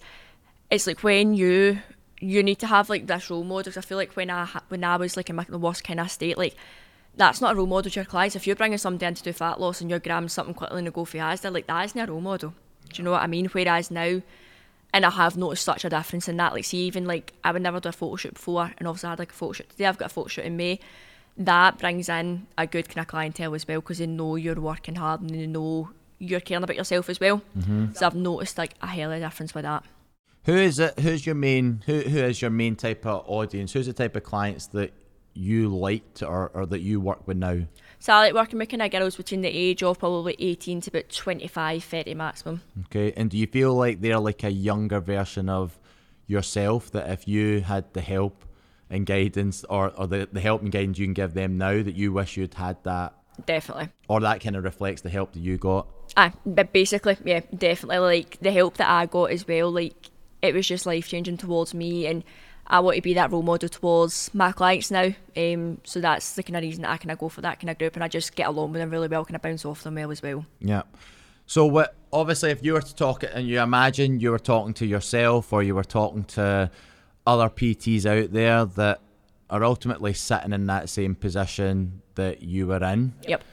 it's 0.69 0.87
like 0.87 1.03
when 1.03 1.33
you 1.33 1.79
you 2.21 2.43
need 2.43 2.59
to 2.59 2.67
have 2.67 2.89
like 2.89 3.07
this 3.07 3.29
role 3.29 3.43
model. 3.43 3.73
'cause 3.73 3.77
I 3.77 3.81
feel 3.81 3.97
like 3.97 4.13
when 4.13 4.29
I 4.29 4.47
when 4.69 4.85
I 4.85 4.95
was 4.95 5.17
like 5.17 5.29
in 5.29 5.35
my 5.35 5.43
the 5.43 5.57
worst 5.59 5.83
kind 5.83 5.99
of 5.99 6.09
state, 6.09 6.37
like 6.37 6.55
that's 7.17 7.41
not 7.41 7.51
a 7.51 7.55
role 7.55 7.67
model 7.67 7.91
to 7.91 7.99
your 7.99 8.05
clients. 8.05 8.37
If 8.37 8.47
you're 8.47 8.55
bringing 8.55 8.77
somebody 8.77 9.07
in 9.07 9.15
to 9.15 9.23
do 9.23 9.33
fat 9.33 9.59
loss 9.59 9.81
and 9.81 9.89
you're 9.89 9.99
grabbing 9.99 10.29
something 10.29 10.55
quickly 10.55 10.79
and 10.79 10.93
go 10.93 11.03
for 11.03 11.17
as 11.17 11.41
they're 11.41 11.51
like 11.51 11.67
that 11.67 11.83
isn't 11.85 11.99
a 11.99 12.09
role 12.09 12.21
model. 12.21 12.53
Do 12.89 13.01
you 13.01 13.03
know 13.03 13.11
what 13.11 13.21
I 13.21 13.27
mean? 13.27 13.45
Whereas 13.45 13.91
now, 13.91 14.21
and 14.93 15.05
I 15.05 15.09
have 15.09 15.37
noticed 15.37 15.63
such 15.63 15.85
a 15.85 15.89
difference 15.89 16.27
in 16.27 16.37
that. 16.37 16.53
Like, 16.53 16.65
see, 16.65 16.85
even 16.85 17.05
like 17.05 17.33
I 17.43 17.51
would 17.51 17.61
never 17.61 17.79
do 17.79 17.89
a 17.89 17.93
photo 17.93 18.15
shoot 18.15 18.33
before, 18.33 18.73
and 18.77 18.87
obviously 18.87 19.07
I 19.07 19.11
had 19.11 19.19
like 19.19 19.31
a 19.31 19.35
photo 19.35 19.53
shoot 19.53 19.69
today. 19.69 19.85
I've 19.85 19.97
got 19.97 20.07
a 20.07 20.13
photo 20.13 20.27
shoot 20.27 20.45
in 20.45 20.57
May. 20.57 20.79
That 21.37 21.79
brings 21.79 22.09
in 22.09 22.47
a 22.57 22.67
good 22.67 22.89
kind 22.89 22.99
of 22.99 23.07
clientele 23.07 23.55
as 23.55 23.67
well 23.67 23.79
because 23.79 23.99
they 23.99 24.07
know 24.07 24.35
you're 24.35 24.59
working 24.59 24.95
hard 24.95 25.21
and 25.21 25.29
they 25.29 25.47
know 25.47 25.89
you're 26.19 26.41
caring 26.41 26.63
about 26.63 26.75
yourself 26.75 27.09
as 27.09 27.19
well. 27.19 27.41
Mm-hmm. 27.57 27.93
So 27.93 28.05
I've 28.05 28.15
noticed 28.15 28.57
like 28.57 28.73
a 28.81 28.87
hell 28.87 29.11
of 29.11 29.17
a 29.17 29.19
difference 29.21 29.55
with 29.55 29.63
that. 29.63 29.83
Who 30.45 30.55
is 30.55 30.79
it? 30.79 30.99
Who's 30.99 31.25
your 31.25 31.35
main? 31.35 31.83
Who 31.85 32.01
who 32.01 32.19
is 32.19 32.41
your 32.41 32.51
main 32.51 32.75
type 32.75 33.05
of 33.05 33.23
audience? 33.27 33.73
Who's 33.73 33.87
the 33.87 33.93
type 33.93 34.15
of 34.15 34.23
clients 34.23 34.67
that 34.67 34.91
you 35.33 35.69
like 35.69 36.03
or 36.21 36.51
or 36.53 36.65
that 36.65 36.81
you 36.81 36.99
work 36.99 37.27
with 37.27 37.37
now? 37.37 37.61
So 38.01 38.13
I 38.13 38.21
like 38.21 38.33
working 38.33 38.57
with 38.57 38.67
kind 38.67 38.81
of 38.81 38.89
girls 38.89 39.15
between 39.15 39.41
the 39.41 39.47
age 39.47 39.83
of 39.83 39.99
probably 39.99 40.35
18 40.39 40.81
to 40.81 40.89
about 40.89 41.09
25, 41.09 41.83
30 41.83 42.15
maximum. 42.15 42.61
Okay, 42.85 43.13
and 43.15 43.29
do 43.29 43.37
you 43.37 43.45
feel 43.45 43.75
like 43.75 44.01
they're 44.01 44.17
like 44.17 44.43
a 44.43 44.51
younger 44.51 44.99
version 44.99 45.49
of 45.49 45.79
yourself? 46.25 46.89
That 46.93 47.11
if 47.11 47.27
you 47.27 47.61
had 47.61 47.93
the 47.93 48.01
help 48.01 48.43
and 48.89 49.05
guidance, 49.05 49.63
or 49.69 49.91
or 49.95 50.07
the 50.07 50.27
the 50.31 50.41
help 50.41 50.63
and 50.63 50.71
guidance 50.71 50.97
you 50.97 51.05
can 51.05 51.13
give 51.13 51.35
them 51.35 51.59
now, 51.59 51.83
that 51.83 51.93
you 51.93 52.11
wish 52.11 52.37
you'd 52.37 52.55
had 52.55 52.83
that, 52.85 53.13
Definitely. 53.45 53.89
or 54.07 54.19
that 54.21 54.41
kind 54.41 54.55
of 54.55 54.63
reflects 54.63 55.03
the 55.03 55.11
help 55.11 55.33
that 55.33 55.39
you 55.39 55.59
got. 55.59 55.87
Aye, 56.17 56.33
but 56.43 56.73
basically, 56.73 57.17
yeah, 57.23 57.41
definitely. 57.55 57.99
Like 57.99 58.39
the 58.41 58.51
help 58.51 58.77
that 58.77 58.89
I 58.89 59.05
got 59.05 59.29
as 59.29 59.47
well, 59.47 59.69
like 59.69 60.09
it 60.41 60.55
was 60.55 60.67
just 60.67 60.87
life 60.87 61.07
changing 61.07 61.37
towards 61.37 61.75
me, 61.75 62.07
and 62.07 62.23
I 62.67 62.79
want 62.79 62.95
to 62.95 63.01
be 63.01 63.13
that 63.15 63.31
role 63.31 63.43
model 63.43 63.69
towards 63.69 64.33
my 64.33 64.51
clients 64.51 64.91
now. 64.91 65.11
Um, 65.35 65.79
so 65.83 65.99
that's 65.99 66.35
the 66.35 66.43
kind 66.43 66.57
of 66.57 66.63
reason 66.63 66.83
that 66.83 66.91
I 66.91 66.97
kind 66.97 67.11
of 67.11 67.19
go 67.19 67.29
for 67.29 67.41
that 67.41 67.59
kind 67.59 67.69
of 67.69 67.77
group, 67.77 67.95
and 67.95 68.03
I 68.03 68.07
just 68.07 68.35
get 68.35 68.47
along 68.47 68.71
with 68.71 68.81
them 68.81 68.89
really 68.89 69.07
well, 69.07 69.25
kind 69.25 69.35
of 69.35 69.41
bounce 69.41 69.65
off 69.65 69.83
them 69.83 69.95
well 69.95 70.11
as 70.11 70.21
well. 70.21 70.45
Yeah. 70.59 70.83
So 71.45 71.65
what? 71.65 71.95
Obviously, 72.13 72.51
if 72.51 72.63
you 72.63 72.73
were 72.73 72.81
to 72.81 72.95
talk, 72.95 73.23
it 73.23 73.31
and 73.33 73.47
you 73.47 73.59
imagine 73.61 74.19
you 74.19 74.31
were 74.31 74.39
talking 74.39 74.73
to 74.75 74.85
yourself, 74.85 75.51
or 75.51 75.63
you 75.63 75.75
were 75.75 75.83
talking 75.83 76.23
to 76.25 76.69
other 77.25 77.49
PTs 77.49 78.05
out 78.05 78.31
there 78.31 78.65
that 78.65 79.01
are 79.49 79.63
ultimately 79.63 80.13
sitting 80.13 80.53
in 80.53 80.65
that 80.67 80.89
same 80.89 81.15
position 81.15 82.01
that 82.15 82.41
you 82.41 82.67
were 82.67 82.83
in. 82.83 83.13
Yep. 83.27 83.43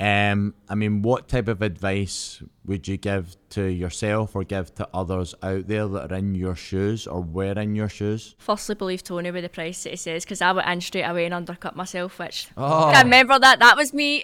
Um, 0.00 0.54
I 0.68 0.76
mean, 0.76 1.02
what 1.02 1.26
type 1.26 1.48
of 1.48 1.60
advice 1.60 2.40
would 2.64 2.86
you 2.86 2.96
give 2.96 3.36
to 3.50 3.64
yourself 3.64 4.36
or 4.36 4.44
give 4.44 4.72
to 4.76 4.88
others 4.94 5.34
out 5.42 5.66
there 5.66 5.88
that 5.88 6.12
are 6.12 6.16
in 6.16 6.36
your 6.36 6.54
shoes 6.54 7.06
or 7.08 7.20
were 7.20 7.58
in 7.58 7.74
your 7.74 7.88
shoes? 7.88 8.36
Firstly, 8.38 8.76
believe 8.76 9.02
Tony 9.02 9.32
with 9.32 9.42
the 9.42 9.48
price 9.48 9.82
that 9.82 9.90
he 9.90 9.96
says, 9.96 10.24
because 10.24 10.40
I 10.40 10.52
went 10.52 10.68
in 10.68 10.80
straight 10.80 11.02
away 11.02 11.24
and 11.24 11.34
undercut 11.34 11.74
myself, 11.74 12.18
which 12.20 12.46
Oh. 12.56 12.90
I 12.90 13.02
remember 13.02 13.40
that. 13.40 13.58
That 13.58 13.76
was 13.76 13.92
me. 13.92 14.22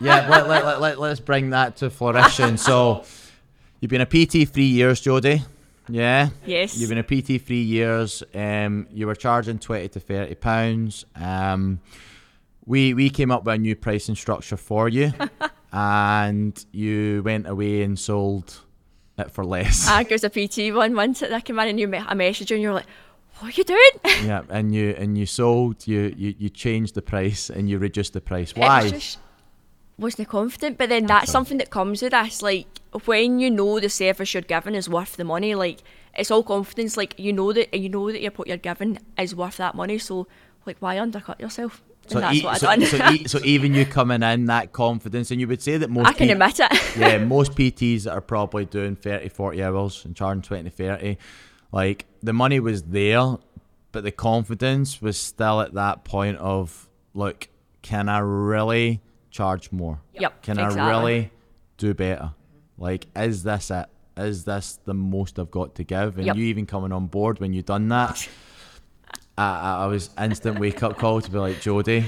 yeah, 0.00 0.28
let, 0.28 0.46
let, 0.46 0.66
let, 0.66 0.80
let, 0.82 1.00
let's 1.00 1.20
bring 1.20 1.50
that 1.50 1.76
to 1.76 1.88
fruition. 1.88 2.56
so, 2.58 3.04
you've 3.80 3.90
been 3.90 4.02
a 4.02 4.06
PT 4.06 4.46
three 4.48 4.64
years, 4.66 5.00
Jodie. 5.00 5.42
Yeah. 5.88 6.30
yes. 6.44 6.76
You've 6.76 6.90
been 6.90 6.98
a 6.98 7.02
PT 7.02 7.42
three 7.46 7.62
years. 7.62 8.22
Um, 8.34 8.86
you 8.92 9.06
were 9.06 9.14
charging 9.14 9.58
twenty 9.58 9.88
to 9.88 10.00
thirty 10.00 10.34
pounds. 10.34 11.04
Um, 11.14 11.80
we 12.66 12.94
we 12.94 13.10
came 13.10 13.30
up 13.30 13.44
with 13.44 13.54
a 13.54 13.58
new 13.58 13.76
pricing 13.76 14.14
structure 14.14 14.56
for 14.56 14.88
you, 14.88 15.12
and 15.72 16.64
you 16.72 17.22
went 17.24 17.48
away 17.48 17.82
and 17.82 17.98
sold 17.98 18.60
it 19.18 19.30
for 19.30 19.44
less. 19.44 19.86
Ah, 19.88 19.98
I 19.98 20.06
was 20.10 20.24
a 20.24 20.30
PT 20.30 20.74
one 20.74 20.94
once 20.94 21.20
that 21.20 21.32
I 21.32 21.40
came 21.40 21.58
in 21.58 21.68
and 21.68 21.80
you 21.80 21.88
met 21.88 22.06
a 22.08 22.14
message 22.14 22.50
and 22.50 22.60
you 22.60 22.68
were 22.68 22.74
like, 22.74 22.86
what 23.38 23.48
are 23.48 23.60
you 23.60 23.64
doing? 23.64 23.90
yeah, 24.26 24.42
and 24.48 24.74
you 24.74 24.94
and 24.98 25.18
you 25.18 25.26
sold. 25.26 25.86
You, 25.86 26.14
you 26.16 26.34
you 26.38 26.48
changed 26.48 26.94
the 26.94 27.02
price 27.02 27.50
and 27.50 27.68
you 27.68 27.78
reduced 27.78 28.12
the 28.12 28.20
price. 28.20 28.54
Why? 28.54 29.00
wasn't 29.96 30.28
confident. 30.28 30.78
But 30.78 30.88
then 30.88 31.06
that's 31.06 31.30
something 31.30 31.58
that 31.58 31.70
comes 31.70 32.02
with 32.02 32.14
us. 32.14 32.42
Like 32.42 32.66
when 33.04 33.38
you 33.38 33.50
know 33.50 33.80
the 33.80 33.88
service 33.88 34.34
you're 34.34 34.42
giving 34.42 34.74
is 34.74 34.88
worth 34.88 35.16
the 35.16 35.24
money, 35.24 35.54
like 35.54 35.82
it's 36.14 36.30
all 36.30 36.42
confidence. 36.42 36.96
Like 36.96 37.14
you 37.18 37.32
know 37.32 37.52
that 37.52 37.74
you 37.74 37.88
know 37.88 38.10
that 38.10 38.20
your 38.20 38.32
what 38.32 38.48
you're 38.48 38.56
giving 38.56 38.98
is 39.18 39.34
worth 39.34 39.56
that 39.58 39.74
money. 39.74 39.98
So 39.98 40.26
like 40.66 40.78
why 40.80 40.98
undercut 40.98 41.40
yourself? 41.40 41.82
And 42.10 42.22
that's 42.22 42.36
e- 42.36 42.40
so, 42.40 42.98
so, 42.98 43.10
e- 43.12 43.26
so 43.28 43.40
even 43.44 43.74
you 43.74 43.86
coming 43.86 44.22
in 44.22 44.46
that 44.46 44.72
confidence, 44.72 45.30
and 45.30 45.40
you 45.40 45.48
would 45.48 45.62
say 45.62 45.76
that 45.78 45.90
most 45.90 46.06
I 46.08 46.12
can 46.12 46.26
P- 46.26 46.32
admit 46.32 46.60
it. 46.60 46.72
yeah, 46.98 47.18
most 47.18 47.52
PTs 47.54 48.04
that 48.04 48.12
are 48.12 48.20
probably 48.20 48.64
doing 48.64 48.94
30, 48.96 49.28
40 49.30 49.62
hours 49.62 50.04
and 50.04 50.14
charging 50.14 50.42
20, 50.42 50.68
30, 50.70 51.16
like 51.72 52.06
the 52.22 52.32
money 52.32 52.60
was 52.60 52.82
there, 52.82 53.36
but 53.92 54.04
the 54.04 54.12
confidence 54.12 55.00
was 55.00 55.16
still 55.18 55.60
at 55.60 55.74
that 55.74 56.04
point 56.04 56.36
of, 56.38 56.88
look, 57.14 57.48
can 57.82 58.08
I 58.08 58.18
really 58.18 59.00
charge 59.30 59.72
more? 59.72 60.00
Yep, 60.14 60.42
Can 60.42 60.58
I 60.58 60.68
really 60.90 61.30
do 61.78 61.94
better? 61.94 62.32
Like, 62.78 63.06
is 63.16 63.42
this 63.44 63.70
it? 63.70 63.86
Is 64.16 64.44
this 64.44 64.78
the 64.84 64.94
most 64.94 65.38
I've 65.38 65.50
got 65.50 65.74
to 65.76 65.84
give? 65.84 66.16
And 66.18 66.26
Yep. 66.26 66.36
you 66.36 66.44
even 66.44 66.66
coming 66.66 66.92
on 66.92 67.06
board 67.08 67.40
when 67.40 67.52
you've 67.52 67.66
done 67.66 67.88
that, 67.88 68.28
I, 69.36 69.84
I 69.84 69.86
was 69.86 70.10
instant 70.20 70.58
wake 70.58 70.82
up 70.82 70.96
call 70.98 71.20
to 71.20 71.30
be 71.30 71.38
like, 71.38 71.56
Jodie. 71.56 72.04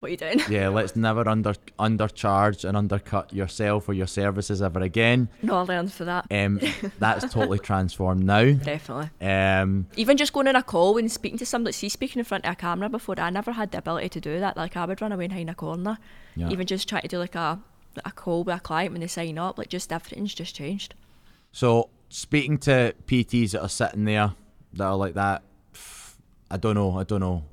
what 0.00 0.08
are 0.08 0.10
you 0.10 0.16
doing? 0.16 0.40
yeah, 0.48 0.68
let's 0.68 0.94
never 0.96 1.28
under 1.28 1.54
undercharge 1.78 2.64
and 2.64 2.76
undercut 2.76 3.32
yourself 3.32 3.88
or 3.88 3.94
your 3.94 4.06
services 4.06 4.62
ever 4.62 4.80
again. 4.80 5.28
No, 5.42 5.56
I 5.56 5.60
learned 5.62 5.92
for 5.92 6.04
that. 6.04 6.26
Um, 6.30 6.60
that's 6.98 7.32
totally 7.32 7.58
transformed 7.70 8.24
now. 8.24 8.52
Definitely. 8.52 9.10
Um, 9.26 9.86
Even 9.96 10.16
just 10.16 10.32
going 10.32 10.48
on 10.48 10.56
a 10.56 10.62
call 10.62 10.98
and 10.98 11.10
speaking 11.10 11.38
to 11.38 11.46
somebody, 11.46 11.72
see, 11.72 11.88
speaking 11.88 12.20
in 12.20 12.24
front 12.24 12.44
of 12.46 12.52
a 12.52 12.56
camera 12.56 12.88
before, 12.88 13.18
I 13.18 13.30
never 13.30 13.52
had 13.52 13.72
the 13.72 13.78
ability 13.78 14.08
to 14.10 14.20
do 14.20 14.38
that. 14.40 14.56
Like, 14.56 14.76
I 14.76 14.84
would 14.84 15.00
run 15.02 15.12
away 15.12 15.24
and 15.24 15.32
hide 15.32 15.42
in 15.42 15.48
a 15.48 15.54
corner. 15.54 15.98
Yeah. 16.36 16.50
Even 16.50 16.66
just 16.66 16.88
trying 16.88 17.02
to 17.02 17.08
do 17.08 17.18
like 17.18 17.34
a, 17.34 17.60
a 18.04 18.12
call 18.12 18.44
with 18.44 18.56
a 18.56 18.60
client 18.60 18.92
when 18.92 19.00
they 19.00 19.06
sign 19.08 19.38
up, 19.38 19.58
like, 19.58 19.68
just 19.68 19.92
everything's 19.92 20.34
just 20.34 20.54
changed. 20.54 20.94
so 21.50 21.90
speaking 22.08 22.58
to 22.58 22.94
PTs 23.06 23.52
that 23.52 23.62
are 23.62 23.68
sitting 23.68 24.04
there 24.04 24.32
that 24.74 24.84
are 24.84 24.96
like 24.96 25.14
that, 25.14 25.42
I 26.52 26.56
don't 26.58 26.74
know, 26.74 26.98
I 26.98 27.04
don't 27.04 27.20
know. 27.20 27.44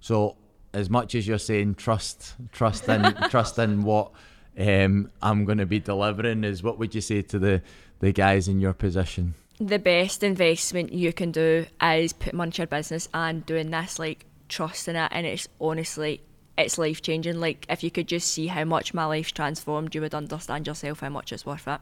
So 0.00 0.36
as 0.72 0.88
much 0.90 1.14
as 1.14 1.26
you're 1.26 1.38
saying 1.38 1.74
trust, 1.76 2.34
trust 2.52 2.88
in, 2.88 3.02
trust 3.30 3.58
in 3.58 3.82
what 3.82 4.12
um, 4.58 5.10
I'm 5.20 5.44
going 5.44 5.58
to 5.58 5.66
be 5.66 5.80
delivering, 5.80 6.44
is 6.44 6.62
what 6.62 6.78
would 6.78 6.94
you 6.94 7.00
say 7.00 7.22
to 7.22 7.38
the 7.38 7.62
the 8.00 8.12
guys 8.12 8.48
in 8.48 8.60
your 8.60 8.72
position? 8.72 9.34
the 9.68 9.78
best 9.78 10.22
investment 10.22 10.92
you 10.92 11.12
can 11.12 11.30
do 11.30 11.66
is 11.82 12.12
put 12.12 12.34
money 12.34 12.48
into 12.48 12.62
your 12.62 12.66
business 12.66 13.08
and 13.14 13.46
doing 13.46 13.70
this 13.70 13.98
like 13.98 14.26
trusting 14.48 14.96
it 14.96 15.08
and 15.12 15.26
it's 15.26 15.48
honestly 15.60 16.20
it's 16.58 16.78
life 16.78 17.00
changing 17.00 17.38
like 17.38 17.64
if 17.68 17.82
you 17.82 17.90
could 17.90 18.08
just 18.08 18.28
see 18.28 18.46
how 18.48 18.64
much 18.64 18.92
my 18.92 19.04
life's 19.04 19.30
transformed 19.30 19.94
you 19.94 20.00
would 20.00 20.14
understand 20.14 20.66
yourself 20.66 21.00
how 21.00 21.08
much 21.08 21.32
it's 21.32 21.46
worth 21.46 21.68
it 21.68 21.80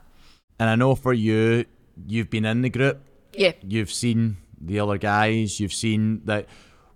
And 0.59 0.69
I 0.69 0.75
know 0.75 0.93
for 0.95 1.13
you, 1.13 1.65
you've 2.07 2.29
been 2.29 2.45
in 2.45 2.61
the 2.61 2.69
group, 2.69 3.01
yeah 3.33 3.53
you've 3.63 3.91
seen 3.91 4.37
the 4.63 4.79
other 4.79 4.97
guys, 4.97 5.59
you've 5.59 5.73
seen 5.73 6.21
that. 6.25 6.47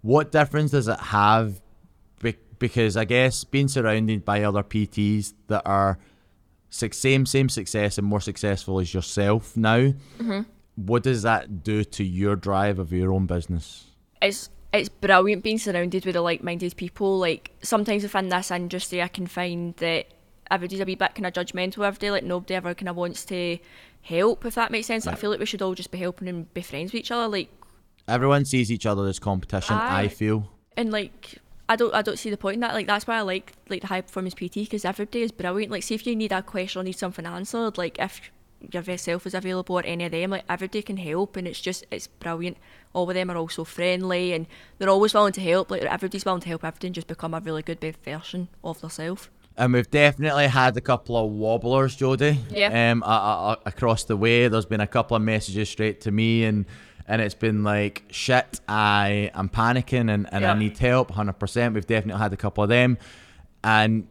What 0.02 0.32
difference 0.32 0.72
does 0.72 0.88
it 0.88 1.00
have? 1.00 1.62
Be- 2.22 2.38
because 2.60 2.96
I 2.96 3.06
guess 3.06 3.44
being 3.44 3.68
surrounded 3.68 4.24
by 4.24 4.44
other 4.44 4.64
PTs 4.64 5.34
that 5.48 5.64
are 5.66 5.98
same 6.70 7.26
same 7.26 7.50
success 7.50 7.98
and 7.98 8.06
more 8.06 8.22
successful 8.22 8.80
as 8.80 8.94
yourself 8.94 9.56
now, 9.58 9.78
mm-hmm. 9.78 10.42
what 10.76 11.04
does 11.04 11.24
that 11.24 11.64
do 11.64 11.84
to 11.84 12.04
your 12.04 12.36
drive 12.36 12.80
of 12.80 12.92
your 12.92 13.14
own 13.14 13.26
business? 13.26 13.86
it's 14.26 14.50
it's 14.74 14.90
brilliant 14.90 15.44
being 15.44 15.58
surrounded 15.58 16.06
with 16.06 16.16
the 16.16 16.22
like-minded 16.22 16.76
people 16.76 17.18
like 17.18 17.52
sometimes 17.62 18.04
within 18.04 18.30
this 18.30 18.52
industry 18.52 19.02
I 19.02 19.08
can 19.08 19.28
find 19.28 19.76
that 19.78 20.08
everybody's 20.52 20.80
a 20.80 20.86
wee 20.86 20.96
bit 20.96 21.16
kind 21.16 21.26
of 21.26 21.34
judgmental 21.34 21.86
every 21.86 22.00
day 22.00 22.12
like 22.12 22.24
nobody 22.24 22.56
ever 22.56 22.74
kind 22.74 22.90
of 22.90 22.96
wants 22.96 23.26
to 23.26 23.58
help 24.02 24.46
if 24.46 24.56
that 24.56 24.72
makes 24.72 24.88
sense 24.88 25.08
I 25.08 25.16
feel 25.16 25.30
like 25.32 25.40
we 25.40 25.46
should 25.46 25.62
all 25.62 25.74
just 25.74 25.92
be 25.92 25.98
helping 25.98 26.28
and 26.28 26.54
be 26.54 26.62
friends 26.62 26.94
with 26.94 27.00
each 27.00 27.12
other 27.12 27.28
like 27.28 27.50
Everyone 28.08 28.46
sees 28.46 28.72
each 28.72 28.86
other 28.86 29.08
as 29.08 29.18
competition. 29.18 29.76
I 29.76 30.04
Aye. 30.04 30.08
feel. 30.10 30.52
and 30.78 30.92
like 30.92 31.40
I 31.68 31.76
don't 31.76 31.92
I 31.96 32.04
don't 32.04 32.20
see 32.20 32.30
the 32.30 32.38
point 32.38 32.56
in 32.56 32.60
that. 32.60 32.76
Like 32.76 32.86
that's 32.86 33.08
why 33.08 33.18
I 33.18 33.22
like 33.22 33.54
like 33.68 33.82
the 33.82 33.88
high 33.88 34.02
performance 34.02 34.36
PT 34.36 34.54
because 34.54 34.86
every 34.86 35.08
day 35.08 35.24
is 35.24 35.32
brilliant. 35.32 35.72
Like 35.72 35.82
see 35.82 35.96
if 35.96 36.06
you 36.06 36.16
need 36.16 36.32
a 36.32 36.44
question 36.44 36.82
or 36.82 36.84
need 36.84 36.92
something 37.00 37.26
answered, 37.26 37.80
like 37.80 37.98
if 37.98 38.22
yourself 38.72 39.26
is 39.26 39.34
available 39.34 39.78
or 39.78 39.84
any 39.86 40.06
of 40.06 40.12
them, 40.12 40.30
like 40.30 40.44
everybody 40.48 40.84
can 40.84 40.98
help 40.98 41.36
and 41.36 41.48
it's 41.48 41.60
just 41.60 41.84
it's 41.90 42.06
brilliant. 42.06 42.58
All 42.94 43.10
of 43.10 43.16
them 43.16 43.32
are 43.32 43.38
also 43.38 43.64
friendly 43.64 44.34
and 44.34 44.46
they're 44.78 44.90
always 44.90 45.16
willing 45.16 45.34
to 45.34 45.42
help. 45.42 45.72
Like 45.72 45.82
everybody's 45.82 46.26
willing 46.26 46.42
to 46.42 46.50
help 46.50 46.64
everything, 46.64 46.94
just 46.94 47.08
become 47.08 47.34
a 47.34 47.40
really 47.40 47.64
good 47.64 47.80
version 48.04 48.50
of 48.64 48.82
themselves. 48.82 49.30
And 49.58 49.72
we've 49.74 49.90
definitely 49.90 50.48
had 50.48 50.76
a 50.76 50.82
couple 50.82 51.16
of 51.18 51.32
wobblers, 51.32 51.96
Jodie. 51.96 52.38
Yeah. 52.52 52.92
Um, 52.92 53.04
a- 53.04 53.06
a- 53.08 53.58
across 53.70 54.04
the 54.04 54.18
way, 54.18 54.48
there's 54.50 54.66
been 54.66 54.82
a 54.82 54.88
couple 54.88 55.16
of 55.16 55.24
messages 55.24 55.70
straight 55.70 56.02
to 56.02 56.12
me, 56.12 56.44
and 56.44 56.66
and 57.08 57.22
it's 57.22 57.36
been 57.36 57.64
like, 57.64 58.04
shit, 58.10 58.60
I 58.68 59.30
am 59.36 59.48
panicking 59.48 60.12
and, 60.12 60.28
and 60.32 60.44
I 60.46 60.58
need 60.58 60.78
help, 60.78 61.12
hundred 61.12 61.34
percent. 61.40 61.74
We've 61.76 61.86
definitely 61.86 62.20
had 62.22 62.34
a 62.34 62.38
couple 62.38 62.64
of 62.64 62.70
them, 62.70 62.98
and 63.64 64.08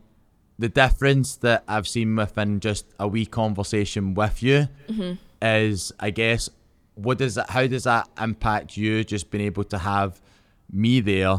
the 0.58 0.68
difference 0.68 1.36
that 1.36 1.64
I've 1.66 1.88
seen 1.88 2.14
within 2.16 2.60
just 2.60 2.86
a 3.00 3.08
wee 3.08 3.26
conversation 3.26 4.14
with 4.14 4.42
you 4.42 4.68
Mm-hmm. 4.88 5.12
is, 5.42 5.92
I 5.98 6.10
guess, 6.10 6.48
what 6.94 7.18
does 7.18 7.34
that? 7.34 7.50
How 7.50 7.66
does 7.66 7.84
that 7.84 8.08
impact 8.20 8.76
you? 8.76 9.02
Just 9.04 9.30
being 9.30 9.44
able 9.44 9.64
to 9.64 9.78
have 9.78 10.20
me 10.72 11.00
there 11.00 11.38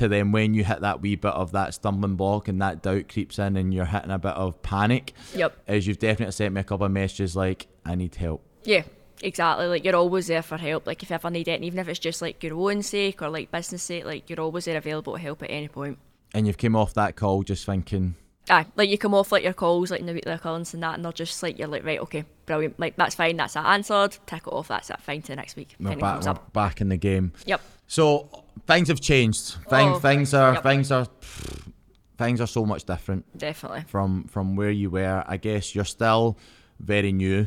to 0.00 0.08
then 0.08 0.32
when 0.32 0.52
you 0.54 0.64
hit 0.64 0.80
that 0.80 1.00
wee 1.00 1.14
bit 1.16 1.32
of 1.32 1.52
that 1.52 1.72
stumbling 1.74 2.16
block 2.16 2.48
and 2.48 2.60
that 2.60 2.82
doubt 2.82 3.08
creeps 3.08 3.38
in 3.38 3.56
and 3.56 3.72
you're 3.72 3.84
hitting 3.86 4.10
a 4.10 4.18
bit 4.18 4.32
of 4.34 4.60
panic, 4.62 5.14
Yep. 5.34 5.56
is 5.68 5.86
you've 5.86 5.98
definitely 5.98 6.32
sent 6.32 6.54
me 6.54 6.60
a 6.60 6.64
couple 6.64 6.84
of 6.86 6.92
messages 6.92 7.34
like, 7.36 7.66
I 7.84 7.94
need 7.94 8.14
help. 8.16 8.42
Yeah, 8.64 8.82
exactly. 9.22 9.66
Like 9.66 9.84
you're 9.84 9.96
always 9.96 10.26
there 10.26 10.42
for 10.42 10.56
help. 10.58 10.86
Like 10.86 11.02
if 11.02 11.10
you 11.10 11.14
ever 11.14 11.30
need 11.30 11.48
it, 11.48 11.52
and 11.52 11.64
even 11.64 11.78
if 11.78 11.88
it's 11.88 11.98
just 11.98 12.20
like 12.20 12.42
your 12.42 12.54
own 12.70 12.82
sake 12.82 13.22
or 13.22 13.30
like 13.30 13.50
business 13.50 13.82
sake, 13.82 14.04
like 14.04 14.28
you're 14.28 14.40
always 14.40 14.64
there 14.66 14.76
available 14.76 15.14
to 15.14 15.18
help 15.20 15.42
at 15.42 15.50
any 15.50 15.68
point. 15.68 15.98
And 16.34 16.46
you've 16.46 16.58
came 16.58 16.76
off 16.76 16.94
that 16.94 17.16
call 17.16 17.42
just 17.42 17.64
thinking, 17.66 18.14
Aye, 18.48 18.66
like 18.74 18.88
you 18.88 18.98
come 18.98 19.14
off 19.14 19.30
like 19.32 19.44
your 19.44 19.52
calls 19.52 19.90
like 19.90 20.00
in 20.00 20.06
the 20.06 20.12
weekly 20.14 20.32
occurrence 20.32 20.74
and 20.74 20.82
that, 20.82 20.94
and 20.94 21.04
they're 21.04 21.12
just 21.12 21.42
like 21.42 21.58
you're 21.58 21.68
like 21.68 21.84
right, 21.84 22.00
okay, 22.00 22.24
brilliant. 22.46 22.80
Like 22.80 22.96
that's 22.96 23.14
fine, 23.14 23.36
that's 23.36 23.54
that 23.54 23.66
answered. 23.66 24.16
Tick 24.26 24.42
it 24.46 24.52
off. 24.52 24.68
That's 24.68 24.88
that 24.88 25.00
Fine 25.02 25.22
to 25.22 25.28
the 25.28 25.36
next 25.36 25.56
week. 25.56 25.76
we're 25.78 25.96
back, 25.96 26.24
we're 26.24 26.34
back 26.52 26.80
in 26.80 26.88
the 26.88 26.96
game. 26.96 27.32
Yep. 27.46 27.60
So 27.86 28.39
things 28.66 28.88
have 28.88 29.00
changed. 29.00 29.56
Thing, 29.68 29.88
Oh, 29.88 29.98
things 29.98 30.34
are 30.34 30.54
yep. 30.54 30.62
things 30.62 30.90
are 30.92 31.06
things 32.18 32.40
are 32.40 32.46
so 32.46 32.64
much 32.66 32.84
different 32.84 33.24
Definitely. 33.38 33.84
from 33.86 34.24
from 34.24 34.56
where 34.56 34.70
you 34.70 34.90
were. 34.90 35.24
I 35.26 35.36
guess 35.36 35.74
you're 35.74 35.84
still 35.84 36.36
very 36.78 37.12
new 37.12 37.46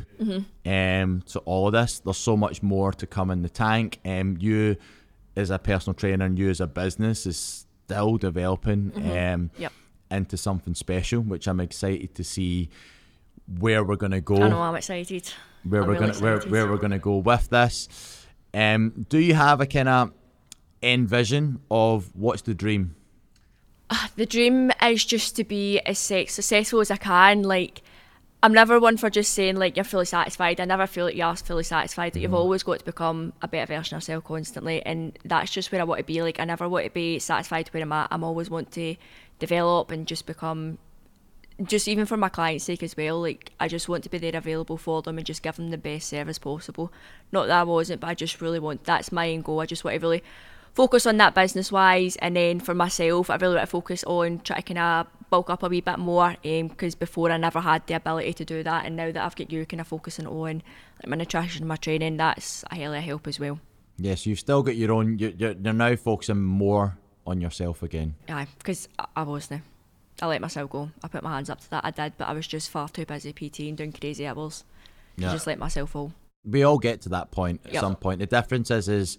um, 0.65 1.23
to 1.27 1.39
all 1.45 1.67
of 1.67 1.73
this. 1.73 1.99
There's 1.99 2.17
so 2.17 2.37
much 2.37 2.61
more 2.61 2.91
to 2.93 3.07
come 3.07 3.31
in 3.31 3.41
the 3.41 3.49
tank. 3.49 3.99
Um, 4.05 4.37
you 4.39 4.75
as 5.35 5.49
a 5.49 5.57
personal 5.57 5.95
trainer 5.95 6.25
and 6.25 6.37
you 6.37 6.49
as 6.49 6.61
a 6.61 6.67
business 6.67 7.25
is 7.25 7.65
still 7.85 8.17
developing 8.17 8.91
um, 9.11 9.49
Yep. 9.57 9.71
into 10.11 10.37
something 10.37 10.75
special, 10.75 11.21
which 11.21 11.47
I'm 11.47 11.59
excited 11.59 12.13
to 12.15 12.23
see 12.23 12.69
where 13.59 13.83
we're 13.83 13.95
gonna 13.95 14.21
go 14.21 14.35
I 14.35 14.47
know. 14.49 14.61
I'm 14.61 14.75
excited. 14.75 15.29
where 15.67 15.81
I'm 15.81 15.87
we're 15.87 15.93
really 15.95 16.07
gonna 16.13 16.19
where, 16.23 16.39
where 16.41 16.67
we're 16.67 16.77
gonna 16.77 16.99
go 16.99 17.17
with 17.17 17.49
this. 17.49 18.25
Um, 18.53 19.07
do 19.09 19.17
you 19.17 19.33
have 19.33 19.59
a 19.61 19.65
kind 19.65 19.89
of 19.89 20.11
end 20.83 21.09
vision 21.09 21.61
of 21.71 22.09
what's 22.15 22.41
the 22.43 22.53
dream? 22.53 22.95
Ah, 23.89 24.09
the 24.15 24.25
dream 24.25 24.71
is 24.81 25.05
just 25.05 25.35
to 25.35 25.43
be 25.43 25.79
as 25.81 25.99
sex- 25.99 26.33
successful 26.33 26.79
as 26.79 26.89
I 26.89 26.97
can. 26.97 27.43
Like, 27.43 27.81
I'm 28.41 28.51
never 28.53 28.79
one 28.79 28.97
for 28.97 29.09
just 29.09 29.33
saying 29.33 29.55
like 29.55 29.77
you're 29.77 29.83
fully 29.85 30.05
satisfied. 30.05 30.59
I 30.59 30.65
never 30.65 30.87
feel 30.87 31.05
like 31.05 31.15
you 31.15 31.23
are 31.23 31.35
fully 31.35 31.63
satisfied. 31.63 32.13
Like, 32.13 32.21
you've 32.21 32.31
mm-hmm. 32.31 32.35
always 32.35 32.63
got 32.63 32.79
to 32.79 32.85
become 32.85 33.33
a 33.41 33.47
better 33.47 33.73
version 33.73 33.95
of 33.95 34.01
yourself 34.01 34.23
constantly, 34.23 34.85
and 34.85 35.17
that's 35.23 35.51
just 35.51 35.71
where 35.71 35.79
I 35.79 35.85
want 35.85 35.99
to 35.99 36.03
be. 36.03 36.21
Like, 36.21 36.39
I 36.39 36.45
never 36.45 36.67
want 36.67 36.85
to 36.85 36.91
be 36.91 37.19
satisfied 37.19 37.69
where 37.69 37.83
I'm 37.83 37.91
at. 37.91 38.07
I'm 38.11 38.23
always 38.23 38.49
want 38.49 38.71
to 38.73 38.95
develop 39.39 39.91
and 39.91 40.07
just 40.07 40.25
become. 40.25 40.77
Just 41.63 41.87
even 41.87 42.07
for 42.07 42.17
my 42.17 42.29
clients' 42.29 42.65
sake 42.65 42.81
as 42.81 42.97
well, 42.97 43.21
like 43.21 43.51
I 43.59 43.67
just 43.67 43.87
want 43.87 44.03
to 44.05 44.09
be 44.09 44.17
there 44.17 44.35
available 44.35 44.75
for 44.75 45.03
them 45.03 45.19
and 45.19 45.25
just 45.25 45.43
give 45.43 45.55
them 45.55 45.69
the 45.69 45.77
best 45.77 46.09
service 46.09 46.39
possible. 46.39 46.91
Not 47.31 47.45
that 47.45 47.59
I 47.59 47.63
wasn't, 47.63 48.01
but 48.01 48.07
I 48.07 48.15
just 48.15 48.41
really 48.41 48.57
want 48.57 48.85
that's 48.85 49.11
my 49.11 49.29
end 49.29 49.43
goal. 49.43 49.59
I 49.61 49.67
just 49.67 49.83
want 49.83 49.93
to 49.93 49.99
really 49.99 50.23
focus 50.73 51.05
on 51.05 51.17
that 51.17 51.35
business 51.35 51.71
wise, 51.71 52.15
and 52.17 52.35
then 52.35 52.59
for 52.59 52.73
myself, 52.73 53.29
I 53.29 53.35
really 53.35 53.55
want 53.55 53.67
to 53.67 53.71
focus 53.71 54.03
on 54.05 54.39
trying 54.39 54.61
to 54.61 54.73
kind 54.73 54.79
of 54.79 55.29
bulk 55.29 55.49
up 55.49 55.63
a 55.63 55.69
wee 55.69 55.81
bit 55.81 55.99
more. 55.99 56.35
Um, 56.45 56.67
because 56.67 56.95
before 56.95 57.31
I 57.31 57.37
never 57.37 57.59
had 57.59 57.85
the 57.87 57.95
ability 57.95 58.33
to 58.33 58.45
do 58.45 58.63
that, 58.63 58.85
and 58.85 58.95
now 58.95 59.11
that 59.11 59.23
I've 59.23 59.35
got 59.35 59.51
you 59.51 59.65
kind 59.65 59.81
of 59.81 59.87
focusing 59.87 60.27
on 60.27 60.63
like 60.99 61.07
my 61.07 61.15
nutrition, 61.15 61.67
my 61.67 61.75
training, 61.75 62.17
that's 62.17 62.63
a 62.71 62.75
hell 62.75 62.93
of 62.93 62.97
a 62.97 63.01
help 63.01 63.27
as 63.27 63.39
well. 63.39 63.59
Yes, 63.97 64.25
you've 64.25 64.39
still 64.39 64.63
got 64.63 64.75
your 64.75 64.91
own. 64.91 65.19
You're, 65.19 65.31
you're, 65.31 65.53
now 65.53 65.95
focusing 65.95 66.41
more 66.41 66.97
on 67.25 67.39
yourself 67.41 67.83
again. 67.83 68.15
Aye, 68.27 68.47
because 68.57 68.87
I, 68.97 69.05
I 69.17 69.23
wasn't. 69.23 69.61
I 70.21 70.27
let 70.27 70.41
myself 70.41 70.69
go. 70.69 70.91
I 71.03 71.07
put 71.07 71.23
my 71.23 71.31
hands 71.33 71.49
up 71.49 71.59
to 71.61 71.69
that. 71.71 71.85
I 71.85 71.91
did, 71.91 72.13
but 72.17 72.27
I 72.27 72.33
was 72.33 72.47
just 72.47 72.69
far 72.69 72.87
too 72.89 73.05
busy 73.05 73.33
PT 73.33 73.61
and 73.61 73.77
doing 73.77 73.91
crazy 73.91 74.27
hours. 74.27 74.63
Yeah. 75.17 75.31
Just 75.31 75.47
let 75.47 75.59
myself 75.59 75.91
fall. 75.91 76.13
We 76.45 76.63
all 76.63 76.77
get 76.77 77.01
to 77.01 77.09
that 77.09 77.31
point 77.31 77.61
at 77.65 77.73
Yep. 77.73 77.81
some 77.81 77.95
point. 77.95 78.19
The 78.19 78.25
difference 78.25 78.69
is, 78.69 78.89
is 78.89 79.17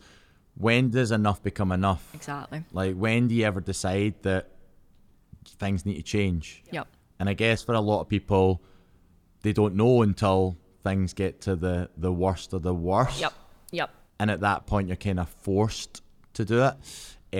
when 0.56 0.90
does 0.90 1.10
enough 1.10 1.42
become 1.42 1.72
enough? 1.72 2.08
Exactly. 2.14 2.64
Like 2.72 2.94
when 2.94 3.28
do 3.28 3.34
you 3.34 3.44
ever 3.44 3.60
decide 3.60 4.14
that 4.22 4.50
things 5.46 5.84
need 5.84 5.96
to 5.96 6.02
change? 6.02 6.62
Yep. 6.70 6.86
And 7.18 7.28
I 7.28 7.34
guess 7.34 7.62
for 7.62 7.74
a 7.74 7.80
lot 7.80 8.00
of 8.00 8.08
people, 8.08 8.62
they 9.42 9.52
don't 9.52 9.74
know 9.74 10.02
until 10.02 10.56
things 10.82 11.12
get 11.14 11.40
to 11.42 11.56
the 11.56 11.90
the 11.96 12.12
worst 12.12 12.52
of 12.52 12.62
the 12.62 12.74
worst. 12.74 13.20
Yep. 13.20 13.32
Yep. 13.72 13.90
and 14.20 14.30
at 14.30 14.40
that 14.40 14.66
point 14.66 14.86
you're 14.88 14.96
kind 14.96 15.18
of 15.18 15.28
forced 15.28 16.02
to 16.34 16.44
do 16.44 16.62
it. 16.64 16.74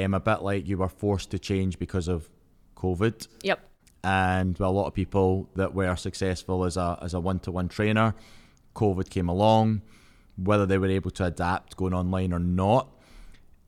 Um, 0.05 0.14
a 0.14 0.20
bit 0.20 0.42
like 0.42 0.66
you 0.66 0.79
were 0.79 0.88
forced 0.88 1.31
to 1.31 1.38
change 1.38 1.79
because 1.79 2.09
of 2.09 2.29
COVID, 2.77 3.29
Yep. 3.42 3.61
and 4.03 4.59
a 4.59 4.68
lot 4.68 4.87
of 4.88 4.94
people 4.94 5.48
that 5.55 5.72
were 5.74 5.94
successful 5.94 6.64
as 6.64 6.77
a 6.77 6.98
as 7.00 7.14
a 7.14 7.20
one 7.20 7.38
to 7.40 7.53
one 7.53 7.68
trainer, 7.68 8.14
COVID 8.74 9.09
came 9.09 9.29
along. 9.29 9.83
Whether 10.37 10.66
they 10.66 10.79
were 10.79 10.88
able 10.88 11.12
to 11.12 11.24
adapt 11.27 11.77
going 11.77 11.94
online 11.94 12.33
or 12.33 12.40
not, 12.40 12.88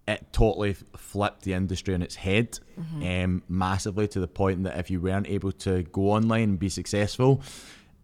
it 0.09 0.33
totally 0.33 0.75
flipped 0.97 1.42
the 1.42 1.53
industry 1.53 1.95
on 1.95 2.03
its 2.03 2.14
head, 2.14 2.59
um, 3.03 3.42
massively 3.49 4.07
to 4.09 4.21
the 4.21 4.29
point 4.29 4.64
that 4.64 4.79
if 4.79 4.90
you 4.90 5.01
weren't 5.01 5.29
able 5.29 5.53
to 5.53 5.83
go 5.85 6.11
online 6.11 6.51
and 6.51 6.59
be 6.59 6.69
successful, 6.69 7.42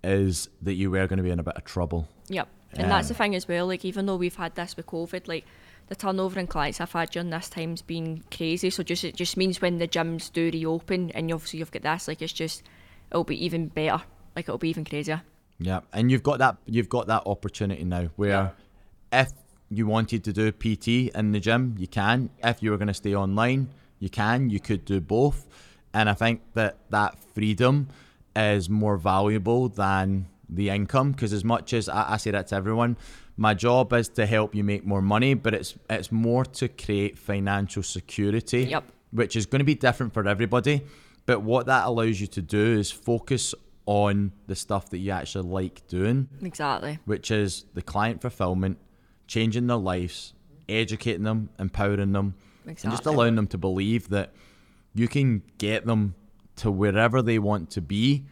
is 0.03 0.49
that 0.63 0.75
you 0.75 0.91
were 0.91 1.07
going 1.07 1.19
to 1.19 1.23
be 1.23 1.31
in 1.31 1.39
a 1.39 1.45
bit 1.45 1.57
of 1.57 1.65
trouble. 1.65 2.09
Yep. 2.29 2.49
And 2.75 2.91
that's 2.91 3.09
the 3.09 3.15
Um, 3.15 3.19
thing 3.19 3.35
as 3.37 3.47
well, 3.47 3.67
like 3.67 3.85
even 3.85 4.07
though 4.07 4.17
we've 4.17 4.35
had 4.35 4.55
this 4.55 4.77
with 4.77 4.87
COVID, 4.87 5.29
like 5.29 5.45
the 5.89 5.95
turnover 5.95 6.41
in 6.41 6.47
clients 6.47 6.81
I've 6.81 6.93
had 6.93 7.11
during 7.11 7.31
this 7.31 7.49
time's 7.51 7.83
been 7.83 8.25
crazy. 8.35 8.71
So 8.71 8.83
just 8.83 9.05
it 9.05 9.15
just 9.15 9.37
means 9.37 9.61
when 9.61 9.79
the 9.79 9.87
gyms 9.87 10.33
do 10.33 10.51
reopen 10.51 11.11
and 11.11 11.29
you 11.29 11.35
obviously 11.35 11.59
you've 11.59 11.71
got 11.71 11.83
this, 11.83 12.09
like 12.09 12.23
it's 12.23 12.33
just 12.33 12.63
it'll 13.11 13.25
be 13.25 13.45
even 13.45 13.69
better. 13.69 14.03
Like 14.35 14.47
it'll 14.47 14.59
be 14.59 14.71
even 14.71 14.85
crazier. 14.85 15.23
Yeah, 15.59 15.81
and 15.93 16.11
you've 16.11 16.23
got 16.23 16.39
that 16.39 16.57
you've 16.65 16.89
got 16.89 17.07
that 17.09 17.25
opportunity 17.27 17.85
now 17.85 18.09
where 18.17 18.55
if 19.13 19.31
you 19.77 19.87
wanted 19.87 20.23
to 20.25 20.33
do 20.33 20.53
PT 20.53 21.15
in 21.15 21.33
the 21.33 21.41
gym, 21.41 21.75
you 21.79 21.87
can. 21.87 22.31
If 22.43 22.63
you 22.63 22.71
were 22.71 22.77
going 22.77 22.89
to 22.89 22.95
stay 22.95 23.15
online, 23.15 23.69
you 23.99 24.09
can. 24.11 24.51
You 24.51 24.61
could 24.61 24.85
do 24.85 25.01
both, 25.01 25.47
and 25.95 26.09
I 26.09 26.15
think 26.15 26.41
that 26.55 26.77
that 26.91 27.19
freedom 27.35 27.89
is 28.37 28.69
more 28.69 28.97
valuable 28.97 29.69
than 29.69 30.27
the 30.49 30.69
income 30.71 31.13
because 31.13 31.33
as 31.33 31.45
much 31.45 31.73
as 31.73 31.89
I, 31.89 32.15
I 32.15 32.17
say 32.19 32.31
that 32.33 32.49
to 32.49 32.55
everyone, 32.57 32.97
my 33.37 33.55
job 33.55 33.93
is 33.93 34.09
to 34.11 34.27
help 34.27 34.55
you 34.55 34.65
make 34.65 34.85
more 34.85 35.03
money, 35.03 35.35
but 35.35 35.55
it's 35.55 35.75
it's 35.89 36.11
more 36.13 36.45
to 36.45 36.69
create 36.69 37.17
financial 37.19 37.83
security 37.83 38.65
Yep. 38.65 38.85
which 39.13 39.37
is 39.37 39.47
going 39.47 39.61
to 39.61 39.65
be 39.65 39.75
different 39.75 40.13
for 40.15 40.27
everybody. 40.29 40.83
But 41.25 41.41
what 41.43 41.67
that 41.67 41.87
allows 41.87 42.21
you 42.21 42.27
to 42.29 42.43
do 42.43 42.79
is 42.79 42.91
focus 42.91 43.55
on 43.87 44.33
the 44.47 44.55
stuff 44.57 44.91
that 44.91 44.99
you 44.99 45.11
actually 45.13 45.49
like 45.49 45.87
doing, 45.89 46.29
Exactly. 46.43 46.99
which 47.05 47.31
is 47.31 47.65
the 47.75 47.83
client 47.83 48.21
fulfillment, 48.21 48.77
changing 49.33 49.67
their 49.67 49.79
lives, 49.79 50.35
educating 50.69 51.23
them, 51.23 51.49
empowering 51.59 52.13
them, 52.13 52.35
and 52.67 52.77
just 52.77 53.07
allowing 53.07 53.35
them 53.35 53.47
to 53.47 53.57
believe 53.57 54.11
that 54.11 54.31
you 54.93 55.09
can 55.09 55.43
get 55.57 55.87
them 55.87 56.15
to 56.57 56.71
wherever 56.71 57.23
they 57.23 57.39
want 57.39 57.71
to 57.71 57.81
be 57.81 58.27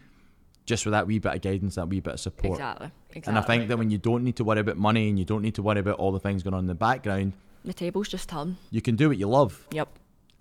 just 0.66 0.84
with 0.84 0.92
that 0.92 1.06
wee 1.06 1.18
bit 1.18 1.34
of 1.34 1.40
guidance, 1.40 1.76
that 1.76 1.88
wee 1.88 2.00
bit 2.00 2.14
of 2.14 2.20
support. 2.20 2.52
Exactly. 2.58 2.90
Exactly. 3.12 3.30
And 3.30 3.38
I 3.38 3.40
think 3.40 3.68
that 3.68 3.78
when 3.78 3.90
you 3.90 3.96
don't 3.96 4.22
need 4.22 4.36
to 4.36 4.44
worry 4.44 4.60
about 4.60 4.76
money 4.76 5.08
and 5.08 5.18
you 5.18 5.24
don't 5.24 5.40
need 5.40 5.54
to 5.54 5.62
worry 5.62 5.80
about 5.80 5.98
all 5.98 6.12
the 6.12 6.20
things 6.20 6.42
going 6.42 6.52
on 6.52 6.60
in 6.60 6.66
the 6.66 6.74
background, 6.74 7.32
the 7.64 7.72
tables 7.72 8.06
just 8.08 8.28
turn. 8.28 8.58
you 8.70 8.82
can 8.82 8.94
do 8.94 9.08
what 9.08 9.16
you 9.16 9.26
love. 9.26 9.66
Yep. 9.72 9.88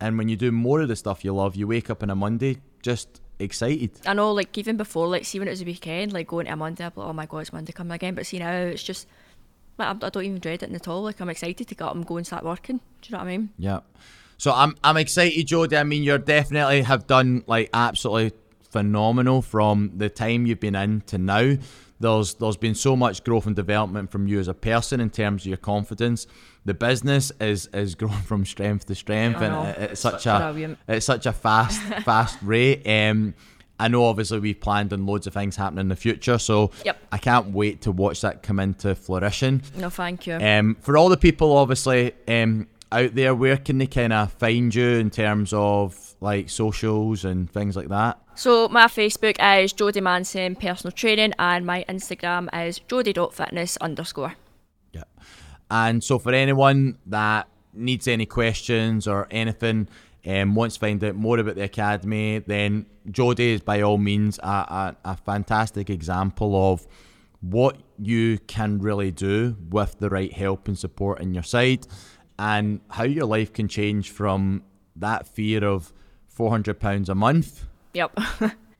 And 0.02 0.18
when 0.18 0.28
you 0.28 0.36
do 0.36 0.52
more 0.52 0.82
of 0.82 0.90
the 0.90 0.98
stuff 0.98 1.24
you 1.24 1.34
love, 1.34 1.56
you 1.56 1.68
wake 1.68 1.90
up 1.90 2.04
on 2.04 2.10
a 2.10 2.16
Monday 2.16 2.58
just 2.82 3.22
excited. 3.40 3.92
I 4.06 4.14
know, 4.14 4.34
like 4.34 4.58
even 4.58 4.76
before, 4.76 5.08
like 5.08 5.24
see 5.24 5.40
when 5.40 5.48
it 5.48 5.52
was 5.52 5.62
a 5.62 5.66
weekend, 5.66 6.12
like 6.12 6.28
going 6.28 6.48
to 6.48 6.54
a 6.54 6.56
Monday, 6.58 6.84
I'm 6.84 6.92
like, 6.96 7.08
oh 7.08 7.14
my 7.14 7.26
god, 7.26 7.40
it's 7.40 7.54
Monday 7.54 7.72
coming 7.72 7.94
again. 7.94 8.14
But 8.14 8.26
see 8.26 8.40
now, 8.40 8.52
it's 8.52 8.84
just 8.84 9.08
like 9.80 9.88
I'm- 9.88 10.00
I 10.04 10.10
don't 10.10 10.24
even 10.26 10.40
dread 10.40 10.62
it 10.64 10.72
at 10.74 10.88
all. 10.88 11.02
Like 11.04 11.20
I'm 11.22 11.30
excited 11.30 11.68
to 11.68 11.76
get 11.76 11.82
up 11.86 11.96
and 11.96 12.06
go 12.06 12.18
and 12.18 12.28
start 12.28 12.44
working. 12.44 12.78
Do 13.02 13.10
you 13.10 13.12
know 13.14 13.20
what 13.20 13.28
I 13.28 13.38
mean? 13.38 13.50
Yeah. 13.58 13.80
So 14.38 14.54
I'm 14.54 14.76
I'm 14.84 14.98
excited, 14.98 15.48
Jodie. 15.48 15.80
I 15.80 15.84
mean, 15.84 16.04
you're 16.04 16.18
definitely 16.18 16.82
have 16.84 17.08
done 17.08 17.44
like 17.48 17.70
absolutely 17.74 18.38
phenomenal 18.70 19.42
from 19.42 19.92
the 19.98 20.10
time 20.10 20.46
you've 20.46 20.60
been 20.60 20.76
in 20.76 21.02
to 21.08 21.18
now. 21.18 21.56
there's 22.00 22.36
there's 22.36 22.56
been 22.56 22.76
so 22.76 22.96
much 22.96 23.24
growth 23.24 23.46
and 23.46 23.56
development 23.56 24.10
from 24.12 24.28
you 24.28 24.40
as 24.40 24.48
a 24.48 24.54
person 24.54 25.00
in 25.02 25.10
terms 25.10 25.44
of 25.44 25.48
your 25.48 25.58
confidence. 25.58 26.28
The 26.66 26.74
business 26.74 27.32
is 27.42 27.68
is 27.74 27.96
growing 28.02 28.22
from 28.22 28.46
strength 28.46 28.86
to 28.88 28.96
strength, 28.96 29.42
and 29.42 29.54
know. 29.54 29.64
it- 29.64 29.92
it's 29.92 30.02
such 30.02 30.26
a 30.26 30.38
Brilliant. 30.40 30.78
it's 30.88 31.06
such 31.06 31.26
a 31.26 31.34
fast 31.34 31.82
fast 32.06 32.38
rate. 32.42 32.88
Um, 32.88 33.34
I 33.80 33.88
know 33.88 34.06
obviously 34.06 34.40
we've 34.40 34.60
planned 34.60 34.92
on 34.94 35.06
loads 35.06 35.26
of 35.26 35.34
things 35.34 35.56
happening 35.56 35.82
in 35.82 35.88
the 35.88 35.96
future, 35.96 36.38
so 36.38 36.72
Yep. 36.86 36.98
I 37.12 37.18
can't 37.18 37.48
wait 37.52 37.82
to 37.82 37.92
watch 37.92 38.22
that 38.22 38.44
come 38.44 38.60
into 38.60 38.94
flourishing. 38.96 39.62
No, 39.76 39.90
thank 39.90 40.28
you. 40.28 40.36
Um, 40.36 40.76
for 40.82 40.98
all 40.98 41.10
the 41.10 41.18
people 41.18 41.56
obviously 41.56 42.14
um, 42.28 42.68
out 42.92 43.16
there, 43.16 43.34
where 43.34 43.58
can 43.58 43.78
they 43.78 43.88
kind 43.88 44.12
of 44.14 44.34
find 44.34 44.74
you 44.76 44.88
in 44.90 45.10
terms 45.10 45.54
of 45.54 46.16
like 46.22 46.50
socials 46.50 47.24
and 47.24 47.50
things 47.50 47.76
like 47.76 47.88
that? 47.88 48.20
So 48.36 48.68
my 48.70 48.86
Facebook 48.86 49.36
is 49.64 49.74
Jodie 49.74 50.02
Manson 50.04 50.56
Personal 50.56 50.92
Training 50.92 51.34
and 51.40 51.66
my 51.66 51.86
Instagram 51.90 52.48
is 52.68 52.80
jodie.fitness 52.80 53.78
underscore. 53.78 54.36
Yeah. 54.94 55.04
And 55.70 56.04
so 56.04 56.20
for 56.20 56.34
anyone 56.34 56.98
that 57.06 57.48
needs 57.74 58.08
any 58.08 58.26
questions 58.26 59.08
or 59.08 59.28
anything, 59.30 59.88
um, 60.26 60.56
wants 60.56 60.76
to 60.76 60.80
find 60.82 61.04
out 61.04 61.16
more 61.16 61.40
about 61.40 61.56
the 61.56 61.64
academy, 61.64 62.40
then 62.40 62.86
Jodie 63.10 63.54
is 63.54 63.62
by 63.62 63.82
all 63.82 63.98
means 63.98 64.40
a, 64.40 64.48
a, 64.48 64.96
a 65.06 65.18
fantastic 65.18 65.90
example 65.90 66.72
of 66.72 66.88
what 67.42 67.78
you 67.98 68.38
can 68.40 68.80
really 68.80 69.12
do 69.12 69.56
with 69.70 69.98
the 70.00 70.10
right 70.10 70.34
help 70.34 70.68
and 70.68 70.78
support 70.78 71.22
in 71.22 71.34
your 71.34 71.44
side 71.44 71.88
and 72.38 72.82
how 72.90 73.04
your 73.04 73.26
life 73.26 73.54
can 73.54 73.68
change 73.68 74.10
from 74.12 74.64
that 74.96 75.28
fear 75.28 75.64
of 75.64 75.94
£400 76.38 77.08
a 77.08 77.16
month 77.16 77.66
Yep. 77.94 78.12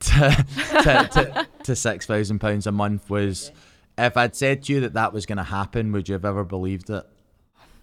to, 0.00 0.46
to, 0.82 1.08
to, 1.12 1.48
to 1.62 1.76
six 1.76 2.06
thousand 2.06 2.38
pounds 2.38 2.66
a 2.66 2.72
month 2.72 3.10
was 3.10 3.52
if 3.98 4.16
I'd 4.16 4.34
said 4.34 4.62
to 4.64 4.72
you 4.72 4.80
that 4.80 4.94
that 4.94 5.12
was 5.12 5.26
going 5.26 5.36
to 5.36 5.44
happen, 5.44 5.92
would 5.92 6.08
you 6.08 6.14
have 6.14 6.24
ever 6.24 6.42
believed 6.42 6.88
it? 6.88 7.04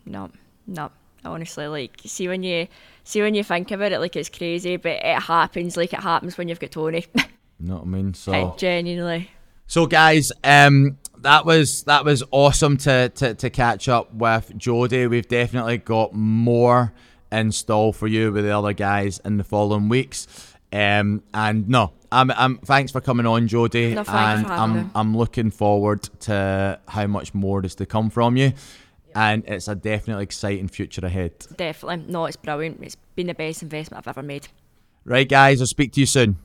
no, 0.05 0.31
no. 0.65 0.91
Honestly, 1.27 1.67
like 1.67 2.01
see 2.05 2.27
when 2.27 2.43
you 2.43 2.67
see 3.03 3.21
when 3.21 3.35
you 3.35 3.43
think 3.43 3.71
about 3.71 3.91
it, 3.91 3.99
like 3.99 4.15
it's 4.15 4.29
crazy, 4.29 4.77
but 4.77 4.93
it 5.03 5.21
happens. 5.21 5.77
Like 5.77 5.93
it 5.93 6.01
happens 6.01 6.37
when 6.37 6.47
you've 6.47 6.59
got 6.59 6.71
Tony. 6.71 7.05
You 7.15 7.23
know 7.59 7.75
what 7.75 7.83
I 7.83 7.87
mean? 7.87 8.13
So, 8.13 8.55
genuinely. 8.57 9.31
so 9.67 9.85
guys, 9.85 10.31
um, 10.43 10.97
that 11.19 11.45
was 11.45 11.83
that 11.83 12.05
was 12.05 12.23
awesome 12.31 12.77
to 12.77 13.09
to, 13.09 13.33
to 13.35 13.49
catch 13.49 13.87
up 13.89 14.13
with 14.13 14.57
Jodie. 14.57 15.09
We've 15.09 15.27
definitely 15.27 15.77
got 15.77 16.13
more 16.13 16.93
in 17.31 17.51
store 17.51 17.93
for 17.93 18.07
you 18.07 18.31
with 18.31 18.45
the 18.45 18.57
other 18.57 18.73
guys 18.73 19.19
in 19.25 19.37
the 19.37 19.43
following 19.43 19.89
weeks. 19.89 20.27
Um, 20.71 21.23
and 21.33 21.69
no, 21.69 21.93
I'm, 22.11 22.31
I'm 22.31 22.57
thanks 22.59 22.91
for 22.91 23.01
coming 23.01 23.25
on, 23.25 23.47
Jodie. 23.47 23.95
No, 23.95 24.03
and 24.07 24.47
I'm 24.47 24.73
me. 24.75 24.89
I'm 24.95 25.15
looking 25.15 25.51
forward 25.51 26.03
to 26.21 26.79
how 26.87 27.07
much 27.07 27.33
more 27.33 27.65
is 27.65 27.75
to 27.75 27.85
come 27.85 28.09
from 28.09 28.37
you. 28.37 28.53
And 29.17 29.43
it's 29.47 29.67
a 29.67 29.73
definitely 29.73 30.21
exciting 30.25 30.67
future 30.67 31.03
ahead. 31.03 31.33
Definitely. 31.55 32.05
No, 32.13 32.25
it's 32.25 32.37
brilliant. 32.37 32.83
It's 32.83 32.97
been 33.15 33.25
the 33.25 33.33
best 33.33 33.63
investment 33.63 33.97
I've 33.97 34.07
ever 34.07 34.21
made. 34.21 34.47
Right, 35.05 35.27
guys, 35.27 35.59
I'll 35.59 35.65
speak 35.65 35.91
to 35.93 35.99
you 35.99 36.05
soon. 36.05 36.37